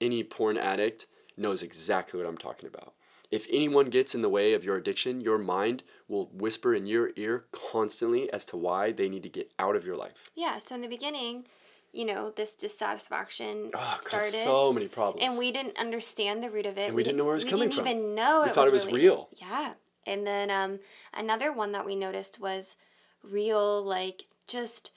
any 0.00 0.24
porn 0.24 0.58
addict 0.58 1.06
knows 1.36 1.62
exactly 1.62 2.18
what 2.18 2.28
I'm 2.28 2.38
talking 2.38 2.66
about. 2.68 2.94
If 3.30 3.46
anyone 3.50 3.86
gets 3.86 4.14
in 4.16 4.22
the 4.22 4.28
way 4.28 4.52
of 4.52 4.64
your 4.64 4.76
addiction, 4.76 5.20
your 5.20 5.38
mind 5.38 5.84
will 6.08 6.26
whisper 6.32 6.74
in 6.74 6.86
your 6.86 7.12
ear 7.16 7.46
constantly 7.52 8.30
as 8.32 8.44
to 8.46 8.56
why 8.56 8.90
they 8.92 9.08
need 9.08 9.22
to 9.22 9.28
get 9.28 9.52
out 9.58 9.76
of 9.76 9.86
your 9.86 9.96
life. 9.96 10.30
Yeah. 10.34 10.58
So 10.58 10.74
in 10.74 10.80
the 10.80 10.88
beginning, 10.88 11.46
you 11.92 12.04
know, 12.06 12.30
this 12.30 12.54
dissatisfaction 12.54 13.70
Oh, 13.74 13.96
started. 14.00 14.30
so 14.32 14.72
many 14.72 14.88
problems. 14.88 15.22
and 15.26 15.38
we 15.38 15.52
didn't 15.52 15.78
understand 15.78 16.42
the 16.42 16.50
root 16.50 16.66
of 16.66 16.78
it. 16.78 16.86
And 16.88 16.94
we 16.94 17.02
didn't 17.02 17.18
know 17.18 17.24
where 17.26 17.34
it 17.34 17.44
was 17.44 17.44
coming 17.44 17.70
from. 17.70 17.84
we 17.84 17.90
didn't 17.90 18.02
even 18.02 18.14
know 18.14 18.42
We 18.44 18.48
it 18.50 18.54
thought 18.54 18.70
was 18.70 18.70
it 18.70 18.72
was 18.72 18.86
related. 18.86 19.04
real. 19.04 19.28
Yeah, 19.40 19.72
and 20.06 20.26
then 20.26 20.50
um, 20.50 20.78
another 21.14 21.52
one 21.52 21.72
that 21.72 21.84
we 21.86 21.94
noticed 21.96 22.40
was 22.40 22.76
real, 23.22 23.82
like 23.84 24.24
just 24.46 24.92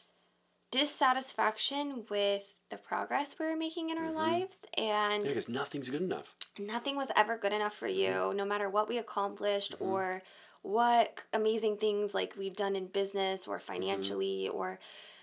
dissatisfaction 0.72 2.04
with 2.10 2.58
the 2.70 2.78
progress 2.78 3.36
we 3.40 3.46
were 3.46 3.56
making 3.56 3.90
in 3.90 3.98
our 3.98 4.12
lives, 4.12 4.66
and 4.78 5.24
yeah, 5.24 5.28
because 5.30 5.50
nothing's 5.50 5.90
good 5.90 6.02
enough. 6.02 6.36
nothing 6.60 6.96
was 6.96 7.12
ever 7.16 7.38
good 7.38 7.54
enough 7.54 7.74
for 7.74 7.88
you, 7.88 8.10
Mm-hmm. 8.10 8.38
no 8.38 8.46
matter 8.46 8.70
what 8.70 8.88
we 8.88 8.98
accomplished 8.98 9.76
or 9.80 10.22
what 10.62 11.22
amazing 11.34 11.78
things 11.78 12.14
like 12.14 12.36
we've 12.38 12.56
done 12.56 12.76
in 12.76 12.88
business 12.88 13.42
Mm-hmm. 13.44 13.52
or 13.52 13.60
financially 13.60 14.50
or 14.50 14.80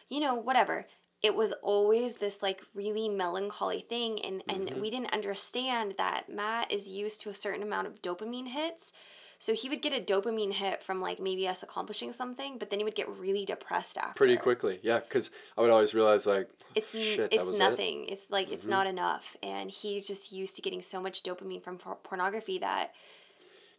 you 0.09 0.21
know 0.21 0.35
whatever 0.35 0.87
it 1.23 1.35
was 1.35 1.53
always 1.63 2.15
this 2.17 2.43
like 2.43 2.61
really 2.75 3.09
melancholy 3.09 3.81
thing 3.81 4.21
and 4.25 4.43
and 4.49 4.69
Mm-hmm. 4.69 4.81
we 4.81 4.91
didn't 4.91 5.13
understand 5.15 5.95
that 5.99 6.29
Mat 6.29 6.71
is 6.71 6.89
used 6.89 7.21
to 7.23 7.31
a 7.31 7.35
certain 7.35 7.63
amount 7.63 7.87
of 7.87 8.03
dopamine 8.03 8.49
hits 8.49 8.93
so 9.39 9.55
he 9.55 9.69
would 9.69 9.83
get 9.83 9.93
a 9.93 10.01
dopamine 10.01 10.53
hit 10.53 10.85
from 10.85 11.01
like 11.01 11.19
maybe 11.19 11.49
us 11.49 11.63
accomplishing 11.65 12.13
something 12.13 12.59
but 12.59 12.71
then 12.71 12.79
he 12.79 12.85
would 12.85 12.95
get 12.95 13.09
really 13.09 13.45
depressed 13.45 13.99
after 13.99 14.15
Pretty 14.15 14.37
quickly, 14.37 14.79
yeah, 14.85 15.01
because 15.01 15.31
I 15.59 15.63
would 15.63 15.71
always 15.71 15.95
realize 15.95 16.27
like, 16.29 16.49
it's 16.77 16.97
shit, 16.97 17.31
that 17.31 17.35
it's 17.35 17.47
was 17.47 17.57
it. 17.59 17.61
Mm-hmm. 17.63 17.71
nothing 17.71 18.05
it's 18.09 18.31
like 18.31 18.53
it's 18.53 18.67
not 18.67 18.87
enough 18.87 19.37
and 19.43 19.71
he's 19.71 20.07
just 20.07 20.33
used 20.33 20.55
to 20.57 20.63
getting 20.63 20.83
so 20.83 21.01
much 21.01 21.23
dopamine 21.25 21.63
from 21.63 21.77
por- 21.79 21.99
pornography 22.05 22.59
that 22.59 22.93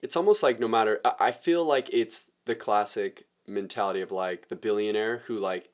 it's 0.01 0.17
almost 0.17 0.43
like 0.43 0.59
no 0.59 0.67
matter 0.67 0.99
I 1.19 1.31
feel 1.31 1.65
like 1.65 1.89
it's 1.93 2.29
the 2.45 2.55
classic 2.55 3.25
mentality 3.47 4.01
of 4.01 4.11
like 4.11 4.49
the 4.49 4.55
billionaire 4.57 5.19
who 5.27 5.37
like 5.39 5.69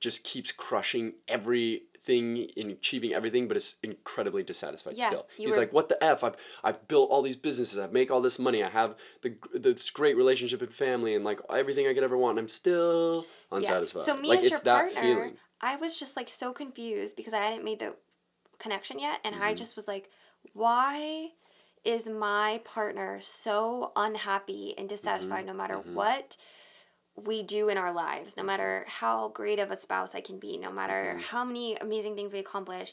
just 0.00 0.24
keeps 0.24 0.50
crushing 0.52 1.12
everything 1.28 2.50
and 2.56 2.70
achieving 2.70 3.12
everything 3.12 3.46
but 3.46 3.56
is 3.56 3.76
incredibly 3.82 4.42
dissatisfied 4.42 4.96
Yeah, 4.96 5.08
still. 5.08 5.26
he's 5.36 5.52
were- 5.54 5.58
like 5.62 5.72
what 5.72 5.88
the 5.88 6.02
f? 6.02 6.24
I've 6.24 6.36
i've 6.64 6.88
built 6.88 7.10
all 7.10 7.22
these 7.22 7.36
businesses. 7.36 7.78
I 7.78 7.86
make 7.88 8.10
all 8.10 8.20
this 8.20 8.38
money. 8.38 8.62
I 8.64 8.70
have 8.70 8.96
the 9.22 9.36
this 9.52 9.90
great 9.90 10.16
relationship 10.16 10.62
and 10.62 10.72
family 10.72 11.14
and 11.14 11.24
like 11.24 11.40
everything 11.50 11.86
i 11.86 11.94
could 11.94 12.02
ever 12.02 12.16
want 12.16 12.38
and 12.38 12.44
i'm 12.44 12.48
still 12.48 13.26
unsatisfied. 13.52 14.02
So 14.02 14.16
me 14.16 14.28
like 14.28 14.38
as 14.40 14.44
it's 14.46 14.50
your 14.52 14.60
that 14.60 14.92
partner, 14.94 15.14
feeling. 15.14 15.36
I 15.60 15.76
was 15.76 15.98
just 15.98 16.16
like 16.16 16.28
so 16.30 16.52
confused 16.54 17.16
because 17.16 17.34
I 17.34 17.42
hadn't 17.44 17.64
made 17.64 17.80
the 17.80 17.94
connection 18.58 18.98
yet, 18.98 19.20
and 19.24 19.34
Mm-hmm. 19.34 19.44
I 19.44 19.54
just 19.54 19.76
was 19.76 19.86
like, 19.86 20.08
why 20.54 21.32
is 21.84 22.08
my 22.08 22.60
partner 22.64 23.18
so 23.20 23.92
unhappy 23.96 24.74
and 24.78 24.88
dissatisfied 24.88 25.44
no 25.46 25.52
Mm-hmm. 25.52 25.58
matter 25.58 25.76
what 25.78 26.36
we 27.24 27.42
do 27.42 27.68
in 27.68 27.76
our 27.78 27.92
lives, 27.92 28.36
no 28.36 28.42
matter 28.42 28.84
how 28.86 29.28
great 29.28 29.58
of 29.58 29.70
a 29.70 29.76
spouse 29.76 30.14
I 30.14 30.20
can 30.20 30.38
be, 30.38 30.56
no 30.56 30.70
matter 30.70 31.14
Mm-hmm. 31.16 31.18
how 31.34 31.44
many 31.44 31.76
amazing 31.76 32.14
things 32.16 32.32
we 32.32 32.38
accomplish. 32.38 32.92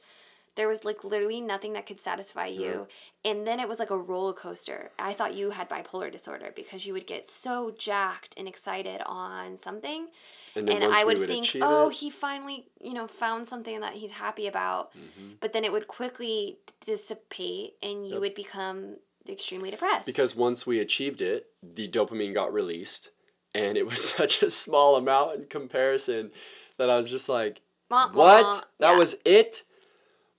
There 0.56 0.68
was 0.68 0.84
like 0.84 1.04
literally 1.04 1.40
nothing 1.40 1.74
that 1.74 1.86
could 1.86 2.00
satisfy 2.00 2.48
you. 2.48 2.88
And 3.24 3.46
then 3.46 3.60
it 3.60 3.68
was 3.70 3.78
like 3.78 3.92
a 3.92 3.98
roller 3.98 4.34
coaster. 4.34 4.90
I 4.98 5.14
thought 5.14 5.36
you 5.36 5.52
had 5.52 5.70
bipolar 5.70 6.12
disorder 6.12 6.52
because 6.56 6.88
you 6.88 6.94
would 6.94 7.06
get 7.06 7.30
so 7.30 7.72
jacked 7.78 8.34
and 8.38 8.48
excited 8.48 9.02
on 9.06 9.56
something 9.58 10.08
and 10.56 10.68
then 10.68 10.82
and 10.82 10.92
I 10.92 11.04
would 11.06 11.20
would 11.20 11.28
think, 11.28 11.46
oh, 11.62 11.90
it 11.90 11.98
he 11.98 12.10
finally, 12.10 12.66
you 12.82 12.96
know, 12.96 13.06
found 13.06 13.48
something 13.48 13.82
that 13.82 13.94
he's 13.94 14.14
happy 14.14 14.48
about. 14.48 14.94
Mm-hmm. 14.98 15.34
But 15.42 15.54
then 15.54 15.64
it 15.64 15.72
would 15.72 15.88
quickly 15.88 16.58
dissipate 16.84 17.76
and 17.84 18.08
you 18.08 18.20
would 18.20 18.34
become 18.34 18.96
extremely 19.30 19.70
depressed. 19.70 20.06
because 20.08 20.36
once 20.36 20.66
we 20.66 20.80
achieved 20.80 21.22
it 21.22 21.48
the 21.62 21.86
dopamine 21.88 22.34
got 22.34 22.52
released 22.52 23.12
and 23.58 23.78
it 23.78 23.86
was 23.88 24.04
such 24.18 24.42
a 24.44 24.50
small 24.50 24.96
amount 24.96 25.36
in 25.36 25.46
comparison 25.46 26.32
that 26.78 26.90
I 26.90 26.98
was 26.98 27.10
just 27.10 27.28
like, 27.30 27.62
Wah, 27.90 28.08
what? 28.12 28.44
wah. 28.44 28.62
That 28.80 28.92
Yeah. 28.94 28.98
was 28.98 29.16
it? 29.26 29.64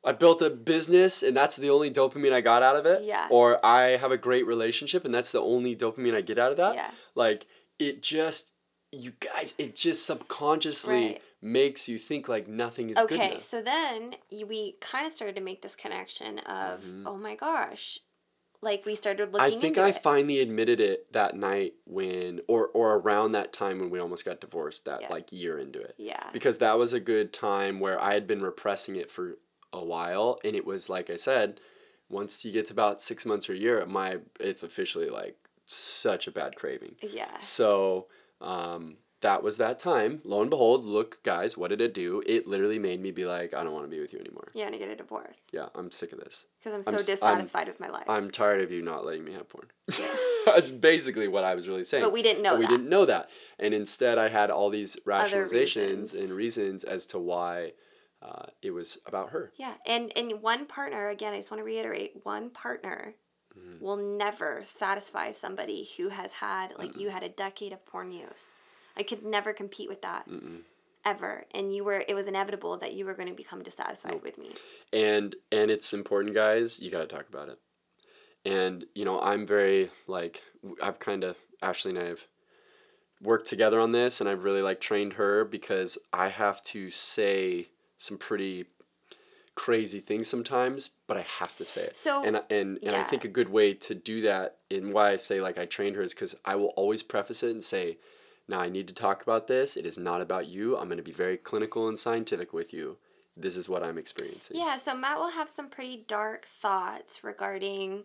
I 0.04 0.12
built 0.12 0.40
a 0.42 0.48
business 0.50 1.22
and 1.22 1.36
that's 1.36 1.56
the 1.56 1.70
only 1.70 1.90
dopamine 1.90 2.32
I 2.32 2.40
got 2.40 2.62
out 2.62 2.76
of 2.76 2.86
it? 2.86 3.02
Yeah. 3.02 3.26
Or 3.30 3.64
I 3.66 3.96
have 3.96 4.12
a 4.12 4.16
great 4.16 4.46
relationship 4.46 5.04
and 5.04 5.12
that's 5.14 5.32
the 5.32 5.40
only 5.40 5.74
dopamine 5.76 6.14
I 6.14 6.20
get 6.20 6.38
out 6.38 6.50
of 6.52 6.56
that? 6.58 6.74
Yeah. 6.74 6.90
Like 7.14 7.46
it 7.78 8.02
just 8.02 8.52
you 8.92 9.12
guys 9.20 9.54
it 9.58 9.74
just 9.76 10.06
subconsciously 10.06 10.94
Right. 11.06 11.22
makes 11.42 11.88
you 11.88 11.98
think 11.98 12.28
like 12.28 12.48
nothing 12.48 12.90
is 12.90 12.96
Okay, 12.98 13.38
so 13.38 13.60
then 13.60 14.14
we 14.46 14.76
kind 14.80 15.06
of 15.06 15.12
started 15.12 15.36
to 15.36 15.42
make 15.42 15.62
this 15.62 15.76
connection 15.76 16.38
of, 16.40 16.80
mm-hmm. 16.82 17.06
oh 17.06 17.16
my 17.18 17.34
gosh, 17.34 17.98
like 18.60 18.84
we 18.84 18.94
started 18.94 19.32
looking. 19.32 19.56
I 19.56 19.60
think 19.60 19.78
I 19.78 19.88
it. 19.88 20.02
finally 20.02 20.40
admitted 20.40 20.80
it 20.80 21.12
that 21.12 21.36
night 21.36 21.74
when 21.84 22.40
or 22.48 22.68
or 22.68 22.96
around 22.96 23.32
that 23.32 23.52
time 23.52 23.78
when 23.78 23.90
we 23.90 23.98
almost 24.00 24.24
got 24.24 24.40
divorced 24.40 24.84
that 24.86 25.02
Yeah. 25.02 25.08
like 25.10 25.32
year 25.32 25.58
into 25.58 25.80
it. 25.80 25.94
yeah. 25.98 26.28
because 26.32 26.58
that 26.58 26.78
was 26.78 26.92
a 26.92 27.00
good 27.00 27.32
time 27.32 27.78
where 27.80 28.00
I 28.00 28.14
had 28.14 28.26
been 28.26 28.42
repressing 28.42 28.96
it 28.96 29.10
for 29.10 29.38
a 29.72 29.84
while, 29.84 30.38
and 30.44 30.56
it 30.56 30.64
was 30.64 30.88
like 30.88 31.10
I 31.10 31.16
said, 31.16 31.60
once 32.08 32.44
you 32.44 32.52
get 32.52 32.66
to 32.66 32.72
about 32.72 33.00
six 33.00 33.24
months 33.26 33.48
or 33.50 33.52
a 33.52 33.56
year, 33.58 33.84
my 33.86 34.18
it's 34.40 34.62
officially 34.62 35.08
like 35.10 35.36
such 35.66 36.26
a 36.26 36.30
bad 36.32 36.56
craving. 36.56 36.96
Yeah. 37.02 37.36
So 37.38 38.06
um, 38.40 38.96
that 39.20 39.42
was 39.42 39.56
that 39.56 39.78
time. 39.78 40.20
Lo 40.24 40.40
and 40.40 40.50
behold, 40.50 40.84
look, 40.84 41.22
guys, 41.24 41.56
what 41.58 41.68
did 41.68 41.80
it 41.80 41.92
do? 41.92 42.22
It 42.26 42.46
literally 42.46 42.78
made 42.78 43.00
me 43.00 43.10
be 43.10 43.24
like, 43.24 43.52
I 43.52 43.64
don't 43.64 43.72
want 43.72 43.84
to 43.84 43.90
be 43.90 44.00
with 44.00 44.12
you 44.12 44.20
anymore. 44.20 44.48
Yeah, 44.54 44.66
and 44.66 44.72
to 44.74 44.78
get 44.78 44.88
a 44.88 44.94
divorce 44.96 45.40
Yeah, 45.52 45.66
I'm 45.74 45.90
sick 45.90 46.12
of 46.12 46.20
this. 46.20 46.46
because 46.60 46.74
I'm 46.74 46.82
so 46.82 46.90
I'm 46.92 46.96
s- 46.98 47.08
I'm- 47.08 47.14
dissatisfied 47.38 47.66
with 47.68 47.80
my 47.80 47.88
life. 47.88 48.04
I'm 48.08 48.30
tired 48.30 48.60
of 48.60 48.70
you 48.70 48.80
not 48.82 49.04
letting 49.04 49.24
me 49.24 49.32
have 49.32 49.48
porn. 49.48 49.66
That's 50.46 50.70
basically 50.70 51.28
what 51.28 51.44
I 51.44 51.54
was 51.54 51.68
really 51.68 51.84
saying. 51.84 52.04
But 52.04 52.12
we 52.12 52.22
didn't 52.22 52.42
know 52.42 52.52
But 52.52 52.60
we 52.60 52.66
that. 52.66 52.70
didn't 52.72 52.88
know 52.88 53.04
that. 53.06 53.30
And 53.58 53.74
instead, 53.74 54.18
I 54.18 54.28
had 54.28 54.50
all 54.50 54.70
these 54.70 54.96
rationalizations 55.06 55.52
reasons. 55.76 56.14
and 56.14 56.30
reasons 56.32 56.84
as 56.84 57.06
to 57.08 57.18
why 57.18 57.72
uh, 58.22 58.46
it 58.62 58.70
was 58.70 58.98
about 59.06 59.30
her. 59.30 59.52
Yeah, 59.56 59.74
and 59.86 60.12
and 60.16 60.42
one 60.42 60.66
partner 60.66 61.08
again. 61.08 61.32
I 61.32 61.36
just 61.36 61.50
want 61.50 61.60
to 61.60 61.64
reiterate: 61.64 62.20
one 62.24 62.50
partner 62.50 63.14
Mm-hmm. 63.58 63.84
will 63.84 63.96
never 63.96 64.60
satisfy 64.62 65.32
somebody 65.32 65.88
who 65.96 66.10
has 66.10 66.34
had 66.34 66.74
like 66.78 66.96
you 66.96 67.08
had 67.10 67.24
a 67.24 67.28
decade 67.28 67.72
of 67.72 67.84
porn 67.84 68.12
use. 68.12 68.52
I 68.98 69.02
could 69.02 69.24
never 69.24 69.52
compete 69.52 69.88
with 69.88 70.02
that 70.02 70.26
ever, 71.04 71.44
and 71.52 71.74
you 71.74 71.84
were. 71.84 72.04
It 72.06 72.14
was 72.14 72.26
inevitable 72.26 72.76
that 72.78 72.92
you 72.94 73.04
were 73.04 73.14
going 73.14 73.28
to 73.28 73.34
become 73.34 73.62
dissatisfied 73.62 74.22
with 74.22 74.38
me. 74.38 74.50
and 74.92 75.36
and 75.52 75.70
it's 75.70 75.92
important 75.92 76.34
guys 76.34 76.80
you 76.80 76.90
got 76.90 77.00
to 77.00 77.06
talk 77.06 77.28
about 77.28 77.48
it. 77.48 77.58
And 78.44 78.86
you 78.94 79.04
know 79.04 79.20
i'm 79.20 79.46
very 79.46 79.90
like 80.06 80.42
i've 80.82 80.98
kind 80.98 81.24
of 81.24 81.36
ashley 81.60 81.90
and 81.90 81.98
i've 81.98 82.28
worked 83.20 83.46
together 83.48 83.80
on 83.80 83.90
this 83.92 84.20
and 84.20 84.30
i've 84.30 84.44
really 84.44 84.62
like 84.62 84.80
trained 84.80 85.14
her 85.14 85.44
because 85.44 85.98
i 86.12 86.28
have 86.28 86.62
to 86.62 86.88
say 86.88 87.66
some 87.98 88.16
pretty 88.16 88.66
crazy 89.56 89.98
things 89.98 90.28
sometimes 90.28 90.90
but 91.08 91.16
i 91.16 91.24
have 91.40 91.56
to 91.56 91.64
say 91.64 91.82
it. 91.82 91.96
So, 91.96 92.24
and 92.24 92.36
and, 92.48 92.78
and 92.82 92.94
i 92.94 93.02
think 93.02 93.24
a 93.24 93.28
good 93.28 93.48
way 93.48 93.74
to 93.74 93.94
do 93.94 94.20
that 94.22 94.58
and 94.70 94.92
why 94.92 95.10
i 95.10 95.16
say 95.16 95.40
like 95.40 95.58
i 95.58 95.66
trained 95.66 95.96
her 95.96 96.02
is 96.02 96.14
because 96.14 96.36
i 96.44 96.54
will 96.54 96.72
always 96.76 97.02
preface 97.02 97.42
it 97.42 97.50
and 97.50 97.62
say 97.62 97.98
now 98.48 98.60
i 98.60 98.68
need 98.68 98.88
to 98.88 98.94
talk 98.94 99.22
about 99.22 99.46
this 99.46 99.76
it 99.76 99.86
is 99.86 99.98
not 99.98 100.20
about 100.20 100.46
you 100.46 100.76
i'm 100.76 100.88
going 100.88 100.96
to 100.96 101.02
be 101.02 101.12
very 101.12 101.36
clinical 101.36 101.86
and 101.88 101.98
scientific 101.98 102.52
with 102.52 102.72
you 102.72 102.96
this 103.36 103.56
is 103.56 103.68
what 103.68 103.82
i'm 103.82 103.98
experiencing 103.98 104.56
Yeah, 104.56 104.76
so 104.76 104.96
Mat 104.96 105.18
will 105.18 105.30
have 105.30 105.48
some 105.48 105.68
pretty 105.68 106.04
dark 106.08 106.44
thoughts 106.44 107.22
regarding 107.22 108.04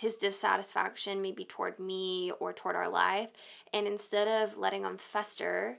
his 0.00 0.16
dissatisfaction, 0.16 1.20
maybe 1.20 1.44
toward 1.44 1.78
me 1.78 2.32
or 2.40 2.54
toward 2.54 2.74
our 2.74 2.88
life. 2.88 3.28
And 3.74 3.86
instead 3.86 4.28
of 4.28 4.56
letting 4.56 4.80
them 4.80 4.96
fester, 4.96 5.78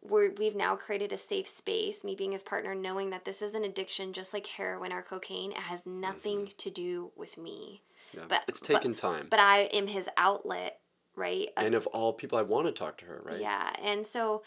we're, 0.00 0.32
we've 0.38 0.56
now 0.56 0.76
created 0.76 1.12
a 1.12 1.18
safe 1.18 1.46
space, 1.46 2.02
me 2.02 2.14
being 2.14 2.32
his 2.32 2.42
partner, 2.42 2.74
knowing 2.74 3.10
that 3.10 3.26
this 3.26 3.42
is 3.42 3.54
an 3.54 3.64
addiction 3.64 4.14
just 4.14 4.32
like 4.32 4.46
heroin 4.46 4.94
or 4.94 5.02
cocaine. 5.02 5.52
It 5.52 5.58
has 5.58 5.86
nothing 5.86 6.38
mm-hmm. 6.38 6.56
to 6.56 6.70
do 6.70 7.10
with 7.16 7.36
me. 7.36 7.82
Yeah, 8.14 8.22
But- 8.28 8.46
it's 8.48 8.60
but- 8.60 8.76
taken 8.76 8.94
time. 8.94 9.26
But 9.30 9.40
I 9.40 9.64
am 9.74 9.88
his 9.88 10.08
outlet, 10.16 10.79
right? 11.20 11.48
of 11.56 11.64
and 11.64 11.74
of 11.74 11.86
all 11.88 12.12
people, 12.12 12.38
I 12.38 12.42
want 12.42 12.66
to 12.66 12.72
talk 12.72 12.96
to 12.98 13.04
her, 13.04 13.20
right? 13.24 13.40
Yeah, 13.40 13.70
and 13.82 14.06
so 14.06 14.42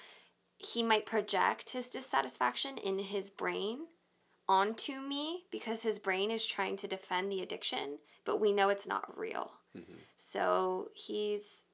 he 0.58 0.84
might 0.84 1.06
project 1.06 1.72
his 1.72 1.90
dissatisfaction 1.90 2.78
in 2.78 3.00
his 3.00 3.30
brain 3.30 3.88
onto 4.48 5.02
me 5.02 5.44
because 5.52 5.84
his 5.84 6.00
brain 6.00 6.32
is 6.32 6.46
trying 6.46 6.76
to 6.78 6.88
defend 6.88 7.32
the 7.32 7.42
addiction, 7.42 8.00
but 8.26 8.40
we 8.40 8.52
know 8.52 8.70
it's 8.70 8.88
not 8.88 9.18
real. 9.18 9.52
Mm-hmm. 9.78 9.94
So 10.18 10.90
he's 10.94 11.66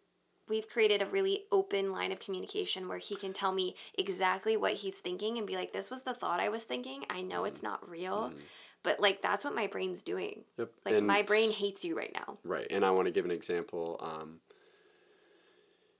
we've 0.47 0.67
created 0.67 1.01
a 1.01 1.05
really 1.05 1.43
open 1.51 1.91
line 1.91 2.11
of 2.11 2.19
communication 2.19 2.87
where 2.87 2.97
he 2.97 3.15
can 3.15 3.31
tell 3.31 3.51
me 3.51 3.75
exactly 3.97 4.57
what 4.57 4.73
he's 4.73 4.97
thinking 4.97 5.37
and 5.37 5.45
be 5.45 5.55
like 5.55 5.71
this 5.71 5.91
was 5.91 6.01
the 6.01 6.13
thought 6.13 6.39
I 6.39 6.49
was 6.49 6.65
thinking. 6.65 7.05
I 7.09 7.21
know 7.21 7.45
it's 7.45 7.63
not 7.63 7.87
real. 7.87 8.33
But 8.81 8.99
like 8.99 9.21
that's 9.21 9.43
what 9.43 9.53
my 9.53 9.67
brain's 9.67 10.01
doing. 10.01 10.43
Yep. 10.57 10.71
Like 10.85 10.95
And 10.95 11.07
my 11.07 11.21
brain 11.21 11.51
hates 11.51 11.83
you 11.83 11.97
right 11.97 12.11
now. 12.13 12.37
Right. 12.43 12.67
And 12.69 12.85
I 12.85 12.91
want 12.91 13.07
to 13.07 13.11
give 13.11 13.25
an 13.25 13.31
example. 13.31 13.99
Um, 13.99 14.39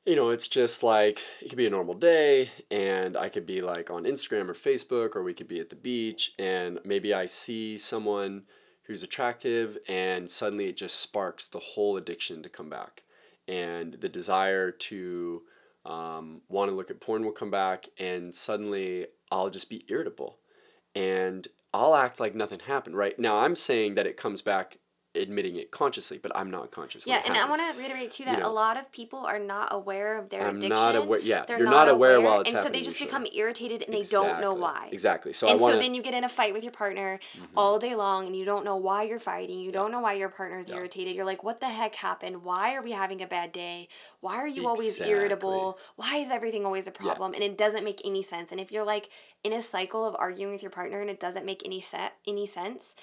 you 0.09 0.15
know, 0.15 0.31
it's 0.31 0.47
just 0.47 0.81
like 0.81 1.21
it 1.39 1.49
could 1.49 1.57
be 1.57 1.67
a 1.67 1.69
normal 1.69 1.93
day, 1.93 2.49
and 2.71 3.15
I 3.15 3.29
could 3.29 3.45
be 3.45 3.61
like 3.61 3.91
on 3.91 4.05
Instagram 4.05 4.49
or 4.49 4.55
Facebook, 4.55 5.15
or 5.15 5.21
we 5.21 5.35
could 5.35 5.47
be 5.47 5.59
at 5.59 5.69
the 5.69 5.75
beach, 5.75 6.31
and 6.39 6.79
maybe 6.83 7.13
I 7.13 7.27
see 7.27 7.77
someone 7.77 8.45
who's 8.85 9.03
attractive, 9.03 9.77
and 9.87 10.27
suddenly 10.27 10.65
it 10.65 10.77
just 10.77 10.99
sparks 10.99 11.45
the 11.45 11.59
whole 11.59 11.95
addiction 11.95 12.41
to 12.41 12.49
come 12.49 12.71
back. 12.71 13.03
And 13.47 13.93
the 14.01 14.09
desire 14.09 14.71
to 14.71 15.43
um, 15.85 16.41
want 16.49 16.71
to 16.71 16.75
look 16.75 16.89
at 16.89 16.99
porn 16.99 17.23
will 17.23 17.31
come 17.31 17.51
back, 17.51 17.85
and 17.99 18.33
suddenly 18.33 19.05
I'll 19.31 19.51
just 19.51 19.69
be 19.69 19.85
irritable. 19.89 20.39
And 20.95 21.47
I'll 21.71 21.93
act 21.93 22.19
like 22.19 22.33
nothing 22.33 22.61
happened, 22.65 22.97
right? 22.97 23.17
Now 23.19 23.37
I'm 23.37 23.53
saying 23.53 23.93
that 23.93 24.07
it 24.07 24.17
comes 24.17 24.41
back 24.41 24.79
admitting 25.15 25.55
it 25.55 25.71
consciously, 25.71 26.17
but 26.17 26.31
I'm 26.35 26.51
not 26.51 26.71
conscious. 26.71 27.05
Yeah, 27.07 27.21
and 27.25 27.35
I 27.35 27.49
want 27.49 27.61
to 27.61 27.79
reiterate 27.79 28.11
too 28.11 28.25
that 28.25 28.39
know. 28.39 28.47
a 28.47 28.51
lot 28.51 28.77
of 28.77 28.91
people 28.91 29.25
are 29.25 29.39
not 29.39 29.69
aware 29.71 30.17
of 30.17 30.29
their 30.29 30.43
I'm 30.45 30.57
addiction. 30.57 30.69
not 30.69 30.95
aware- 30.95 31.19
yeah, 31.19 31.45
They're 31.47 31.59
you're 31.59 31.69
not 31.69 31.89
aware 31.89 32.19
while 32.21 32.41
it's 32.41 32.51
and 32.51 32.59
so 32.59 32.69
they 32.69 32.81
just 32.81 32.99
usually. 32.99 33.07
become 33.07 33.25
irritated 33.33 33.81
and 33.81 33.93
they 33.93 34.03
don't 34.03 34.41
know 34.41 34.53
why. 34.53 34.89
Exactly. 34.91 35.33
So 35.33 35.47
and 35.47 35.57
I 35.57 35.61
want 35.61 35.75
so 35.75 35.79
then 35.79 35.93
you 35.93 36.01
get 36.01 36.13
in 36.13 36.23
a 36.23 36.29
fight 36.29 36.53
with 36.53 36.63
your 36.63 36.71
partner 36.71 37.19
mm-hmm. 37.33 37.45
all 37.57 37.79
day 37.79 37.95
long 37.95 38.27
and 38.27 38.35
you 38.35 38.45
don't 38.45 38.65
know 38.65 38.77
why 38.77 39.03
you're 39.03 39.19
fighting. 39.19 39.59
You 39.59 39.71
don't 39.71 39.91
know 39.91 40.01
why 40.01 40.13
your 40.13 40.29
partner 40.29 40.49
partner's 40.49 40.69
irritated. 40.69 41.15
You're 41.15 41.25
like, 41.25 41.43
what 41.43 41.59
the 41.59 41.67
heck 41.67 41.95
happened? 41.95 42.43
Why 42.43 42.75
are 42.75 42.81
we 42.81 42.91
having 42.91 43.21
a 43.21 43.27
bad 43.27 43.51
day? 43.51 43.87
Why 44.19 44.35
are 44.35 44.47
you 44.47 44.67
always 44.67 44.99
irritable? 44.99 45.77
Why 45.95 46.17
is 46.17 46.31
everything 46.31 46.65
always 46.65 46.87
a 46.87 46.91
problem? 46.91 47.33
And 47.33 47.43
it 47.43 47.57
doesn't 47.57 47.83
make 47.83 48.01
any 48.03 48.23
sense. 48.23 48.51
And 48.51 48.59
if 48.59 48.71
you're 48.71 48.85
like 48.85 49.09
in 49.43 49.53
a 49.53 49.61
cycle 49.61 50.05
of 50.05 50.15
arguing 50.17 50.51
with 50.51 50.63
your 50.63 50.71
partner 50.71 51.01
and 51.01 51.09
it 51.09 51.19
doesn't 51.19 51.45
make 51.45 51.61
any 51.65 51.81
set 51.81 52.13
any 52.27 52.45
sense, 52.45 52.95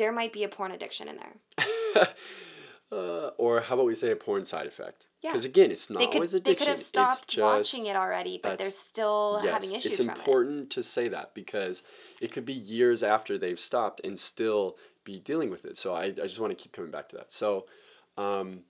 there 0.00 0.12
might 0.12 0.32
be 0.32 0.42
a 0.44 0.48
porn 0.48 0.72
addiction 0.72 1.08
in 1.08 1.16
there. 1.18 2.06
uh, 2.92 3.30
or 3.36 3.60
how 3.60 3.74
about 3.74 3.86
we 3.86 3.94
say 3.94 4.10
a 4.10 4.16
porn 4.16 4.46
side 4.46 4.66
effect? 4.66 5.08
Yeah. 5.20 5.30
Because 5.30 5.44
again, 5.44 5.70
it's 5.70 5.90
not 5.90 5.98
They 5.98 6.06
could 6.06 6.14
always 6.16 6.32
they 6.32 6.38
addiction. 6.38 6.56
could 6.58 6.68
have 6.68 6.78
it's 6.78 6.86
stopped 6.86 7.28
just, 7.28 7.74
watching 7.74 7.86
it 7.86 7.96
already, 7.96 8.40
but 8.42 8.58
they're 8.58 8.70
still 8.70 9.40
yes, 9.44 9.52
having 9.52 9.70
issues 9.76 9.86
it's 9.92 9.98
from 9.98 10.08
it. 10.10 10.16
important 10.16 10.70
to 10.70 10.82
say 10.82 11.08
that 11.08 11.34
because 11.34 11.82
it 12.18 12.32
could 12.32 12.46
be 12.46 12.54
years 12.54 13.02
after 13.02 13.36
they've 13.36 13.60
stopped 13.60 14.00
and 14.02 14.18
still 14.18 14.78
be 15.04 15.18
dealing 15.20 15.50
with 15.50 15.66
it. 15.66 15.76
So 15.76 15.94
I, 15.94 16.04
I 16.04 16.10
just 16.10 16.40
want 16.40 16.56
to 16.56 16.60
keep 16.60 16.72
coming 16.72 16.90
back 16.90 17.10
to 17.10 17.16
that. 17.16 17.30
So, 17.30 17.66
um, 18.16 18.64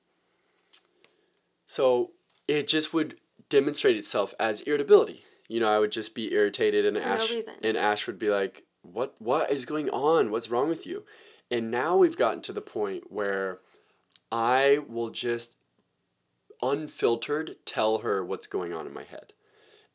so 1.65 2.11
it 2.49 2.67
just 2.67 2.93
would 2.93 3.21
demonstrate 3.49 3.97
itself 3.97 4.35
as 4.41 4.63
irritability. 4.63 5.23
You 5.49 5.61
know, 5.61 5.73
I 5.73 5.79
would 5.79 5.93
just 5.93 6.15
be 6.15 6.33
irritated, 6.33 6.85
and 6.85 6.97
For 6.97 7.03
Ash 7.05 7.31
reason. 7.31 7.55
and 7.63 7.77
Ash 7.77 8.07
would 8.09 8.19
be 8.19 8.31
like, 8.31 8.65
"What? 8.93 9.15
What 9.19 9.51
is 9.51 9.65
going 9.65 9.91
on? 9.91 10.31
What's 10.31 10.51
wrong 10.51 10.69
with 10.69 10.87
you?" 10.87 11.05
And 11.51 11.71
now 11.71 11.97
we've 11.97 12.17
gotten 12.17 12.43
to 12.43 12.53
the 12.53 12.61
point 12.61 13.11
where 13.11 13.59
I 14.31 14.79
will 14.89 15.11
just 15.11 15.57
unfiltered 16.63 17.57
tell 17.65 17.99
her 17.99 18.25
what's 18.25 18.47
going 18.47 18.73
on 18.73 18.87
in 18.87 18.95
my 18.95 19.03
head. 19.03 19.33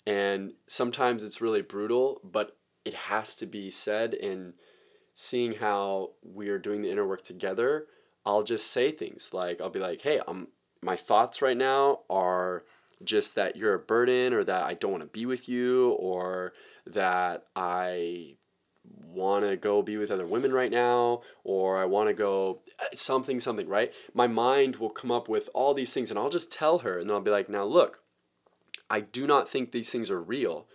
And 0.06 0.54
sometimes 0.68 1.24
it's 1.24 1.42
really 1.42 1.62
brutal, 1.62 2.20
but 2.24 2.58
it 2.84 2.94
has 2.94 3.36
to 3.38 3.46
be 3.46 3.72
said. 3.72 4.14
And 4.14 4.54
seeing 5.14 5.56
how 5.56 6.12
we 6.22 6.50
are 6.50 6.60
doing 6.60 6.82
the 6.82 6.92
inner 6.92 7.08
work 7.08 7.24
together, 7.24 7.88
I'll 8.26 8.44
just 8.44 8.72
say 8.72 8.92
things 8.92 9.34
like, 9.34 9.62
I'll 9.62 9.70
be 9.70 9.80
like, 9.80 10.02
hey, 10.02 10.20
um, 10.28 10.50
my 10.82 10.96
thoughts 10.96 11.42
right 11.42 11.58
now 11.58 12.02
are 12.10 12.64
just 13.04 13.36
that 13.36 13.56
you're 13.56 13.74
a 13.74 13.80
burden 13.80 14.34
or 14.34 14.44
that 14.44 14.64
I 14.64 14.74
don't 14.74 14.92
want 14.92 15.04
to 15.04 15.10
be 15.10 15.26
with 15.26 15.50
you 15.50 15.92
or 15.92 16.54
that 16.86 17.46
I 17.56 18.36
want 19.08 19.46
to 19.46 19.56
go 19.56 19.82
be 19.82 19.96
with 19.98 20.12
other 20.12 20.26
women 20.26 20.52
right 20.52 20.72
now 20.72 21.22
or 21.46 21.78
I 21.78 21.86
want 21.86 22.10
to 22.10 22.14
go 22.14 22.60
uh, 22.80 22.84
something 22.94 23.40
something 23.40 23.68
right 23.70 23.94
my 24.14 24.28
mind 24.28 24.76
will 24.76 24.90
come 24.90 25.10
up 25.12 25.30
with 25.30 25.50
all 25.54 25.74
these 25.74 25.94
things 25.94 26.10
and 26.10 26.20
I'll 26.20 26.30
just 26.30 26.52
tell 26.52 26.80
her 26.80 27.00
and 27.00 27.10
then 27.10 27.16
I'll 27.16 27.22
be 27.22 27.32
like 27.32 27.48
now 27.50 27.64
look 27.64 28.02
I 28.90 29.00
do 29.00 29.26
not 29.26 29.48
think 29.48 29.72
these 29.72 29.90
things 29.90 30.12
are 30.12 30.22
real 30.22 30.68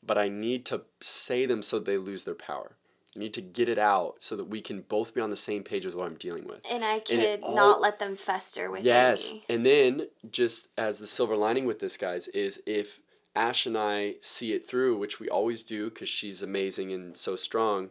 but 0.00 0.16
I 0.16 0.28
need 0.28 0.64
to 0.66 0.82
say 1.00 1.44
them 1.44 1.60
so 1.60 1.80
they 1.80 1.96
lose 1.96 2.22
their 2.22 2.36
power 2.36 2.76
I 3.16 3.18
need 3.18 3.34
to 3.34 3.40
get 3.40 3.68
it 3.68 3.78
out 3.78 4.22
so 4.22 4.36
that 4.36 4.44
we 4.48 4.60
can 4.60 4.82
both 4.82 5.12
be 5.14 5.20
on 5.20 5.30
the 5.30 5.36
same 5.36 5.64
page 5.64 5.84
with 5.84 5.94
what 5.96 6.06
I'm 6.06 6.14
dealing 6.14 6.46
with. 6.46 6.60
And 6.70 6.84
I 6.84 7.00
could 7.00 7.40
all- 7.42 7.54
not 7.56 7.80
let 7.80 7.98
them 7.98 8.14
fester 8.16 8.70
with 8.70 8.84
Yes. 8.84 9.32
me. 9.32 9.44
And 9.48 9.64
then, 9.66 10.08
just 10.30 10.68
as 10.76 10.98
the 10.98 11.06
silver 11.06 11.34
lining 11.34 11.64
with 11.64 11.80
this, 11.80 11.96
guys, 11.96 12.28
is 12.28 12.62
if 12.66 13.00
Ash 13.38 13.66
and 13.66 13.78
I 13.78 14.16
see 14.20 14.52
it 14.52 14.66
through, 14.66 14.98
which 14.98 15.20
we 15.20 15.28
always 15.28 15.62
do 15.62 15.90
because 15.90 16.08
she's 16.08 16.42
amazing 16.42 16.92
and 16.92 17.16
so 17.16 17.36
strong, 17.36 17.90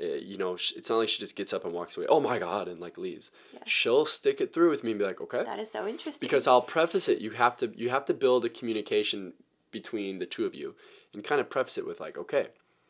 uh, 0.00 0.14
you 0.14 0.38
know, 0.38 0.54
it's 0.54 0.88
not 0.88 0.96
like 0.96 1.10
she 1.10 1.18
just 1.18 1.36
gets 1.36 1.52
up 1.52 1.66
and 1.66 1.74
walks 1.74 1.98
away, 1.98 2.06
oh 2.08 2.20
my 2.20 2.38
God, 2.38 2.68
and 2.68 2.80
like 2.80 2.96
leaves. 2.96 3.30
Yeah. 3.52 3.60
She'll 3.66 4.06
stick 4.06 4.40
it 4.40 4.54
through 4.54 4.70
with 4.70 4.82
me 4.82 4.92
and 4.92 4.98
be 4.98 5.04
like, 5.04 5.20
okay. 5.20 5.44
That 5.44 5.58
is 5.58 5.70
so 5.70 5.86
interesting. 5.86 6.26
Because 6.26 6.46
I'll 6.46 6.62
preface 6.62 7.06
it. 7.06 7.20
You 7.20 7.32
have 7.32 7.58
to 7.58 7.70
you 7.76 7.90
have 7.90 8.06
to 8.06 8.14
build 8.14 8.46
a 8.46 8.48
communication 8.48 9.34
between 9.70 10.20
the 10.20 10.26
two 10.26 10.46
of 10.46 10.54
you 10.54 10.74
and 11.12 11.22
kind 11.22 11.40
of 11.40 11.50
preface 11.50 11.76
it 11.76 11.86
with 11.86 12.00
like, 12.00 12.16
okay, 12.16 12.46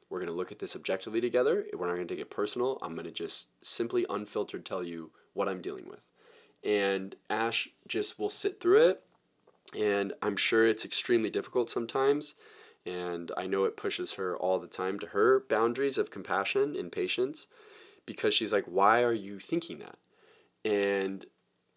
we're 0.09 0.21
gonna 0.21 0.31
look 0.31 0.53
at 0.53 0.61
this 0.61 0.77
objectively 0.77 1.21
together. 1.21 1.67
We're 1.77 1.89
not 1.89 1.95
gonna 1.95 2.07
take 2.07 2.21
it 2.21 2.31
personal. 2.31 2.79
I'm 2.81 2.95
gonna 2.95 3.11
just 3.11 3.49
simply 3.61 4.07
unfiltered 4.09 4.65
tell 4.65 4.85
you 4.85 5.11
what 5.33 5.49
I'm 5.49 5.63
dealing 5.63 5.89
with. 5.89 6.07
And 6.63 7.17
Ash 7.29 7.69
just 7.89 8.21
will 8.21 8.29
sit 8.29 8.61
through 8.61 8.89
it 8.89 9.03
and 9.77 10.13
I'm 10.23 10.37
sure 10.37 10.67
it's 10.67 10.85
extremely 10.85 11.31
difficult 11.31 11.71
sometimes. 11.71 12.35
And 12.87 13.33
I 13.37 13.47
know 13.47 13.65
it 13.65 13.77
pushes 13.77 14.15
her 14.15 14.37
all 14.37 14.59
the 14.59 14.67
time 14.67 14.99
to 15.01 15.09
her 15.09 15.41
boundaries 15.49 15.99
of 15.99 16.11
compassion 16.11 16.75
and 16.77 16.91
patience 16.91 17.47
because 18.07 18.33
she's 18.33 18.53
like, 18.53 18.65
why 18.65 19.03
are 19.03 19.13
you 19.13 19.39
thinking 19.39 19.81
that? 19.81 19.99
And, 20.65 21.27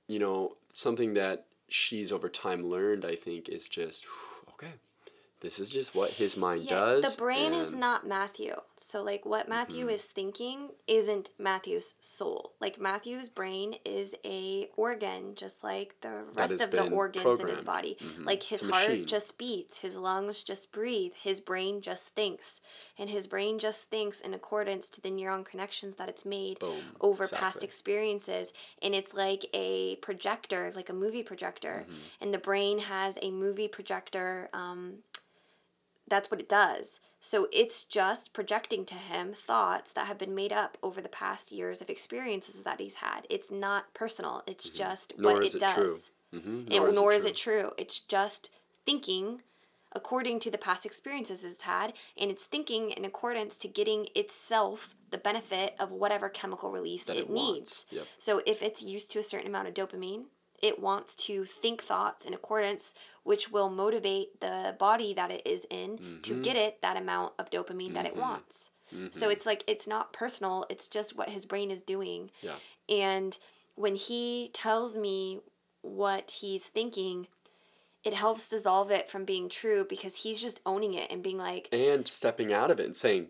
you 0.08 0.20
know, 0.20 0.56
something 0.74 1.14
that 1.16 1.48
she's 1.68 2.12
over 2.12 2.30
time 2.30 2.64
learned, 2.64 3.04
I 3.04 3.16
think, 3.16 3.50
is 3.50 3.68
just, 3.68 4.06
okay, 4.06 4.31
this 5.42 5.60
is 5.60 5.70
just 5.72 5.94
what 5.96 6.12
his 6.12 6.38
mind 6.38 6.64
yeah, 6.64 6.72
does. 6.80 7.14
the 7.16 7.18
brain 7.22 7.54
is 7.54 7.74
not 7.76 8.08
Matthew. 8.08 8.54
So 8.78 9.04
like 9.04 9.26
what 9.26 9.50
Matthew 9.50 9.86
Mm-hmm. 9.86 9.90
is 9.96 10.06
thinking 10.06 10.70
isn't 10.88 11.30
Matthew's 11.40 11.96
soul. 12.00 12.54
Like 12.60 12.80
Matthew's 12.80 13.30
brain 13.30 13.76
is 13.86 14.16
a 14.26 14.70
organ 14.78 15.36
just 15.36 15.64
like 15.64 15.96
the 16.02 16.24
rest 16.36 16.62
of 16.62 16.72
the 16.72 16.90
organs 16.90 17.40
in 17.40 17.48
his 17.48 17.62
programmed. 17.62 17.66
body. 17.66 17.98
Mhm. 18.00 18.26
Like 18.26 18.44
his 18.44 18.62
heart 18.62 18.90
machine. 18.90 19.08
just 19.08 19.38
beats, 19.38 19.80
his 19.80 19.98
lungs 19.98 20.44
just 20.44 20.72
breathe, 20.72 21.14
his 21.20 21.40
brain 21.40 21.82
just 21.82 22.10
thinks. 22.10 22.62
And 22.98 23.10
his 23.10 23.26
brain 23.28 23.58
just 23.60 23.90
thinks 23.90 24.22
in 24.22 24.34
accordance 24.34 24.90
to 24.92 25.02
the 25.02 25.10
neuron 25.10 25.44
connections 25.44 25.96
that 25.96 26.08
it's 26.10 26.26
made 26.26 26.60
Boom. 26.60 26.76
over 27.02 27.28
past 27.28 27.64
experiences 27.64 28.54
and 28.82 28.94
it's 28.94 29.14
like 29.14 29.46
a 29.54 29.96
projector 29.98 30.72
like 30.76 30.90
a 30.90 30.94
movie 30.94 31.24
projector 31.24 31.86
Mm-hmm. 31.88 31.98
and 32.22 32.34
the 32.34 32.38
brain 32.38 32.80
has 32.80 33.18
a 33.22 33.32
movie 33.32 33.68
projector 33.68 34.50
um, 34.54 34.98
that's 36.12 36.30
what 36.30 36.40
it 36.40 36.48
does 36.50 37.00
so 37.20 37.48
it's 37.52 37.84
just 37.84 38.34
projecting 38.34 38.84
to 38.86 38.96
him 38.96 39.34
thoughts 39.34 39.92
that 39.92 40.08
have 40.08 40.18
been 40.18 40.36
made 40.36 40.54
up 40.54 40.78
over 40.84 41.02
the 41.02 41.10
past 41.10 41.52
years 41.52 41.82
of 41.82 41.90
experiences 41.90 42.62
that 42.64 42.80
he's 42.80 42.96
had 42.96 43.26
it's 43.30 43.52
not 43.52 43.92
personal 43.94 44.44
it's 44.46 44.70
just 44.70 45.14
Mm-hmm. 45.14 45.22
Nor 45.24 45.34
what 45.34 45.44
is 45.44 45.56
it 45.56 45.64
it 45.64 45.74
true. 45.74 45.84
does 45.86 46.12
Mm-hmm. 46.34 46.72
it, 46.72 46.94
nor, 46.96 47.12
is, 47.12 47.26
it 47.26 47.36
true. 47.36 47.72
It's 47.78 48.00
just 48.00 48.50
thinking 48.86 49.42
according 49.94 50.40
to 50.40 50.50
the 50.50 50.58
past 50.58 50.86
experiences 50.86 51.44
it's 51.44 51.64
had, 51.64 51.92
and 52.18 52.32
it's 52.32 52.46
thinking 52.46 52.92
in 52.92 53.04
accordance 53.04 53.58
to 53.58 53.68
getting 53.68 54.08
itself 54.16 54.96
the 55.10 55.18
benefit 55.18 55.76
of 55.78 55.92
whatever 55.92 56.30
chemical 56.30 56.72
release 56.72 57.04
That 57.04 57.18
it, 57.18 57.24
it 57.24 57.30
needs. 57.30 57.86
Yep. 57.92 58.06
So 58.18 58.42
if 58.46 58.62
it's 58.62 58.82
used 58.82 59.12
to 59.12 59.20
a 59.20 59.24
certain 59.24 59.48
amount 59.48 59.68
of 59.68 59.74
dopamine, 59.74 60.28
it 60.62 60.80
wants 60.80 61.16
to 61.28 61.44
think 61.44 61.82
thoughts 61.84 62.24
in 62.24 62.34
accordance, 62.34 62.94
which 63.24 63.52
will 63.52 63.70
motivate 63.70 64.40
the 64.40 64.76
body 64.80 65.14
that 65.14 65.32
it 65.32 65.42
is 65.46 65.66
in 65.70 66.20
to 66.24 66.34
Mm-hmm. 66.34 66.42
get 66.42 66.56
it 66.56 66.82
that 66.82 66.98
amount 66.98 67.34
of 67.38 67.50
dopamine 67.50 67.94
that 67.94 68.06
it 68.06 68.16
wants. 68.16 68.70
So 69.12 69.30
it's 69.30 69.46
like 69.46 69.64
it's 69.68 69.88
not 69.88 70.12
personal, 70.12 70.66
it's 70.70 70.90
just 70.90 71.16
what 71.18 71.30
his 71.30 71.46
brain 71.46 71.72
is 71.72 71.82
doing. 71.82 72.30
Yeah. 72.42 72.56
And 72.90 73.38
when 73.76 73.96
he 73.96 74.50
tells 74.54 74.98
me 74.98 75.40
what 75.82 76.32
he's 76.42 76.68
thinking, 76.68 77.28
it 78.04 78.14
helps 78.14 78.50
dissolve 78.50 78.92
it 78.92 79.10
from 79.10 79.24
being 79.24 79.48
true 79.48 79.86
because 79.88 80.24
he's 80.24 80.42
just 80.42 80.60
owning 80.66 80.94
it 80.94 81.10
and 81.10 81.24
being 81.24 81.38
like, 81.38 81.70
and 81.72 82.06
stepping 82.06 82.52
out 82.52 82.70
of 82.70 82.82
it 82.82 82.86
and 82.86 82.96
saying, 82.96 83.28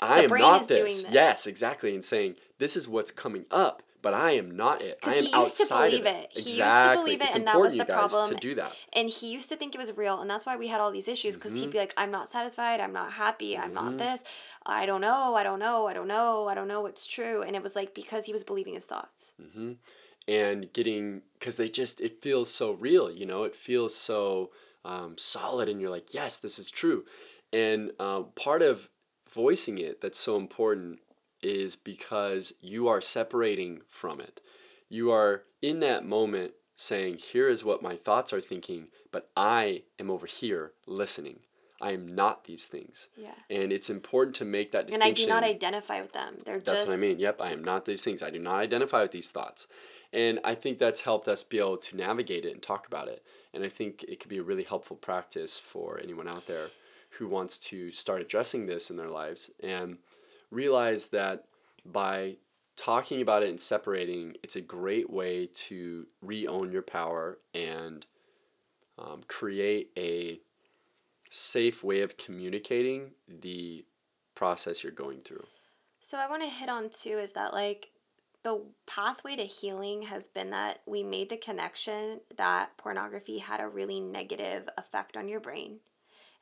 I 0.00 0.22
am 0.22 0.30
not 0.30 0.62
is 0.62 0.66
this. 0.68 1.02
this. 1.02 1.12
Yes, 1.12 1.46
exactly. 1.46 1.94
And 1.94 2.02
saying, 2.04 2.36
this 2.58 2.74
is 2.74 2.88
what's 2.88 3.10
coming 3.10 3.44
up, 3.50 3.82
but 4.02 4.12
I 4.14 4.32
am 4.32 4.50
not 4.50 4.82
it. 4.82 4.98
I 5.02 5.14
am 5.14 5.24
he 5.24 5.30
used 5.30 5.56
to 5.56 5.62
outside 5.62 5.90
believe 5.90 6.00
of 6.06 6.06
it. 6.14 6.28
He 6.32 6.38
used 6.40 6.56
to 6.58 6.62
exactly. 6.64 7.02
believe 7.02 7.20
it, 7.22 7.24
it's 7.26 7.36
and 7.36 7.46
that 7.46 7.58
was 7.58 7.74
the 7.74 7.84
problem. 7.84 8.28
to 8.28 8.34
do 8.34 8.54
that. 8.56 8.76
And 8.92 9.08
he 9.08 9.32
used 9.32 9.48
to 9.48 9.56
think 9.56 9.74
it 9.74 9.78
was 9.78 9.96
real, 9.96 10.20
and 10.20 10.28
that's 10.28 10.44
why 10.44 10.56
we 10.56 10.68
had 10.68 10.80
all 10.80 10.90
these 10.90 11.08
issues. 11.08 11.36
Because 11.36 11.52
Mm-hmm. 11.52 11.62
he'd 11.62 11.70
be 11.70 11.78
like, 11.78 11.94
"I'm 11.96 12.10
not 12.10 12.28
satisfied. 12.28 12.80
I'm 12.80 12.92
not 12.92 13.12
happy. 13.12 13.56
I'm 13.56 13.72
not 13.72 13.96
this. 13.98 14.24
I 14.66 14.86
don't 14.86 15.00
know. 15.00 15.34
I 15.34 15.42
don't 15.42 15.58
know. 15.58 15.86
I 15.86 15.94
don't 15.94 16.08
know. 16.08 16.48
I 16.48 16.54
don't 16.54 16.68
know 16.68 16.82
what's 16.82 17.06
true." 17.06 17.42
And 17.42 17.54
it 17.56 17.62
was 17.62 17.74
like 17.76 17.94
because 17.94 18.26
he 18.26 18.32
was 18.32 18.44
believing 18.44 18.74
his 18.74 18.84
thoughts. 18.84 19.34
Mhm. 19.40 19.76
and 20.28 20.72
getting 20.72 21.22
because 21.34 21.56
they 21.56 21.68
just 21.68 22.00
it 22.00 22.22
feels 22.22 22.48
so 22.48 22.72
real 22.74 23.10
you 23.10 23.26
know 23.26 23.42
it 23.42 23.56
feels 23.56 23.92
so 23.92 24.50
um, 24.84 25.16
solid 25.18 25.68
and 25.68 25.80
you're 25.80 25.90
like 25.90 26.14
yes 26.14 26.38
this 26.38 26.60
is 26.60 26.70
true 26.70 27.04
and 27.52 27.90
uh, 27.98 28.22
part 28.46 28.62
of 28.62 28.88
voicing 29.28 29.78
it 29.78 30.00
that's 30.00 30.20
so 30.20 30.36
important 30.36 31.00
is 31.42 31.76
because 31.76 32.52
you 32.60 32.88
are 32.88 33.00
separating 33.00 33.80
from 33.88 34.20
it 34.20 34.40
you 34.88 35.10
are 35.10 35.42
in 35.60 35.80
that 35.80 36.04
moment 36.04 36.52
saying 36.74 37.16
here 37.18 37.48
is 37.48 37.64
what 37.64 37.82
my 37.82 37.94
thoughts 37.94 38.32
are 38.32 38.40
thinking 38.40 38.88
but 39.10 39.30
i 39.36 39.82
am 39.98 40.10
over 40.10 40.26
here 40.26 40.72
listening 40.86 41.40
i 41.80 41.92
am 41.92 42.06
not 42.06 42.44
these 42.44 42.66
things 42.66 43.08
Yeah. 43.16 43.30
and 43.50 43.72
it's 43.72 43.90
important 43.90 44.36
to 44.36 44.44
make 44.44 44.70
that 44.72 44.86
distinction. 44.86 45.10
And 45.10 45.18
I 45.18 45.22
do 45.22 45.26
not 45.28 45.44
identify 45.56 46.00
with 46.00 46.12
them. 46.12 46.36
They're 46.44 46.60
that's 46.60 46.80
just 46.80 46.88
what 46.88 46.96
I 46.96 47.00
mean. 47.00 47.18
Yep, 47.18 47.40
I 47.40 47.50
am 47.50 47.64
not 47.64 47.84
these 47.86 48.04
things. 48.04 48.22
I 48.22 48.30
do 48.30 48.38
not 48.38 48.56
identify 48.60 49.02
with 49.02 49.10
these 49.10 49.30
thoughts. 49.30 49.66
And 50.12 50.38
I 50.44 50.54
think 50.54 50.78
that's 50.78 51.00
helped 51.00 51.26
us 51.26 51.42
be 51.42 51.58
able 51.58 51.78
to 51.78 51.96
navigate 51.96 52.44
it 52.44 52.52
and 52.52 52.62
talk 52.62 52.86
about 52.86 53.08
it. 53.08 53.24
And 53.52 53.64
I 53.64 53.68
think 53.68 54.04
it 54.04 54.20
could 54.20 54.28
be 54.28 54.38
a 54.38 54.42
really 54.44 54.62
helpful 54.62 54.96
practice 54.96 55.58
for 55.58 55.98
anyone 56.00 56.28
out 56.28 56.46
there 56.46 56.68
who 57.18 57.26
wants 57.26 57.58
to 57.58 57.90
start 57.90 58.20
addressing 58.20 58.66
this 58.66 58.88
in 58.90 58.96
their 58.96 59.08
lives 59.10 59.50
and 59.62 59.98
realize 60.52 61.08
that 61.08 61.46
by 61.84 62.36
talking 62.76 63.20
about 63.20 63.42
it 63.42 63.48
and 63.48 63.60
separating, 63.60 64.34
it's 64.42 64.56
a 64.56 64.60
great 64.60 65.10
way 65.10 65.48
to 65.52 66.06
re 66.20 66.46
own 66.46 66.70
your 66.70 66.82
power 66.82 67.38
and 67.54 68.06
um, 68.98 69.22
create 69.26 69.90
a 69.96 70.38
safe 71.30 71.82
way 71.82 72.02
of 72.02 72.16
communicating 72.16 73.12
the 73.26 73.84
process 74.34 74.82
you're 74.82 74.92
going 74.92 75.20
through. 75.20 75.44
So 76.00 76.18
I 76.18 76.28
want 76.28 76.42
to 76.42 76.48
hit 76.48 76.68
on 76.68 76.90
too 76.90 77.18
is 77.18 77.32
that 77.32 77.54
like 77.54 77.90
the 78.42 78.60
pathway 78.86 79.36
to 79.36 79.44
healing 79.44 80.02
has 80.02 80.26
been 80.26 80.50
that 80.50 80.80
we 80.84 81.02
made 81.02 81.30
the 81.30 81.36
connection 81.36 82.20
that 82.36 82.76
pornography 82.76 83.38
had 83.38 83.60
a 83.60 83.68
really 83.68 84.00
negative 84.00 84.68
effect 84.76 85.16
on 85.16 85.28
your 85.28 85.40
brain. 85.40 85.78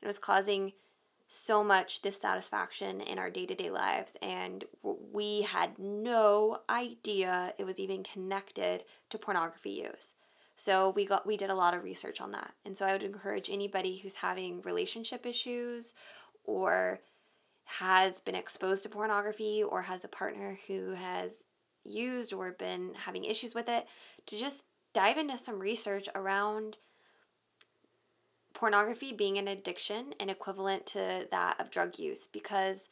It 0.01 0.07
was 0.07 0.17
causing 0.17 0.73
so 1.33 1.63
much 1.63 2.01
dissatisfaction 2.01 2.99
in 2.99 3.17
our 3.17 3.29
day-to-day 3.29 3.69
lives 3.69 4.17
and 4.21 4.65
we 4.83 5.43
had 5.43 5.79
no 5.79 6.57
idea 6.69 7.53
it 7.57 7.65
was 7.65 7.79
even 7.79 8.03
connected 8.03 8.83
to 9.09 9.17
pornography 9.17 9.69
use. 9.69 10.15
So 10.57 10.89
we 10.89 11.05
got 11.05 11.25
we 11.25 11.37
did 11.37 11.49
a 11.49 11.55
lot 11.55 11.73
of 11.73 11.85
research 11.85 12.19
on 12.19 12.33
that. 12.33 12.51
And 12.65 12.77
so 12.77 12.85
I 12.85 12.91
would 12.91 13.03
encourage 13.03 13.49
anybody 13.49 13.95
who's 13.95 14.15
having 14.15 14.61
relationship 14.63 15.25
issues 15.25 15.93
or 16.43 16.99
has 17.63 18.19
been 18.19 18.35
exposed 18.35 18.83
to 18.83 18.89
pornography 18.89 19.63
or 19.63 19.83
has 19.83 20.03
a 20.03 20.09
partner 20.09 20.59
who 20.67 20.95
has 20.95 21.45
used 21.85 22.33
or 22.33 22.51
been 22.51 22.91
having 23.05 23.23
issues 23.23 23.55
with 23.55 23.69
it 23.69 23.87
to 24.25 24.37
just 24.37 24.65
dive 24.93 25.17
into 25.17 25.37
some 25.37 25.59
research 25.59 26.09
around 26.13 26.77
pornography 28.61 29.11
being 29.11 29.39
an 29.39 29.47
addiction 29.47 30.13
and 30.19 30.29
equivalent 30.29 30.85
to 30.85 31.27
that 31.31 31.59
of 31.59 31.71
drug 31.71 31.97
use 31.97 32.27
because 32.27 32.89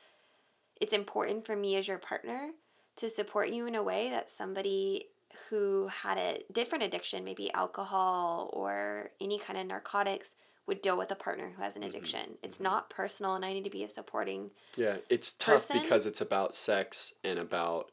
it's 0.82 0.93
important 0.93 1.45
for 1.45 1.55
me 1.55 1.76
as 1.76 1.88
your 1.88 1.99
partner 1.99 2.49
to 2.95 3.07
support 3.07 3.49
you 3.49 3.67
in 3.67 3.76
a 3.76 3.84
way 3.84 4.09
that 4.09 4.28
somebody 4.28 5.05
who 5.47 5.88
had 5.89 6.17
a 6.17 6.41
different 6.51 6.84
addiction, 6.84 7.24
maybe 7.24 7.53
alcohol 7.53 8.49
or 8.51 9.11
any 9.22 9.38
kind 9.38 9.59
of 9.59 9.67
narcotics, 9.67 10.36
would 10.65 10.82
deal 10.82 10.97
with 10.97 11.11
a 11.11 11.15
partner 11.15 11.53
who 11.55 11.61
has 11.61 11.76
an 11.76 11.84
mm-hmm. 11.84 11.89
addiction. 11.89 12.38
It's 12.41 12.55
mm-hmm. 12.55 12.63
not 12.63 12.89
personal, 12.89 13.36
and 13.36 13.45
I 13.45 13.53
need 13.53 13.63
to 13.65 13.70
be 13.70 13.84
a 13.84 13.89
supporting. 13.89 14.49
Yeah, 14.76 14.97
it's 15.07 15.34
tough 15.34 15.67
person. 15.67 15.84
because 15.84 16.07
it's 16.07 16.20
about 16.20 16.55
sex 16.55 17.13
and 17.24 17.38
about, 17.38 17.91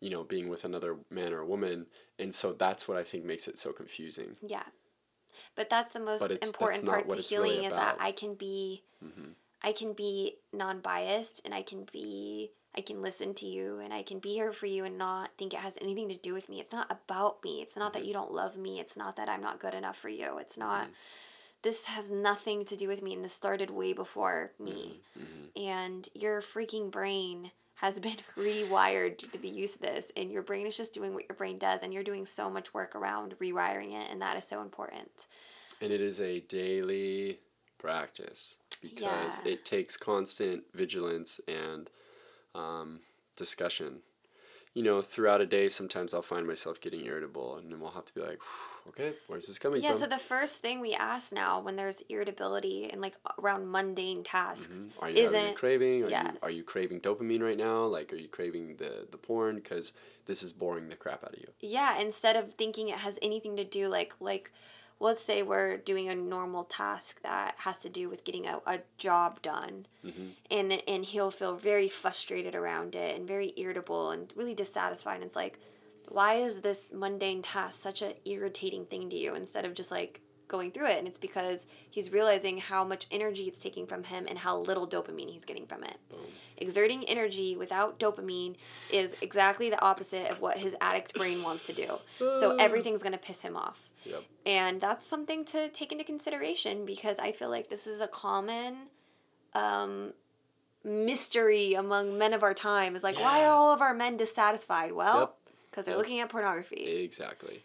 you 0.00 0.08
know, 0.08 0.24
being 0.24 0.48
with 0.48 0.64
another 0.64 0.96
man 1.10 1.34
or 1.34 1.44
woman. 1.44 1.88
And 2.18 2.34
so 2.34 2.54
that's 2.54 2.88
what 2.88 2.96
I 2.96 3.04
think 3.04 3.26
makes 3.26 3.48
it 3.48 3.58
so 3.58 3.72
confusing. 3.72 4.36
Yeah. 4.40 4.64
But 5.54 5.70
that's 5.70 5.92
the 5.92 6.00
most 6.00 6.20
But 6.20 6.30
it's- 6.30 6.38
that's 6.40 6.50
important 6.50 6.86
part 6.86 7.08
to 7.08 7.16
it's 7.18 7.30
really 7.32 7.50
healing 7.50 7.64
is 7.64 7.74
that. 7.74 7.96
I 8.00 8.12
can 8.12 8.34
be 8.34 8.82
mm-hmm. 9.04 9.30
I 9.60 9.72
can 9.72 9.92
be 9.92 10.36
non-biased 10.52 11.42
and 11.44 11.52
I 11.52 11.62
can 11.62 11.84
be 11.90 12.52
I 12.76 12.80
can 12.80 13.02
listen 13.02 13.34
to 13.34 13.46
you 13.46 13.80
and 13.80 13.92
I 13.92 14.02
can 14.02 14.20
be 14.20 14.34
here 14.34 14.52
for 14.52 14.66
you 14.66 14.84
and 14.84 14.96
not 14.98 15.30
think 15.36 15.52
it 15.52 15.60
has 15.60 15.76
anything 15.80 16.08
to 16.10 16.16
do 16.16 16.32
with 16.32 16.48
me. 16.48 16.60
It's 16.60 16.72
not 16.72 16.86
about 16.90 17.42
me. 17.42 17.60
It's 17.60 17.76
not 17.76 17.92
that 17.92 18.00
mm-hmm. 18.00 18.08
you 18.08 18.14
don't 18.14 18.32
love 18.32 18.56
me. 18.56 18.78
It's 18.78 18.96
not 18.96 19.16
that 19.16 19.28
I'm 19.28 19.40
not 19.42 19.58
good 19.58 19.74
enough 19.74 19.96
for 19.96 20.08
you. 20.08 20.38
It's 20.38 20.56
not 20.58 20.82
mm-hmm. 20.82 20.92
this 21.62 21.86
has 21.86 22.10
nothing 22.10 22.64
to 22.66 22.76
do 22.76 22.86
with 22.86 23.02
me 23.02 23.14
and 23.14 23.24
this 23.24 23.32
started 23.32 23.70
way 23.70 23.92
before 23.92 24.52
me. 24.60 25.00
And 25.56 26.08
your 26.14 26.40
freaking 26.40 26.90
brain 26.90 27.50
has 27.80 27.98
been 28.00 28.16
rewired 28.36 29.18
to 29.18 29.38
the 29.38 29.48
use 29.48 29.74
of 29.76 29.80
this 29.80 30.10
and 30.16 30.30
your 30.30 30.42
brain 30.42 30.66
is 30.66 30.76
just 30.76 30.94
doing 30.94 31.14
what 31.14 31.24
your 31.28 31.36
brain 31.36 31.56
does 31.58 31.82
and 31.82 31.92
you're 31.92 32.02
doing 32.04 32.26
so 32.26 32.50
much 32.50 32.72
work 32.74 32.94
around 32.96 33.34
rewiring 33.40 33.92
it 33.92 34.10
and 34.10 34.20
that 34.20 34.36
is 34.36 34.44
so 34.44 34.60
important 34.62 35.26
and 35.80 35.92
it 35.92 36.00
is 36.00 36.20
a 36.20 36.40
daily 36.40 37.38
practice 37.78 38.58
because 38.82 39.38
Yeah. 39.44 39.52
it 39.52 39.64
takes 39.64 39.96
constant 39.96 40.64
vigilance 40.74 41.40
and 41.46 41.88
um, 42.54 43.00
discussion 43.36 44.00
you 44.74 44.82
know 44.82 45.00
throughout 45.00 45.40
a 45.40 45.46
day 45.46 45.68
sometimes 45.68 46.12
i'll 46.12 46.22
find 46.22 46.46
myself 46.46 46.80
getting 46.80 47.04
irritable 47.04 47.56
and 47.56 47.70
then 47.70 47.80
we'll 47.80 47.92
have 47.92 48.04
to 48.06 48.14
be 48.14 48.20
like 48.20 48.40
okay 48.88 49.12
where's 49.26 49.46
this 49.46 49.58
coming 49.58 49.82
yeah 49.82 49.90
from 49.92 49.96
Yeah, 50.00 50.04
so 50.04 50.08
the 50.08 50.18
first 50.22 50.58
thing 50.60 50.80
we 50.80 50.94
ask 50.94 51.32
now 51.32 51.60
when 51.60 51.76
there's 51.76 52.02
irritability 52.08 52.88
and 52.90 53.00
like 53.00 53.16
around 53.38 53.70
mundane 53.70 54.22
tasks 54.22 54.86
Mhm. 54.86 55.02
Are 55.02 55.10
you 55.10 55.22
isn't 55.22 55.56
craving? 55.56 56.04
Are 56.04 56.10
yes. 56.10 56.32
you 56.34 56.38
are 56.42 56.50
you 56.50 56.64
craving 56.64 57.00
dopamine 57.00 57.42
right 57.42 57.56
now? 57.58 57.84
Like, 57.84 58.12
are 58.12 58.16
you 58.16 58.28
craving 58.28 58.76
the 58.76 59.06
the 59.10 59.18
porn? 59.18 59.56
Because 59.56 59.92
this 60.26 60.42
is 60.42 60.52
boring 60.52 60.88
the 60.88 60.96
crap 60.96 61.24
out 61.24 61.32
of 61.34 61.38
you. 61.40 61.48
yeah 61.60 61.98
instead 61.98 62.36
of 62.36 62.52
thinking 62.54 62.88
it 62.88 62.98
has 62.98 63.18
anything 63.22 63.56
to 63.56 63.64
do 63.64 63.88
like 63.88 64.12
like 64.20 64.50
let's 65.00 65.22
say 65.22 65.42
we're 65.44 65.76
doing 65.76 66.08
a 66.08 66.14
normal 66.14 66.64
task 66.64 67.22
that 67.22 67.54
has 67.58 67.78
to 67.78 67.88
do 67.88 68.08
with 68.10 68.24
getting 68.24 68.46
a, 68.46 68.60
a 68.66 68.80
job 68.98 69.40
done 69.42 69.86
Mhm. 70.04 70.32
and 70.50 70.72
and 70.88 71.04
he'll 71.06 71.30
feel 71.30 71.54
very 71.56 71.88
frustrated 71.88 72.54
around 72.54 72.94
it 72.94 73.16
and 73.16 73.26
very 73.28 73.52
irritable 73.56 74.10
and 74.10 74.32
really 74.36 74.54
dissatisfied 74.54 75.16
and 75.16 75.24
it's 75.24 75.36
like 75.36 75.58
why 76.10 76.34
is 76.34 76.60
this 76.60 76.90
mundane 76.92 77.42
task 77.42 77.80
such 77.80 78.02
an 78.02 78.12
irritating 78.24 78.84
thing 78.86 79.08
to 79.10 79.16
you 79.16 79.34
instead 79.34 79.64
of 79.64 79.74
just 79.74 79.90
like 79.90 80.20
going 80.48 80.70
through 80.70 80.86
it 80.86 80.98
and 80.98 81.06
it's 81.06 81.18
because 81.18 81.66
he's 81.90 82.10
realizing 82.10 82.56
how 82.56 82.82
much 82.82 83.06
energy 83.10 83.42
it's 83.42 83.58
taking 83.58 83.86
from 83.86 84.02
him 84.04 84.24
and 84.26 84.38
how 84.38 84.56
little 84.58 84.86
dopamine 84.88 85.30
he's 85.30 85.44
getting 85.44 85.66
from 85.66 85.84
it 85.84 85.98
Boom. 86.08 86.20
exerting 86.56 87.04
energy 87.04 87.54
without 87.54 87.98
dopamine 88.00 88.56
is 88.90 89.14
exactly 89.20 89.68
the 89.68 89.78
opposite 89.82 90.30
of 90.30 90.40
what 90.40 90.56
his 90.56 90.74
addict 90.80 91.12
brain 91.14 91.42
wants 91.42 91.64
to 91.64 91.74
do 91.74 91.98
so 92.18 92.56
everything's 92.58 93.02
going 93.02 93.12
to 93.12 93.18
piss 93.18 93.42
him 93.42 93.56
off 93.56 93.90
Yep. 94.06 94.24
and 94.46 94.80
that's 94.80 95.04
something 95.04 95.44
to 95.46 95.68
take 95.68 95.92
into 95.92 96.04
consideration 96.04 96.86
because 96.86 97.18
I 97.18 97.32
feel 97.32 97.50
like 97.50 97.68
this 97.68 97.86
is 97.86 98.00
a 98.00 98.08
common 98.08 98.74
um, 99.52 100.14
mystery 100.84 101.74
among 101.74 102.16
men 102.18 102.32
of 102.32 102.42
our 102.42 102.54
time. 102.54 102.94
Is 102.96 103.02
like, 103.02 103.18
why 103.18 103.44
are 103.44 103.50
all 103.52 103.72
of 103.72 103.80
our 103.80 103.94
men 103.94 104.16
dissatisfied? 104.16 104.92
Well, 104.92 105.18
Yep. 105.20 105.34
Because 105.78 105.86
they're 105.86 105.96
looking 105.96 106.18
at 106.18 106.28
pornography. 106.28 106.84
Exactly. 107.04 107.62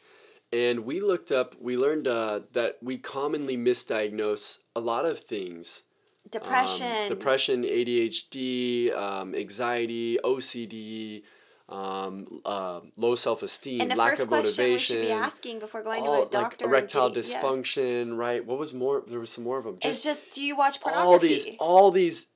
And 0.52 0.86
we 0.86 1.02
looked 1.02 1.32
up. 1.32 1.56
We 1.60 1.78
learned 1.78 2.08
uh, 2.08 2.42
that 2.52 2.78
we 2.82 3.00
commonly 3.00 3.58
misdiagnose 3.58 4.60
a 4.76 4.80
lot 4.80 5.06
of 5.06 5.20
things. 5.20 5.82
Um, 6.26 6.30
Depression. 6.40 7.08
depression, 7.10 7.64
ADHD, 7.64 8.96
um, 8.96 9.34
anxiety, 9.36 10.20
OCD, 10.24 11.24
um, 11.70 12.42
uh, 12.46 12.82
low 12.96 13.16
self 13.16 13.42
esteem, 13.42 13.90
lack 13.90 14.12
first 14.12 14.24
of 14.24 14.28
question 14.28 14.64
motivation. 14.64 14.98
we 14.98 15.04
should 15.04 15.08
be 15.08 15.12
asking 15.12 15.60
before 15.60 15.82
going 15.84 16.04
all, 16.04 16.22
to 16.22 16.28
a 16.28 16.30
doctor 16.30 16.66
like 16.66 16.72
erectile 16.72 17.10
getting- 17.10 17.32
yeah. 17.32 17.42
dysfunction, 17.42 18.16
right? 18.16 18.46
What 18.46 18.60
was 18.60 18.74
more? 18.76 19.04
There 19.08 19.20
was 19.20 19.32
some 19.32 19.44
more 19.44 19.58
of 19.58 19.66
them. 19.66 19.78
It's 19.82 20.04
just, 20.04 20.32
do 20.34 20.44
you 20.44 20.56
watch 20.56 20.80
pornography? 20.82 21.08
all 21.10 21.20
these 21.20 21.48
all 21.60 21.92
these 21.92 22.28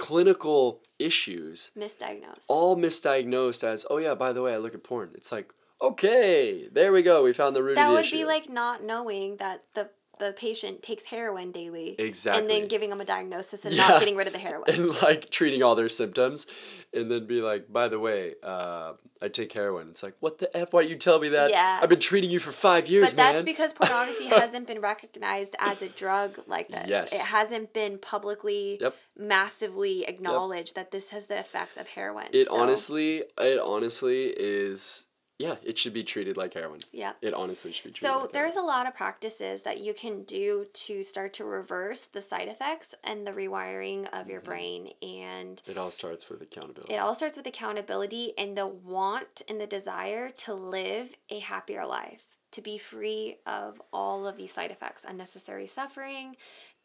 clinical 0.00 0.80
issues 0.98 1.70
Misdiagnosed. 1.76 2.46
all 2.48 2.74
misdiagnosed 2.74 3.62
as 3.62 3.84
oh 3.90 3.98
yeah 3.98 4.14
by 4.14 4.32
the 4.32 4.40
way 4.40 4.54
i 4.54 4.56
look 4.56 4.74
at 4.74 4.82
porn 4.82 5.10
it's 5.14 5.30
like 5.30 5.52
okay 5.82 6.68
there 6.72 6.90
we 6.90 7.02
go 7.02 7.22
we 7.22 7.34
found 7.34 7.54
the 7.54 7.62
root 7.62 7.74
that 7.74 7.84
of 7.84 7.88
the 7.88 7.94
would 7.96 8.04
issue 8.06 8.16
be 8.16 8.24
like 8.24 8.48
not 8.48 8.82
knowing 8.82 9.36
that 9.36 9.64
the 9.74 9.90
the 10.20 10.32
patient 10.32 10.82
takes 10.82 11.06
heroin 11.06 11.50
daily. 11.50 11.96
Exactly. 11.98 12.40
And 12.40 12.48
then 12.50 12.68
giving 12.68 12.90
them 12.90 13.00
a 13.00 13.04
diagnosis 13.04 13.64
and 13.64 13.74
Yeah. 13.76 13.88
not 13.88 13.98
getting 14.00 14.16
rid 14.16 14.26
of 14.28 14.32
the 14.32 14.38
heroin. 14.38 14.70
and 14.70 15.02
like 15.02 15.30
treating 15.30 15.62
all 15.64 15.74
their 15.74 15.88
symptoms 15.88 16.46
and 16.94 17.10
then 17.10 17.26
be 17.26 17.40
like 17.40 17.72
by 17.72 17.86
the 17.88 17.98
way 18.00 18.34
uh, 18.42 18.92
i 19.22 19.28
take 19.28 19.52
heroin 19.52 19.88
it's 19.90 20.02
like 20.02 20.14
what 20.20 20.38
the 20.38 20.48
f 20.56 20.72
why 20.72 20.80
you 20.82 20.96
tell 20.96 21.20
me 21.20 21.28
that 21.28 21.52
i've 21.82 21.88
been 21.88 22.00
treating 22.00 22.30
you 22.30 22.40
for 22.40 22.50
five 22.52 22.88
years 22.88 23.10
But 23.10 23.16
that's 23.16 23.44
because 23.44 23.72
pornography 23.72 24.24
hasn't 24.42 24.66
been 24.66 24.80
recognized 24.80 25.54
as 25.60 25.82
a 25.82 25.88
drug 25.88 26.40
like 26.48 26.68
this. 26.68 26.86
Yes. 26.88 27.12
It 27.12 27.26
hasn't 27.26 27.72
been 27.72 27.98
publicly, 27.98 28.78
Yep. 28.80 28.94
massively 29.16 30.04
acknowledged 30.04 30.74
that 30.74 30.90
this 30.90 31.10
has 31.10 31.26
the 31.28 31.38
effects 31.38 31.76
of 31.76 31.86
heroin. 31.88 32.28
it 32.32 32.46
So, 32.48 32.60
honestly 32.60 33.22
it 33.38 33.58
honestly 33.60 34.34
is 34.36 35.06
yeah 35.40 35.56
it 35.64 35.76
should 35.78 35.94
be 35.94 36.04
treated 36.04 36.36
like 36.36 36.52
heroin 36.54 36.80
Yeah. 36.92 37.12
it 37.22 37.32
honestly 37.34 37.72
should 37.72 37.84
be 37.84 37.90
treated 37.90 38.12
So 38.14 38.20
like 38.22 38.32
there's 38.32 38.56
a 38.56 38.62
lot 38.62 38.86
of 38.86 38.94
practices 38.94 39.62
that 39.62 39.78
you 39.80 39.94
can 39.94 40.22
do 40.24 40.66
to 40.86 41.02
start 41.02 41.32
to 41.34 41.44
reverse 41.44 42.04
the 42.04 42.20
side 42.22 42.48
effects 42.48 42.94
and 43.02 43.26
the 43.26 43.32
rewiring 43.32 44.08
of 44.12 44.28
your 44.28 44.40
Mm-hmm. 44.40 44.50
brain 44.50 44.92
and 45.02 45.62
it 45.66 45.78
all 45.78 45.90
starts 45.90 46.28
with 46.28 46.40
accountability 46.42 46.92
it 46.94 46.98
all 46.98 47.14
starts 47.14 47.36
with 47.38 47.46
accountability 47.46 48.32
and 48.38 48.56
the 48.56 48.66
want 48.66 49.42
and 49.48 49.60
the 49.60 49.66
desire 49.66 50.30
to 50.44 50.52
live 50.54 51.14
a 51.30 51.38
happier 51.38 51.84
life, 51.86 52.24
to 52.52 52.60
be 52.60 52.76
free 52.78 53.36
of 53.46 53.80
all 53.92 54.26
of 54.26 54.36
these 54.36 54.52
side 54.52 54.70
effects 54.70 55.04
unnecessary 55.08 55.66
suffering, 55.66 56.36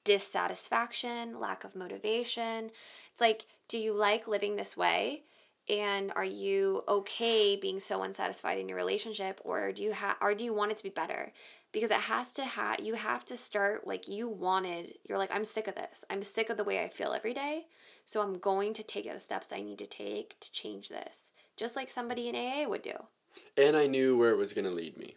dissatisfaction, 0.04 1.40
lack 1.40 1.64
of 1.64 1.76
motivation. 1.76 2.70
It's 3.12 3.22
like, 3.22 3.46
do 3.68 3.78
you 3.78 3.94
like 3.94 4.28
living 4.28 4.56
this 4.56 4.76
way? 4.78 5.24
And 5.68 6.12
are 6.16 6.26
you 6.26 6.84
okay 6.88 7.56
being 7.56 7.80
so 7.80 8.04
unsatisfied 8.04 8.60
in 8.60 8.70
your 8.70 8.78
relationship 8.78 9.42
or 9.44 9.72
do 9.72 9.82
you 9.82 9.94
have 9.94 10.18
or 10.22 10.36
do 10.36 10.44
you 10.44 10.54
want 10.54 10.72
it 10.72 10.78
to 10.78 10.84
be 10.84 10.90
better? 10.90 11.34
Because 11.72 11.92
it 11.92 12.02
has 12.02 12.32
to 12.34 12.44
have 12.44 12.80
you 12.80 12.94
have 12.94 13.26
to 13.26 13.38
start 13.38 13.88
like 13.88 14.08
you 14.08 14.30
wanted. 14.30 14.94
You're 15.08 15.18
like 15.18 15.34
I'm 15.34 15.46
sick 15.46 15.68
of 15.68 15.76
this. 15.76 16.06
I'm 16.10 16.22
sick 16.22 16.50
of 16.50 16.58
the 16.58 16.64
way 16.64 16.84
I 16.84 16.90
feel 16.90 17.14
every 17.14 17.34
day. 17.34 17.66
So 18.06 18.22
I'm 18.22 18.38
going 18.38 18.74
to 18.74 18.84
take 18.84 19.12
the 19.12 19.20
steps 19.20 19.52
I 19.52 19.62
need 19.62 19.80
to 19.80 19.88
take 19.88 20.40
to 20.40 20.52
change 20.52 20.90
this. 20.90 21.32
Just 21.58 21.76
like 21.76 21.90
somebody 21.90 22.30
in 22.30 22.36
AA 22.36 22.70
would 22.70 22.84
do. 22.84 22.94
And 23.58 23.76
I 23.76 23.88
knew 23.88 24.18
where 24.18 24.30
it 24.32 24.38
was 24.38 24.54
going 24.54 24.66
to 24.66 24.72
lead 24.72 24.98
me. 24.98 25.16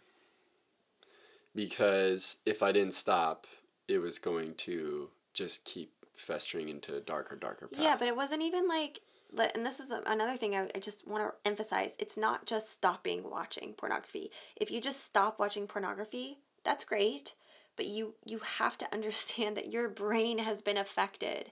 Because 1.53 2.37
if 2.45 2.63
I 2.63 2.71
didn't 2.71 2.93
stop, 2.93 3.45
it 3.87 3.99
was 3.99 4.19
going 4.19 4.55
to 4.55 5.09
just 5.33 5.65
keep 5.65 5.91
festering 6.13 6.69
into 6.69 6.95
a 6.95 6.99
darker, 6.99 7.35
darker 7.35 7.67
path. 7.67 7.81
Yeah, 7.81 7.95
but 7.97 8.07
it 8.07 8.15
wasn't 8.15 8.41
even 8.41 8.67
like, 8.67 9.01
and 9.37 9.65
this 9.65 9.79
is 9.79 9.91
another 9.91 10.35
thing 10.37 10.55
I, 10.55 10.69
I 10.75 10.79
just 10.79 11.07
want 11.07 11.23
to 11.23 11.33
emphasize. 11.49 11.95
It's 11.99 12.17
not 12.17 12.45
just 12.45 12.71
stopping 12.71 13.29
watching 13.29 13.73
pornography. 13.73 14.31
If 14.55 14.71
you 14.71 14.81
just 14.81 15.05
stop 15.05 15.39
watching 15.39 15.67
pornography, 15.67 16.39
that's 16.63 16.83
great, 16.85 17.35
but 17.75 17.85
you 17.85 18.15
you 18.25 18.39
have 18.57 18.77
to 18.79 18.87
understand 18.93 19.57
that 19.57 19.71
your 19.71 19.89
brain 19.89 20.39
has 20.39 20.61
been 20.61 20.77
affected, 20.77 21.51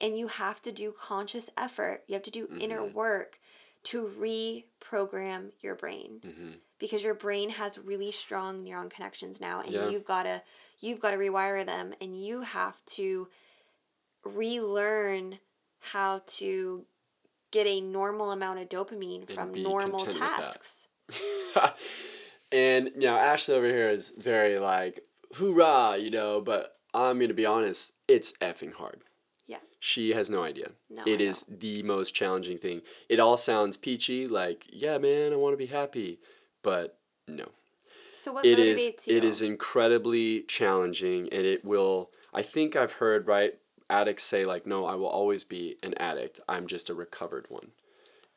and 0.00 0.18
you 0.18 0.28
have 0.28 0.60
to 0.62 0.72
do 0.72 0.92
conscious 0.92 1.50
effort. 1.56 2.04
You 2.06 2.14
have 2.14 2.22
to 2.24 2.30
do 2.30 2.48
inner 2.58 2.84
work 2.84 3.38
to 3.84 4.10
reprogram 4.18 5.52
your 5.60 5.74
brain 5.74 6.20
hmm 6.22 6.50
because 6.80 7.04
your 7.04 7.14
brain 7.14 7.50
has 7.50 7.78
really 7.78 8.10
strong 8.10 8.64
neuron 8.64 8.90
connections 8.90 9.40
now 9.40 9.60
and 9.60 9.72
Yeah. 9.72 9.88
you've 9.88 10.04
got 10.04 10.24
to 10.24 10.42
you've 10.80 11.00
got 11.00 11.12
to 11.12 11.16
rewire 11.16 11.64
them 11.64 11.94
and 12.00 12.20
you 12.20 12.40
have 12.42 12.84
to 12.86 13.28
relearn 14.24 15.38
how 15.80 16.22
to 16.26 16.84
get 17.54 17.66
a 17.68 17.80
normal 17.80 18.32
amount 18.32 18.58
of 18.58 18.68
dopamine 18.68 19.30
from 19.30 19.54
normal 19.54 20.00
content 20.00 20.06
with 20.08 20.18
that. 20.18 20.36
tasks. 20.36 20.88
and 22.52 22.90
you 22.96 23.02
know, 23.02 23.16
Ashley 23.16 23.54
over 23.54 23.66
here 23.66 23.88
is 23.88 24.10
very 24.10 24.58
like, 24.58 25.00
hoorah, 25.36 25.96
you 25.98 26.10
know, 26.10 26.40
but 26.40 26.76
I'm 26.92 27.18
going 27.18 27.28
to 27.28 27.34
be 27.34 27.46
honest, 27.46 27.92
it's 28.08 28.32
effing 28.38 28.74
hard. 28.74 29.02
Yeah. 29.46 29.58
She 29.78 30.12
has 30.14 30.28
no 30.28 30.42
idea. 30.42 30.72
No, 30.90 31.02
It 31.06 31.20
I 31.20 31.24
is 31.24 31.44
the 31.48 31.82
most 31.84 32.14
challenging 32.14 32.58
thing. 32.58 32.82
It 33.08 33.20
all 33.20 33.36
sounds 33.36 33.76
peachy, 33.76 34.26
like, 34.26 34.66
yeah, 34.72 34.98
man, 34.98 35.32
I 35.32 35.36
want 35.36 35.52
to 35.52 35.58
be 35.58 35.66
happy. 35.66 36.18
But 36.62 36.98
no. 37.28 37.46
So 38.14 38.32
what 38.32 38.44
it 38.44 38.58
motivates 38.58 39.00
is 39.02 39.08
you? 39.08 39.16
it 39.16 39.24
is 39.24 39.42
incredibly 39.42 40.42
challenging 40.42 41.28
and 41.32 41.44
it 41.44 41.64
will 41.64 42.10
i 42.32 42.42
think 42.42 42.76
i've 42.76 42.94
heard 42.94 43.26
right 43.26 43.54
addicts 43.90 44.24
say 44.24 44.44
like 44.44 44.66
no 44.66 44.86
i 44.86 44.94
will 44.94 45.06
always 45.06 45.44
be 45.44 45.76
an 45.82 45.94
addict. 45.98 46.40
I'm 46.48 46.66
just 46.66 46.88
a 46.88 46.94
recovered 46.94 47.46
one. 47.48 47.72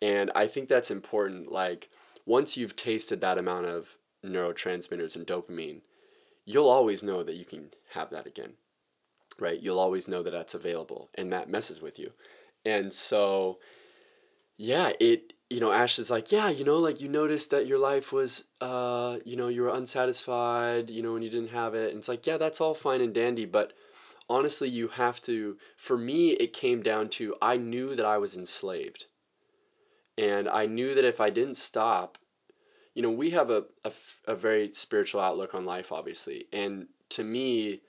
And 0.01 0.31
i 0.35 0.47
think 0.47 0.69
that's 0.69 0.91
important 0.91 1.51
like 1.51 1.89
once 2.25 2.57
you've 2.57 2.75
tasted 2.75 3.21
that 3.21 3.37
amount 3.37 3.65
of 3.65 3.97
neurotransmitters 4.25 5.15
and 5.15 5.25
dopamine 5.25 5.81
you'll 6.45 6.69
always 6.69 7.03
know 7.03 7.23
that 7.23 7.35
you 7.35 7.45
can 7.45 7.69
have 7.91 8.09
that 8.09 8.27
again 8.27 8.53
right? 9.39 9.61
You'll 9.61 9.79
always 9.79 10.07
know 10.07 10.23
that 10.23 10.31
that's 10.31 10.53
available 10.53 11.09
and 11.15 11.31
that 11.31 11.49
messes 11.49 11.81
with 11.81 11.99
you. 11.99 12.11
And 12.65 12.93
so 12.93 13.59
yeah 14.59 14.91
it 14.99 15.33
you 15.51 15.59
know 15.59 15.71
ash 15.71 15.99
is 15.99 16.09
like 16.09 16.31
yeah 16.31 16.49
you 16.49 16.63
know 16.63 16.79
like 16.79 16.99
you 16.99 17.07
noticed 17.07 17.51
that 17.51 17.67
your 17.67 17.77
life 17.77 18.11
was 18.11 18.45
uh 18.59 19.17
you 19.23 19.35
know 19.35 19.49
you 19.49 19.61
were 19.61 19.69
unsatisfied 19.69 20.89
you 20.89 21.03
know 21.03 21.13
when 21.13 21.21
you 21.21 21.29
didn't 21.29 21.51
have 21.51 21.75
it. 21.75 21.89
And 21.89 21.99
it's 21.99 22.09
like 22.09 22.25
yeah 22.25 22.37
that's 22.37 22.59
all 22.59 22.73
fine 22.73 23.01
and 23.01 23.13
dandy 23.13 23.45
but 23.45 23.73
honestly 24.29 24.67
you 24.69 24.89
have 24.89 25.21
to 25.21 25.57
for 25.75 25.97
me 25.97 26.31
it 26.31 26.53
came 26.53 26.81
down 26.81 27.09
to 27.09 27.35
i 27.41 27.57
knew 27.57 27.95
that 27.95 28.05
i 28.05 28.17
was 28.17 28.35
enslaved. 28.35 29.05
And 30.17 30.47
i 30.49 30.65
knew 30.65 30.95
that 30.95 31.05
if 31.05 31.21
i 31.21 31.29
didn't 31.29 31.55
stop 31.57 32.17
you 32.95 33.01
know 33.03 33.11
we 33.11 33.29
have 33.31 33.49
a, 33.49 33.65
a, 33.85 33.91
a 34.27 34.35
very 34.35 34.71
spiritual 34.71 35.21
outlook 35.21 35.53
on 35.53 35.65
life 35.65 35.91
obviously. 35.91 36.45
And 36.51 36.87
to 37.09 37.23
me 37.23 37.81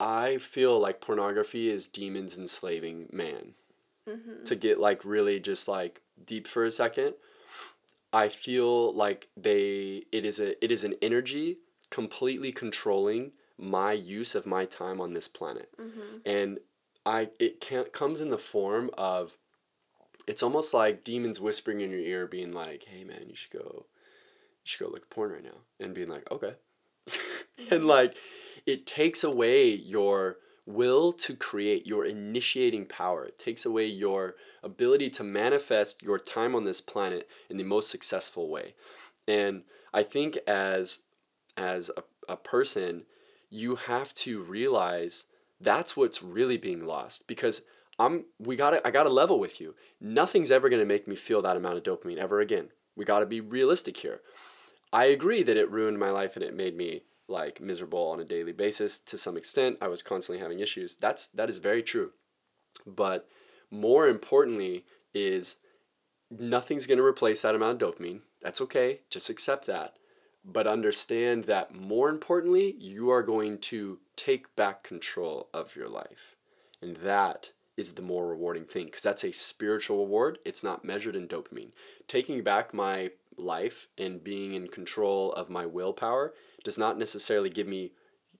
i 0.00 0.38
feel 0.38 0.78
like 0.80 1.00
pornography 1.00 1.68
is 1.70 1.86
demons 1.86 2.36
enslaving 2.38 3.08
man. 3.12 3.54
Mhm. 4.08 4.44
to 4.44 4.56
get 4.56 4.80
like 4.80 5.04
really 5.04 5.38
just 5.38 5.68
like 5.68 6.02
deep 6.26 6.48
for 6.48 6.64
a 6.64 6.72
second, 6.72 7.14
I 8.12 8.28
feel 8.28 8.92
like 8.92 9.28
they 9.36 10.04
it 10.10 10.24
is 10.24 10.40
a 10.40 10.62
it 10.64 10.70
is 10.72 10.82
an 10.82 10.94
energy 11.00 11.58
completely 11.90 12.50
controlling 12.50 13.32
my 13.58 13.92
use 13.92 14.34
of 14.34 14.46
my 14.46 14.64
time 14.64 15.00
on 15.00 15.12
this 15.12 15.28
planet. 15.28 15.70
Mm-hmm. 15.80 16.18
And 16.24 16.58
I 17.04 17.30
it 17.38 17.60
can't 17.60 17.92
comes 17.92 18.20
in 18.20 18.30
the 18.30 18.38
form 18.38 18.90
of 18.96 19.36
it's 20.26 20.42
almost 20.42 20.72
like 20.72 21.04
demons 21.04 21.40
whispering 21.40 21.80
in 21.80 21.90
your 21.90 22.00
ear 22.00 22.26
being 22.26 22.52
like, 22.52 22.84
"Hey 22.84 23.04
man, 23.04 23.24
you 23.28 23.34
should 23.34 23.52
go 23.52 23.86
you 23.86 24.64
should 24.64 24.84
go 24.84 24.90
look 24.90 25.02
at 25.02 25.10
porn 25.10 25.32
right 25.32 25.44
now." 25.44 25.58
And 25.80 25.94
being 25.94 26.08
like, 26.08 26.30
"Okay." 26.30 26.54
and 27.70 27.86
like 27.86 28.16
it 28.66 28.86
takes 28.86 29.24
away 29.24 29.70
your 29.70 30.36
will 30.66 31.12
to 31.12 31.34
create, 31.34 31.86
your 31.86 32.04
initiating 32.04 32.86
power. 32.86 33.24
It 33.24 33.38
takes 33.38 33.64
away 33.64 33.86
your 33.86 34.36
ability 34.62 35.10
to 35.10 35.24
manifest 35.24 36.02
your 36.02 36.18
time 36.18 36.54
on 36.54 36.64
this 36.64 36.80
planet 36.80 37.28
in 37.50 37.56
the 37.56 37.64
most 37.64 37.90
successful 37.90 38.48
way. 38.48 38.74
And 39.26 39.62
I 39.92 40.02
think 40.02 40.38
as 40.46 41.00
as 41.56 41.90
a, 41.96 42.02
a 42.32 42.36
person, 42.36 43.04
you 43.52 43.76
have 43.76 44.14
to 44.14 44.40
realize 44.40 45.26
that's 45.60 45.94
what's 45.94 46.22
really 46.22 46.56
being 46.56 46.84
lost 46.84 47.28
because 47.28 47.62
I'm 47.98 48.24
we 48.38 48.56
got 48.56 48.70
to 48.70 48.86
I 48.86 48.90
got 48.90 49.02
to 49.02 49.10
level 49.10 49.38
with 49.38 49.60
you. 49.60 49.74
Nothing's 50.00 50.50
ever 50.50 50.70
going 50.70 50.80
to 50.80 50.86
make 50.86 51.06
me 51.06 51.14
feel 51.14 51.42
that 51.42 51.58
amount 51.58 51.76
of 51.76 51.82
dopamine 51.82 52.16
ever 52.16 52.40
again. 52.40 52.70
We 52.96 53.04
got 53.04 53.18
to 53.18 53.26
be 53.26 53.42
realistic 53.42 53.98
here. 53.98 54.22
I 54.90 55.04
agree 55.04 55.42
that 55.42 55.58
it 55.58 55.70
ruined 55.70 55.98
my 55.98 56.10
life 56.10 56.34
and 56.34 56.42
it 56.42 56.56
made 56.56 56.74
me 56.74 57.02
like 57.28 57.60
miserable 57.60 58.08
on 58.08 58.20
a 58.20 58.24
daily 58.24 58.52
basis 58.52 58.98
to 59.00 59.18
some 59.18 59.36
extent. 59.36 59.76
I 59.82 59.88
was 59.88 60.00
constantly 60.00 60.42
having 60.42 60.60
issues. 60.60 60.96
That's 60.96 61.26
that 61.28 61.50
is 61.50 61.58
very 61.58 61.82
true. 61.82 62.12
But 62.86 63.28
more 63.70 64.08
importantly 64.08 64.86
is 65.12 65.56
nothing's 66.30 66.86
going 66.86 66.98
to 66.98 67.04
replace 67.04 67.42
that 67.42 67.54
amount 67.54 67.82
of 67.82 67.94
dopamine. 67.94 68.20
That's 68.40 68.62
okay. 68.62 69.00
Just 69.10 69.28
accept 69.28 69.66
that. 69.66 69.92
But 70.44 70.66
understand 70.66 71.44
that 71.44 71.74
more 71.74 72.08
importantly, 72.08 72.74
you 72.78 73.10
are 73.10 73.22
going 73.22 73.58
to 73.58 74.00
take 74.16 74.54
back 74.56 74.82
control 74.82 75.48
of 75.54 75.76
your 75.76 75.88
life. 75.88 76.36
And 76.80 76.96
that 76.96 77.52
is 77.76 77.92
the 77.92 78.02
more 78.02 78.26
rewarding 78.26 78.64
thing 78.64 78.86
because 78.86 79.02
that's 79.02 79.24
a 79.24 79.32
spiritual 79.32 80.04
reward. 80.04 80.38
It's 80.44 80.64
not 80.64 80.84
measured 80.84 81.16
in 81.16 81.28
dopamine. 81.28 81.72
Taking 82.06 82.42
back 82.42 82.74
my 82.74 83.12
life 83.36 83.86
and 83.96 84.22
being 84.22 84.54
in 84.54 84.68
control 84.68 85.32
of 85.32 85.48
my 85.48 85.64
willpower 85.64 86.34
does 86.64 86.78
not 86.78 86.98
necessarily 86.98 87.48
give 87.48 87.66
me 87.66 87.92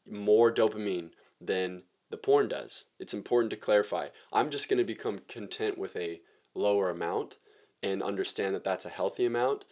more 0.08 0.52
dopamine 0.52 1.10
than 1.40 1.82
the 2.10 2.16
porn 2.16 2.48
does. 2.48 2.86
It's 2.98 3.14
important 3.14 3.50
to 3.50 3.56
clarify. 3.56 4.08
I'm 4.32 4.50
just 4.50 4.68
going 4.68 4.78
to 4.78 4.84
become 4.84 5.20
content 5.28 5.78
with 5.78 5.96
a 5.96 6.20
lower 6.54 6.90
amount 6.90 7.38
and 7.82 8.02
understand 8.02 8.54
that 8.54 8.64
that's 8.64 8.84
a 8.84 8.90
healthy 8.90 9.24
amount 9.24 9.64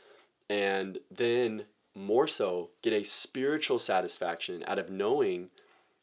and 0.48 0.98
then 1.10 1.66
more 1.94 2.28
so 2.28 2.70
get 2.82 2.92
a 2.92 3.04
spiritual 3.04 3.78
satisfaction 3.78 4.64
out 4.66 4.78
of 4.78 4.90
knowing 4.90 5.50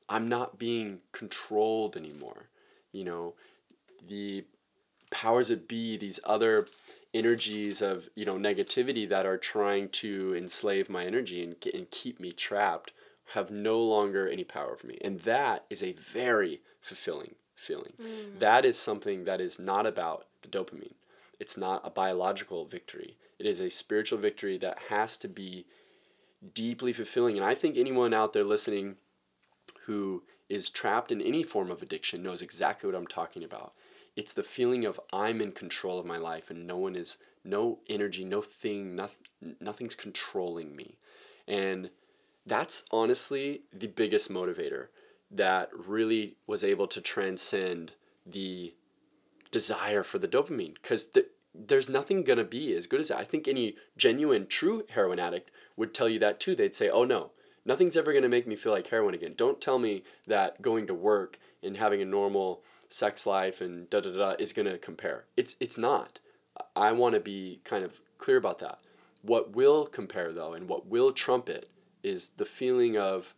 I'm 0.10 0.30
not 0.30 0.58
being 0.58 1.02
controlled 1.12 1.98
anymore. 1.98 2.48
You 2.92 3.04
know, 3.04 3.34
the 4.08 4.46
powers 5.12 5.50
that 5.50 5.68
be, 5.68 5.98
these 5.98 6.20
other 6.24 6.68
energies 7.14 7.82
of 7.82 8.10
you 8.16 8.26
know 8.26 8.36
negativity 8.36 9.08
that 9.08 9.26
are 9.26 9.38
trying 9.38 9.90
to 9.90 10.36
enslave 10.36 10.90
my 10.90 11.06
energy 11.06 11.42
and, 11.42 11.56
and 11.74 11.90
keep 11.90 12.20
me 12.20 12.32
trapped 12.32 12.92
have 13.34 13.50
no 13.50 13.82
longer 13.82 14.28
any 14.28 14.44
power 14.44 14.74
over 14.74 14.86
me 14.86 14.98
and 15.02 15.22
that 15.22 15.66
is 15.70 15.82
a 15.82 15.94
very 15.94 16.60
fulfilling 16.82 17.36
feeling 17.56 17.94
Mm. 18.00 18.40
that 18.40 18.66
is 18.66 18.78
something 18.78 19.24
that 19.24 19.40
is 19.42 19.58
not 19.58 19.88
about 19.88 20.26
the 20.42 20.50
dopamine 20.50 20.94
it's 21.40 21.58
not 21.58 21.82
a 21.86 21.90
biological 21.90 22.66
victory 22.66 23.16
it 23.40 23.46
is 23.46 23.60
a 23.60 23.70
spiritual 23.70 24.20
victory 24.20 24.58
that 24.58 24.80
has 24.90 25.18
to 25.18 25.28
be 25.28 25.66
deeply 26.54 26.94
fulfilling. 26.94 27.38
And 27.38 27.46
i 27.46 27.56
think 27.56 27.78
anyone 27.78 28.14
out 28.14 28.34
there 28.34 28.44
listening 28.44 28.98
who 29.86 30.24
is 30.50 30.70
trapped 30.70 31.12
in 31.12 31.22
any 31.22 31.44
form 31.44 31.72
of 31.72 31.82
addiction 31.82 32.24
knows 32.24 32.42
exactly 32.42 32.90
what 32.90 32.98
i'm 32.98 33.08
talking 33.08 33.44
about. 33.44 33.74
It's 34.16 34.34
the 34.34 34.44
feeling 34.44 34.86
of 34.86 35.00
I'm 35.14 35.42
in 35.42 35.52
control 35.52 36.00
of 36.00 36.06
my 36.06 36.18
life 36.18 36.50
and 36.50 36.66
no 36.66 36.78
one 36.78 36.96
is 36.96 37.18
no 37.44 37.80
energy, 37.88 38.24
no 38.24 38.42
thing, 38.42 38.96
nothing, 38.96 39.56
nothing's 39.60 39.96
controlling 39.96 40.76
me. 40.76 40.98
And 41.48 41.90
that's 42.46 42.84
honestly 42.92 43.62
the 43.74 43.88
biggest 43.88 44.32
motivator 44.32 44.88
that 45.30 45.70
really 45.74 46.38
was 46.46 46.64
able 46.64 46.88
to 46.88 47.02
transcend 47.02 47.94
the 48.26 48.74
desire 49.52 50.04
for 50.04 50.20
the 50.20 50.28
dopamine. 50.28 50.76
Because 50.76 51.12
the, 51.12 51.28
there's 51.58 51.90
nothing 51.90 52.24
going 52.24 52.38
to 52.38 52.44
be 52.44 52.74
as 52.76 52.86
good 52.88 53.00
as 53.00 53.08
that. 53.08 53.18
I 53.18 53.24
think 53.24 53.48
any 53.48 53.76
genuine, 53.98 54.46
true 54.48 54.84
heroin 54.90 55.20
addict 55.20 55.50
would 55.76 55.94
tell 55.94 56.08
you 56.08 56.20
that 56.20 56.40
too. 56.40 56.56
They'd 56.56 56.76
say, 56.76 56.90
oh 56.90 57.04
no, 57.04 57.32
nothing's 57.66 57.98
ever 57.98 58.12
going 58.12 58.24
to 58.24 58.30
make 58.30 58.46
me 58.48 58.56
feel 58.56 58.72
like 58.72 58.88
heroin 58.88 59.14
again. 59.16 59.34
Don't 59.36 59.60
tell 59.60 59.80
me 59.80 60.04
that 60.28 60.62
going 60.62 60.86
to 60.88 60.94
work 60.94 61.40
and 61.64 61.78
having 61.78 62.02
a 62.02 62.06
normal 62.06 62.62
sex 62.90 63.26
life 63.26 63.60
and 63.60 63.90
da 63.90 64.00
da 64.00 64.12
da 64.12 64.30
is 64.40 64.54
going 64.54 64.68
to 64.68 64.78
compare. 64.78 65.26
It's 65.36 65.56
it's 65.60 65.78
not. 65.78 66.20
I 66.76 66.92
want 66.92 67.16
to 67.16 67.20
be 67.20 67.60
kind 67.64 67.84
of 67.84 68.00
clear 68.18 68.38
about 68.38 68.60
that. 68.60 68.82
What 69.22 69.56
will 69.56 69.86
compare 69.88 70.32
though 70.32 70.54
and 70.54 70.70
what 70.70 70.88
will 70.88 71.12
trump 71.12 71.50
it 71.50 71.70
is 72.04 72.30
the 72.38 72.46
feeling 72.46 72.98
of 72.98 73.34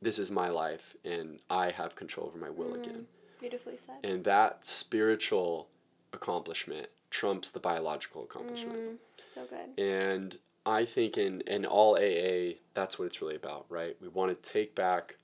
this 0.00 0.18
is 0.18 0.30
my 0.30 0.48
life 0.48 0.94
and 1.04 1.38
I 1.50 1.70
have 1.70 1.96
control 1.96 2.26
over 2.26 2.38
my 2.38 2.50
will 2.50 2.72
Mm. 2.74 2.82
again. 2.82 3.06
Beautifully 3.40 3.76
said. 3.76 3.96
And 4.04 4.22
that 4.24 4.64
spiritual 4.66 5.68
accomplishment 6.12 6.88
trumps 7.12 7.50
the 7.50 7.60
biological 7.60 8.24
accomplishment. 8.24 8.78
Mm, 8.78 8.96
so 9.18 9.44
good. 9.44 9.78
And 9.78 10.38
I 10.64 10.84
think 10.84 11.18
in, 11.18 11.42
in 11.42 11.66
all 11.66 11.94
AA, 11.96 12.54
that's 12.74 12.98
what 12.98 13.04
it's 13.04 13.20
really 13.20 13.36
about, 13.36 13.66
right? 13.68 13.96
We 14.00 14.08
want 14.08 14.42
to 14.42 14.50
take 14.50 14.74
back 14.74 15.16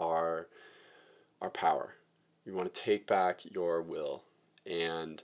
our 0.00 0.48
our 1.40 1.50
power. 1.50 1.94
We 2.46 2.52
want 2.52 2.72
to 2.72 2.80
take 2.80 3.06
back 3.06 3.40
your 3.44 3.82
will 3.82 4.24
and 4.64 5.22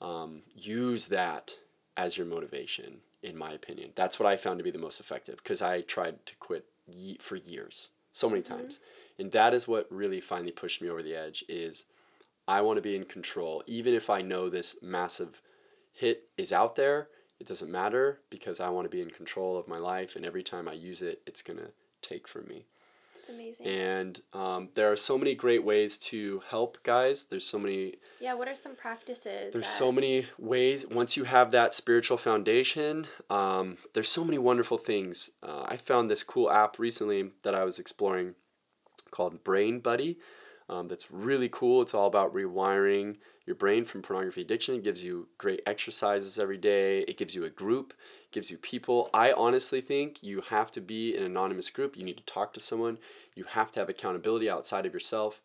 um, 0.00 0.42
use 0.56 1.08
that 1.08 1.54
as 1.98 2.16
your 2.16 2.26
motivation, 2.26 3.00
in 3.22 3.36
my 3.36 3.50
opinion. 3.50 3.90
That's 3.94 4.18
what 4.18 4.26
I 4.26 4.38
found 4.38 4.58
to 4.58 4.64
be 4.64 4.70
the 4.70 4.78
most 4.78 5.00
effective 5.00 5.36
because 5.36 5.60
I 5.60 5.82
tried 5.82 6.24
to 6.24 6.36
quit 6.36 6.64
ye- 6.86 7.18
for 7.20 7.36
years, 7.36 7.90
so 8.12 8.30
many 8.30 8.40
times. 8.40 8.80
And 9.18 9.32
that 9.32 9.52
is 9.52 9.68
what 9.68 9.86
really 9.90 10.20
finally 10.20 10.50
pushed 10.50 10.80
me 10.80 10.88
over 10.88 11.02
the 11.02 11.14
edge 11.14 11.44
is 11.46 11.84
I 12.46 12.60
want 12.60 12.76
to 12.76 12.82
be 12.82 12.96
in 12.96 13.04
control. 13.04 13.62
Even 13.66 13.94
if 13.94 14.10
I 14.10 14.22
know 14.22 14.48
this 14.48 14.76
massive 14.82 15.40
hit 15.92 16.28
is 16.36 16.52
out 16.52 16.76
there, 16.76 17.08
it 17.40 17.46
doesn't 17.46 17.70
matter 17.70 18.20
because 18.30 18.60
I 18.60 18.68
want 18.68 18.84
to 18.84 18.90
be 18.96 19.00
in 19.02 19.10
control 19.10 19.56
of 19.56 19.68
my 19.68 19.78
life. 19.78 20.16
And 20.16 20.24
every 20.24 20.42
time 20.42 20.68
I 20.68 20.72
use 20.72 21.02
it, 21.02 21.22
it's 21.26 21.42
going 21.42 21.58
to 21.58 21.70
take 22.02 22.28
from 22.28 22.46
me. 22.46 22.66
It's 23.18 23.30
amazing. 23.30 23.66
And 23.66 24.20
um, 24.34 24.68
there 24.74 24.92
are 24.92 24.96
so 24.96 25.16
many 25.16 25.34
great 25.34 25.64
ways 25.64 25.96
to 25.98 26.42
help 26.50 26.82
guys. 26.82 27.24
There's 27.24 27.46
so 27.46 27.58
many 27.58 27.94
yeah, 28.20 28.34
what 28.34 28.48
are 28.48 28.54
some 28.54 28.76
practices? 28.76 29.54
there's 29.54 29.64
that- 29.64 29.66
so 29.66 29.90
many 29.90 30.26
ways. 30.38 30.86
Once 30.86 31.16
you 31.16 31.24
have 31.24 31.50
that 31.52 31.72
spiritual 31.72 32.18
foundation, 32.18 33.06
um, 33.30 33.78
there's 33.94 34.10
so 34.10 34.24
many 34.24 34.36
wonderful 34.36 34.76
things. 34.76 35.30
Uh, 35.42 35.62
I 35.66 35.78
found 35.78 36.10
this 36.10 36.22
cool 36.22 36.50
app 36.50 36.78
recently 36.78 37.30
that 37.44 37.54
I 37.54 37.64
was 37.64 37.78
exploring 37.78 38.34
called 39.10 39.42
Brain 39.42 39.80
Buddy. 39.80 40.18
Um, 40.68 40.88
that's 40.88 41.10
really 41.10 41.48
cool. 41.48 41.82
It's 41.82 41.94
all 41.94 42.06
about 42.06 42.34
rewiring 42.34 43.16
your 43.46 43.56
brain 43.56 43.84
from 43.84 44.00
pornography 44.00 44.40
addiction. 44.40 44.76
It 44.76 44.84
gives 44.84 45.04
you 45.04 45.28
great 45.36 45.60
exercises 45.66 46.38
every 46.38 46.56
day. 46.56 47.00
It 47.00 47.18
gives 47.18 47.34
you 47.34 47.44
a 47.44 47.50
group, 47.50 47.92
gives 48.32 48.50
you 48.50 48.56
people. 48.56 49.10
I 49.12 49.32
honestly 49.32 49.82
think 49.82 50.22
you 50.22 50.40
have 50.48 50.70
to 50.72 50.80
be 50.80 51.16
an 51.16 51.22
anonymous 51.22 51.68
group. 51.68 51.96
You 51.96 52.04
need 52.04 52.16
to 52.16 52.24
talk 52.24 52.54
to 52.54 52.60
someone. 52.60 52.98
You 53.34 53.44
have 53.44 53.70
to 53.72 53.80
have 53.80 53.90
accountability 53.90 54.48
outside 54.48 54.86
of 54.86 54.94
yourself. 54.94 55.42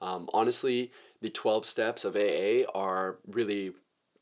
Um, 0.00 0.30
honestly, 0.32 0.92
the 1.20 1.30
12 1.30 1.66
steps 1.66 2.04
of 2.04 2.16
AA 2.16 2.62
are 2.72 3.18
really 3.26 3.72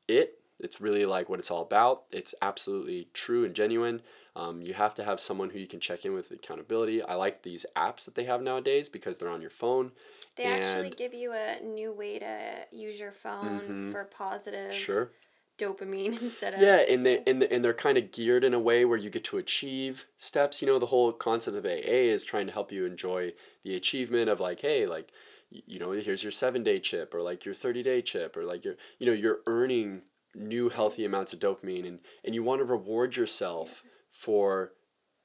it. 0.08 0.37
It's 0.60 0.80
really 0.80 1.04
like 1.06 1.28
what 1.28 1.38
it's 1.38 1.50
all 1.50 1.62
about. 1.62 2.04
It's 2.10 2.34
absolutely 2.42 3.08
true 3.12 3.44
and 3.44 3.54
genuine. 3.54 4.02
Um, 4.34 4.60
you 4.62 4.74
have 4.74 4.94
to 4.94 5.04
have 5.04 5.20
someone 5.20 5.50
who 5.50 5.58
you 5.58 5.66
can 5.66 5.80
check 5.80 6.04
in 6.04 6.14
with 6.14 6.30
accountability. 6.30 7.02
I 7.02 7.14
like 7.14 7.42
these 7.42 7.64
apps 7.76 8.04
that 8.04 8.14
they 8.14 8.24
have 8.24 8.42
nowadays 8.42 8.88
because 8.88 9.18
they're 9.18 9.28
on 9.28 9.40
your 9.40 9.50
phone. 9.50 9.92
They 10.36 10.44
actually 10.44 10.90
give 10.90 11.14
you 11.14 11.32
a 11.32 11.60
new 11.62 11.92
way 11.92 12.18
to 12.18 12.66
use 12.72 13.00
your 13.00 13.12
phone 13.12 13.60
Mhm. 13.60 13.92
for 13.92 14.04
positive 14.04 14.72
Sure. 14.72 15.10
dopamine 15.58 16.20
instead 16.22 16.54
of 16.54 16.60
Yeah, 16.60 16.84
and 16.88 17.04
they 17.04 17.22
and, 17.26 17.42
the, 17.42 17.52
and 17.52 17.64
they're 17.64 17.74
kind 17.74 17.98
of 17.98 18.12
geared 18.12 18.44
in 18.44 18.54
a 18.54 18.58
way 18.60 18.84
where 18.84 18.98
you 18.98 19.10
get 19.10 19.24
to 19.24 19.38
achieve 19.38 20.06
steps. 20.16 20.60
You 20.62 20.68
know, 20.68 20.78
the 20.78 20.86
whole 20.86 21.12
concept 21.12 21.56
of 21.56 21.66
AA 21.66 22.10
is 22.10 22.24
trying 22.24 22.46
to 22.46 22.52
help 22.52 22.72
you 22.72 22.84
enjoy 22.86 23.32
the 23.64 23.74
achievement 23.74 24.28
of 24.28 24.40
like, 24.40 24.60
hey, 24.60 24.86
like, 24.86 25.12
you 25.50 25.78
know, 25.78 25.90
here's 25.92 26.22
your 26.22 26.32
seven 26.32 26.62
day 26.62 26.78
chip 26.80 27.14
or 27.14 27.22
like 27.22 27.44
your 27.44 27.54
thirty 27.54 27.82
day 27.82 28.02
chip 28.02 28.36
or 28.36 28.44
like 28.44 28.64
you're, 28.64 28.76
you 28.98 29.06
know, 29.06 29.12
you're 29.12 29.40
earning 29.46 30.02
new 30.38 30.68
healthy 30.68 31.04
amounts 31.04 31.32
of 31.32 31.40
dopamine 31.40 31.86
and 31.86 31.98
and 32.24 32.34
you 32.34 32.42
want 32.42 32.60
to 32.60 32.64
reward 32.64 33.16
yourself 33.16 33.82
for 34.10 34.72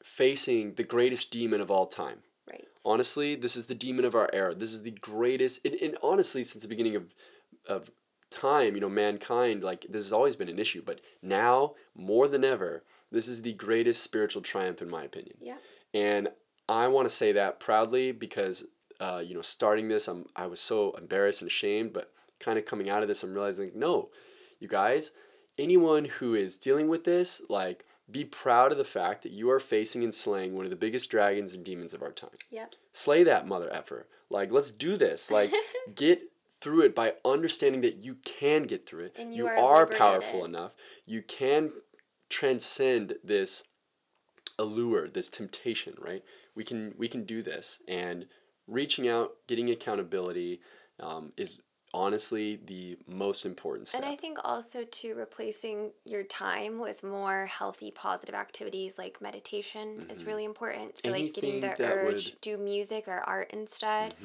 facing 0.03 0.73
the 0.75 0.83
greatest 0.83 1.31
demon 1.31 1.61
of 1.61 1.71
all 1.71 1.87
time. 1.87 2.19
right. 2.49 2.65
Honestly, 2.85 3.35
this 3.35 3.55
is 3.55 3.67
the 3.67 3.75
demon 3.75 4.05
of 4.05 4.15
our 4.15 4.29
era. 4.33 4.53
This 4.53 4.73
is 4.73 4.83
the 4.83 4.91
greatest, 4.91 5.65
and, 5.65 5.75
and 5.75 5.97
honestly, 6.03 6.43
since 6.43 6.61
the 6.61 6.67
beginning 6.67 6.95
of, 6.95 7.13
of 7.67 7.89
time, 8.29 8.75
you 8.75 8.81
know, 8.81 8.89
mankind, 8.89 9.63
like 9.63 9.85
this 9.89 10.03
has 10.03 10.13
always 10.13 10.35
been 10.35 10.49
an 10.49 10.59
issue, 10.59 10.81
but 10.85 10.99
now 11.21 11.71
more 11.95 12.27
than 12.27 12.43
ever, 12.43 12.83
this 13.11 13.27
is 13.27 13.41
the 13.41 13.53
greatest 13.53 14.03
spiritual 14.03 14.41
triumph 14.41 14.81
in 14.81 14.89
my 14.89 15.03
opinion. 15.03 15.37
Yeah. 15.39 15.57
And 15.93 16.29
I 16.67 16.87
want 16.87 17.05
to 17.07 17.13
say 17.15 17.31
that 17.31 17.59
proudly 17.59 18.11
because, 18.11 18.65
uh, 18.99 19.21
you 19.25 19.35
know, 19.35 19.41
starting 19.41 19.87
this, 19.87 20.07
I'm, 20.07 20.25
I 20.35 20.47
was 20.47 20.59
so 20.59 20.91
embarrassed 20.93 21.41
and 21.41 21.49
ashamed, 21.49 21.93
but 21.93 22.11
kind 22.39 22.57
of 22.57 22.65
coming 22.65 22.89
out 22.89 23.03
of 23.03 23.07
this, 23.07 23.23
I'm 23.23 23.33
realizing, 23.33 23.71
no, 23.75 24.09
you 24.63 24.69
guys, 24.69 25.11
anyone 25.57 26.05
who 26.05 26.33
is 26.33 26.57
dealing 26.57 26.87
with 26.87 27.03
this, 27.03 27.41
like, 27.49 27.85
be 28.09 28.25
proud 28.25 28.71
of 28.71 28.77
the 28.77 28.83
fact 28.83 29.21
that 29.23 29.31
you 29.31 29.49
are 29.49 29.59
facing 29.59 30.03
and 30.03 30.13
slaying 30.13 30.55
one 30.55 30.65
of 30.65 30.71
the 30.71 30.77
biggest 30.77 31.09
dragons 31.09 31.53
and 31.53 31.63
demons 31.63 31.93
of 31.93 32.01
our 32.01 32.11
time. 32.11 32.31
Yep. 32.49 32.73
Slay 32.91 33.23
that 33.23 33.47
mother 33.47 33.71
effer. 33.71 34.07
Like, 34.29 34.51
let's 34.51 34.71
do 34.71 34.97
this. 34.97 35.29
Like, 35.29 35.51
get 35.95 36.21
through 36.59 36.81
it 36.81 36.95
by 36.95 37.13
understanding 37.25 37.81
that 37.81 38.03
you 38.03 38.15
can 38.23 38.63
get 38.63 38.85
through 38.85 39.05
it. 39.05 39.15
And 39.19 39.33
you 39.33 39.43
you 39.43 39.49
are 39.49 39.57
are 39.57 39.85
powerful 39.85 40.45
enough. 40.45 40.75
You 41.05 41.21
can 41.21 41.71
transcend 42.29 43.15
this 43.23 43.63
allure, 44.57 45.09
this 45.09 45.29
temptation, 45.29 45.95
right? 45.99 46.23
We 46.55 46.63
can 46.63 46.93
we 46.97 47.07
can 47.07 47.25
do 47.25 47.41
this, 47.41 47.81
and 47.87 48.27
reaching 48.67 49.07
out, 49.07 49.31
getting 49.47 49.69
accountability, 49.69 50.61
um, 50.99 51.33
is 51.35 51.59
honestly 51.93 52.55
the 52.65 52.97
most 53.07 53.45
important 53.45 53.87
step. 53.87 54.01
And 54.01 54.09
I 54.11 54.15
think 54.15 54.37
also 54.43 54.83
to 54.83 55.13
replacing 55.15 55.91
your 56.05 56.23
time 56.23 56.79
with 56.79 57.03
more 57.03 57.45
healthy, 57.45 57.91
positive 57.91 58.35
activities 58.35 58.97
like 58.97 59.21
meditation 59.21 60.07
is 60.09 60.23
really 60.25 60.43
important. 60.45 60.97
So 60.97 61.11
like 61.11 61.33
getting 61.33 61.61
the 61.61 61.67
Mm-hmm. 61.67 61.81
Anything 61.83 61.97
urge, 61.99 62.05
would- 62.13 62.17
Mm-hmm. 62.23 62.37
do 62.41 62.57
music 62.57 63.07
or 63.07 63.19
art 63.19 63.51
instead. 63.53 64.15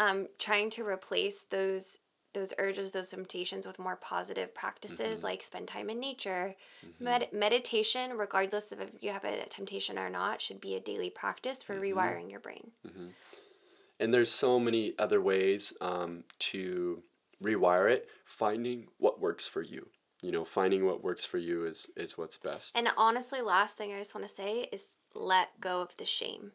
Um, 0.00 0.28
trying 0.38 0.70
to 0.70 0.86
replace 0.86 1.42
those 1.50 1.98
those 2.34 2.52
urges, 2.58 2.90
those 2.92 3.08
temptations 3.10 3.66
with 3.66 3.78
more 3.78 3.96
positive 3.96 4.54
practices 4.54 5.18
Mm-hmm. 5.18 5.24
like 5.26 5.42
spend 5.42 5.66
time 5.66 5.88
in 5.90 5.98
nature. 5.98 6.54
Med- 7.00 7.32
meditation, 7.32 8.16
regardless 8.16 8.70
of 8.70 8.80
if 8.80 8.90
you 9.00 9.10
have 9.10 9.24
a 9.24 9.44
temptation 9.46 9.98
or 9.98 10.10
not, 10.10 10.40
should 10.42 10.60
be 10.60 10.74
a 10.76 10.80
daily 10.80 11.10
practice 11.10 11.62
Mm-hmm. 11.64 11.80
for 11.80 11.86
rewiring 11.86 12.30
your 12.30 12.38
brain. 12.40 12.70
and 13.98 14.14
there's 14.14 14.30
so 14.30 14.60
many 14.60 14.94
other 14.98 15.20
ways 15.20 15.72
um, 15.80 16.22
to 16.38 17.02
rewire 17.42 17.90
it. 17.90 18.08
Finding 18.24 18.88
what 18.98 19.20
works 19.20 19.46
for 19.46 19.62
you. 19.62 19.88
You 20.22 20.32
know, 20.32 20.44
finding 20.44 20.84
what 20.84 21.04
works 21.04 21.24
for 21.24 21.38
you 21.38 21.64
is 21.64 21.90
is 21.96 22.18
what's 22.18 22.36
best. 22.36 22.76
And 22.76 22.88
honestly, 22.96 23.40
last 23.40 23.76
thing 23.76 23.92
I 23.92 23.98
just 23.98 24.14
want 24.14 24.26
to 24.26 24.34
say 24.34 24.68
is 24.72 24.96
let 25.14 25.60
go 25.60 25.80
of 25.80 25.96
the 25.96 26.04
shame. 26.04 26.52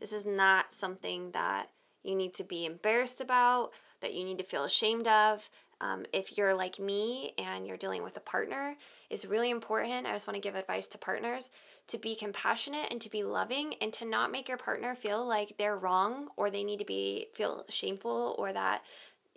This 0.00 0.12
is 0.12 0.26
not 0.26 0.72
something 0.72 1.30
that 1.32 1.68
you 2.02 2.14
need 2.16 2.34
to 2.34 2.44
be 2.44 2.64
embarrassed 2.64 3.20
about, 3.20 3.72
that 4.00 4.14
you 4.14 4.24
need 4.24 4.38
to 4.38 4.44
feel 4.44 4.64
ashamed 4.64 5.06
of. 5.06 5.48
Um, 5.80 6.06
if 6.12 6.38
you're 6.38 6.54
like 6.54 6.78
me 6.78 7.34
and 7.38 7.66
you're 7.66 7.76
dealing 7.76 8.02
with 8.02 8.16
a 8.16 8.20
partner, 8.20 8.76
it's 9.10 9.24
really 9.24 9.50
important. 9.50 10.06
I 10.06 10.12
just 10.12 10.26
want 10.26 10.36
to 10.36 10.40
give 10.40 10.54
advice 10.54 10.86
to 10.88 10.98
partners 10.98 11.50
to 11.88 11.98
be 11.98 12.14
compassionate 12.14 12.86
and 12.90 13.00
to 13.00 13.10
be 13.10 13.24
loving 13.24 13.74
and 13.80 13.92
to 13.92 14.04
not 14.04 14.30
make 14.30 14.48
your 14.48 14.56
partner 14.56 14.94
feel 14.94 15.26
like 15.26 15.56
they're 15.58 15.76
wrong 15.76 16.28
or 16.36 16.50
they 16.50 16.64
need 16.64 16.78
to 16.78 16.84
be 16.84 17.26
feel 17.34 17.64
shameful 17.68 18.36
or 18.38 18.52
that 18.52 18.82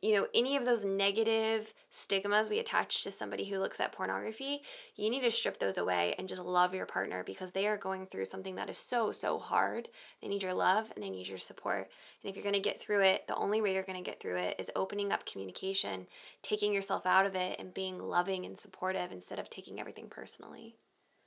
you 0.01 0.13
know, 0.13 0.27
any 0.33 0.55
of 0.57 0.65
those 0.65 0.83
negative 0.83 1.73
stigmas 1.89 2.49
we 2.49 2.59
attach 2.59 3.03
to 3.03 3.11
somebody 3.11 3.45
who 3.45 3.59
looks 3.59 3.79
at 3.79 3.91
pornography, 3.91 4.61
you 4.95 5.09
need 5.09 5.21
to 5.21 5.31
strip 5.31 5.57
those 5.57 5.77
away 5.77 6.15
and 6.17 6.27
just 6.27 6.41
love 6.41 6.73
your 6.73 6.85
partner 6.85 7.23
because 7.23 7.53
they 7.53 7.65
are 7.65 7.77
going 7.77 8.05
through 8.05 8.25
something 8.25 8.55
that 8.55 8.69
is 8.69 8.77
so, 8.77 9.11
so 9.11 9.39
hard. 9.39 9.87
They 10.21 10.27
need 10.27 10.43
your 10.43 10.53
love 10.53 10.91
and 10.93 11.03
they 11.03 11.09
need 11.09 11.27
your 11.27 11.37
support. 11.37 11.89
And 12.21 12.29
if 12.29 12.35
you're 12.35 12.43
going 12.43 12.53
to 12.53 12.59
get 12.59 12.79
through 12.79 13.01
it, 13.01 13.27
the 13.27 13.35
only 13.35 13.61
way 13.61 13.73
you're 13.73 13.83
going 13.83 14.03
to 14.03 14.09
get 14.09 14.19
through 14.19 14.37
it 14.37 14.55
is 14.59 14.69
opening 14.75 15.11
up 15.11 15.25
communication, 15.25 16.07
taking 16.41 16.73
yourself 16.73 17.05
out 17.05 17.25
of 17.25 17.35
it, 17.35 17.59
and 17.59 17.73
being 17.73 17.97
loving 17.97 18.45
and 18.45 18.57
supportive 18.57 19.11
instead 19.11 19.39
of 19.39 19.49
taking 19.49 19.79
everything 19.79 20.07
personally. 20.09 20.75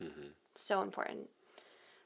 Mm-hmm. 0.02 0.28
So 0.54 0.82
important. 0.82 1.30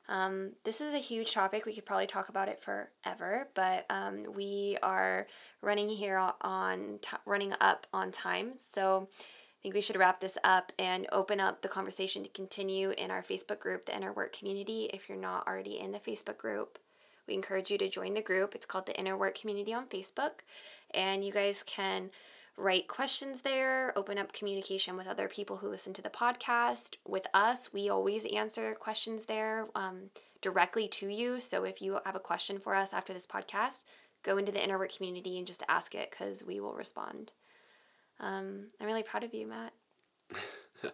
Um, 0.08 0.52
this 0.64 0.80
is 0.80 0.94
a 0.94 0.98
huge 0.98 1.32
topic. 1.32 1.64
We 1.64 1.74
could 1.74 1.86
probably 1.86 2.06
talk 2.06 2.28
about 2.28 2.48
it 2.48 2.60
forever, 2.60 3.48
but 3.54 3.86
um, 3.88 4.24
we 4.34 4.76
are 4.82 5.26
running 5.60 5.88
here 5.88 6.18
on 6.40 6.98
t- 7.00 7.16
running 7.24 7.54
up 7.60 7.86
on 7.92 8.10
time. 8.10 8.52
So 8.56 9.08
I 9.12 9.58
think 9.62 9.74
we 9.74 9.80
should 9.80 9.96
wrap 9.96 10.18
this 10.18 10.36
up 10.42 10.72
and 10.78 11.06
open 11.12 11.38
up 11.38 11.62
the 11.62 11.68
conversation 11.68 12.24
to 12.24 12.28
continue 12.30 12.90
in 12.90 13.10
our 13.10 13.22
Facebook 13.22 13.60
group, 13.60 13.86
the 13.86 13.96
Inner 13.96 14.12
Work 14.12 14.36
Community. 14.36 14.90
If 14.92 15.08
you're 15.08 15.18
not 15.18 15.46
already 15.46 15.78
in 15.78 15.92
the 15.92 16.00
Facebook 16.00 16.36
group, 16.36 16.80
we 17.28 17.34
encourage 17.34 17.70
you 17.70 17.78
to 17.78 17.88
join 17.88 18.14
the 18.14 18.22
group. 18.22 18.54
It's 18.56 18.66
called 18.66 18.86
the 18.86 18.98
Inner 18.98 19.16
Work 19.16 19.38
Community 19.38 19.72
on 19.72 19.86
Facebook, 19.86 20.40
and 20.92 21.24
you 21.24 21.32
guys 21.32 21.62
can 21.62 22.10
write 22.56 22.86
questions 22.88 23.40
there, 23.40 23.96
open 23.96 24.18
up 24.18 24.32
communication 24.32 24.96
with 24.96 25.06
other 25.06 25.28
people 25.28 25.56
who 25.56 25.68
listen 25.68 25.92
to 25.94 26.02
the 26.02 26.10
podcast. 26.10 26.96
With 27.06 27.26
us, 27.32 27.72
we 27.72 27.88
always 27.88 28.26
answer 28.26 28.74
questions 28.74 29.24
there 29.24 29.68
um, 29.74 30.10
directly 30.40 30.88
to 30.88 31.08
you. 31.08 31.40
So 31.40 31.64
if 31.64 31.80
you 31.80 31.98
have 32.04 32.16
a 32.16 32.20
question 32.20 32.58
for 32.58 32.74
us 32.74 32.92
after 32.92 33.12
this 33.12 33.26
podcast, 33.26 33.84
go 34.22 34.36
into 34.36 34.52
the 34.52 34.62
Inner 34.62 34.78
Work 34.78 34.94
Community 34.94 35.38
and 35.38 35.46
just 35.46 35.62
ask 35.68 35.94
it 35.94 36.10
because 36.10 36.44
we 36.44 36.60
will 36.60 36.74
respond. 36.74 37.32
Um, 38.20 38.68
I'm 38.80 38.86
really 38.86 39.02
proud 39.02 39.24
of 39.24 39.34
you, 39.34 39.46
Mat. 39.46 39.72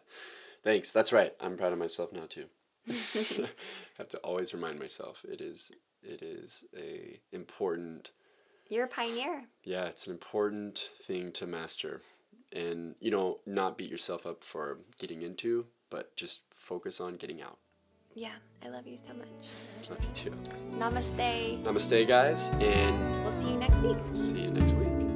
Thanks. 0.64 0.92
That's 0.92 1.12
right. 1.12 1.32
I'm 1.40 1.56
proud 1.56 1.72
of 1.72 1.78
myself 1.78 2.12
now 2.12 2.26
too. 2.28 2.46
I 2.88 2.92
have 3.98 4.09
to 4.09 4.18
always 4.18 4.54
remind 4.54 4.78
myself 4.78 5.24
it 5.28 5.40
is 5.40 5.70
it 6.02 6.22
is 6.22 6.64
a 6.76 7.20
important 7.32 8.11
You're 8.68 8.84
a 8.84 8.88
pioneer. 8.88 9.44
yeah, 9.64 9.84
it's 9.84 10.06
an 10.06 10.12
important 10.12 10.88
thing 10.96 11.32
to 11.32 11.46
master. 11.46 12.02
And 12.52 12.94
you 13.00 13.10
know, 13.10 13.38
not 13.46 13.76
beat 13.78 13.90
yourself 13.90 14.26
up 14.26 14.42
for 14.44 14.78
getting 14.98 15.22
into, 15.22 15.66
but 15.90 16.14
just 16.16 16.42
focus 16.50 17.00
on 17.00 17.16
getting 17.16 17.40
out. 17.42 17.58
Yeah, 18.14 18.32
I 18.64 18.68
love 18.70 18.86
you 18.86 18.96
so 18.96 19.12
much. 19.14 19.88
Love 19.90 19.98
you 20.02 20.10
too. 20.12 20.32
Namaste. 20.78 21.62
Namaste 21.62 22.06
guys 22.08 22.50
and 22.60 23.22
We'll 23.22 23.30
see 23.30 23.50
you 23.50 23.56
next 23.58 23.80
week. 23.82 23.96
see 24.14 24.40
you 24.42 24.50
next 24.50 24.72
week. 24.74 25.07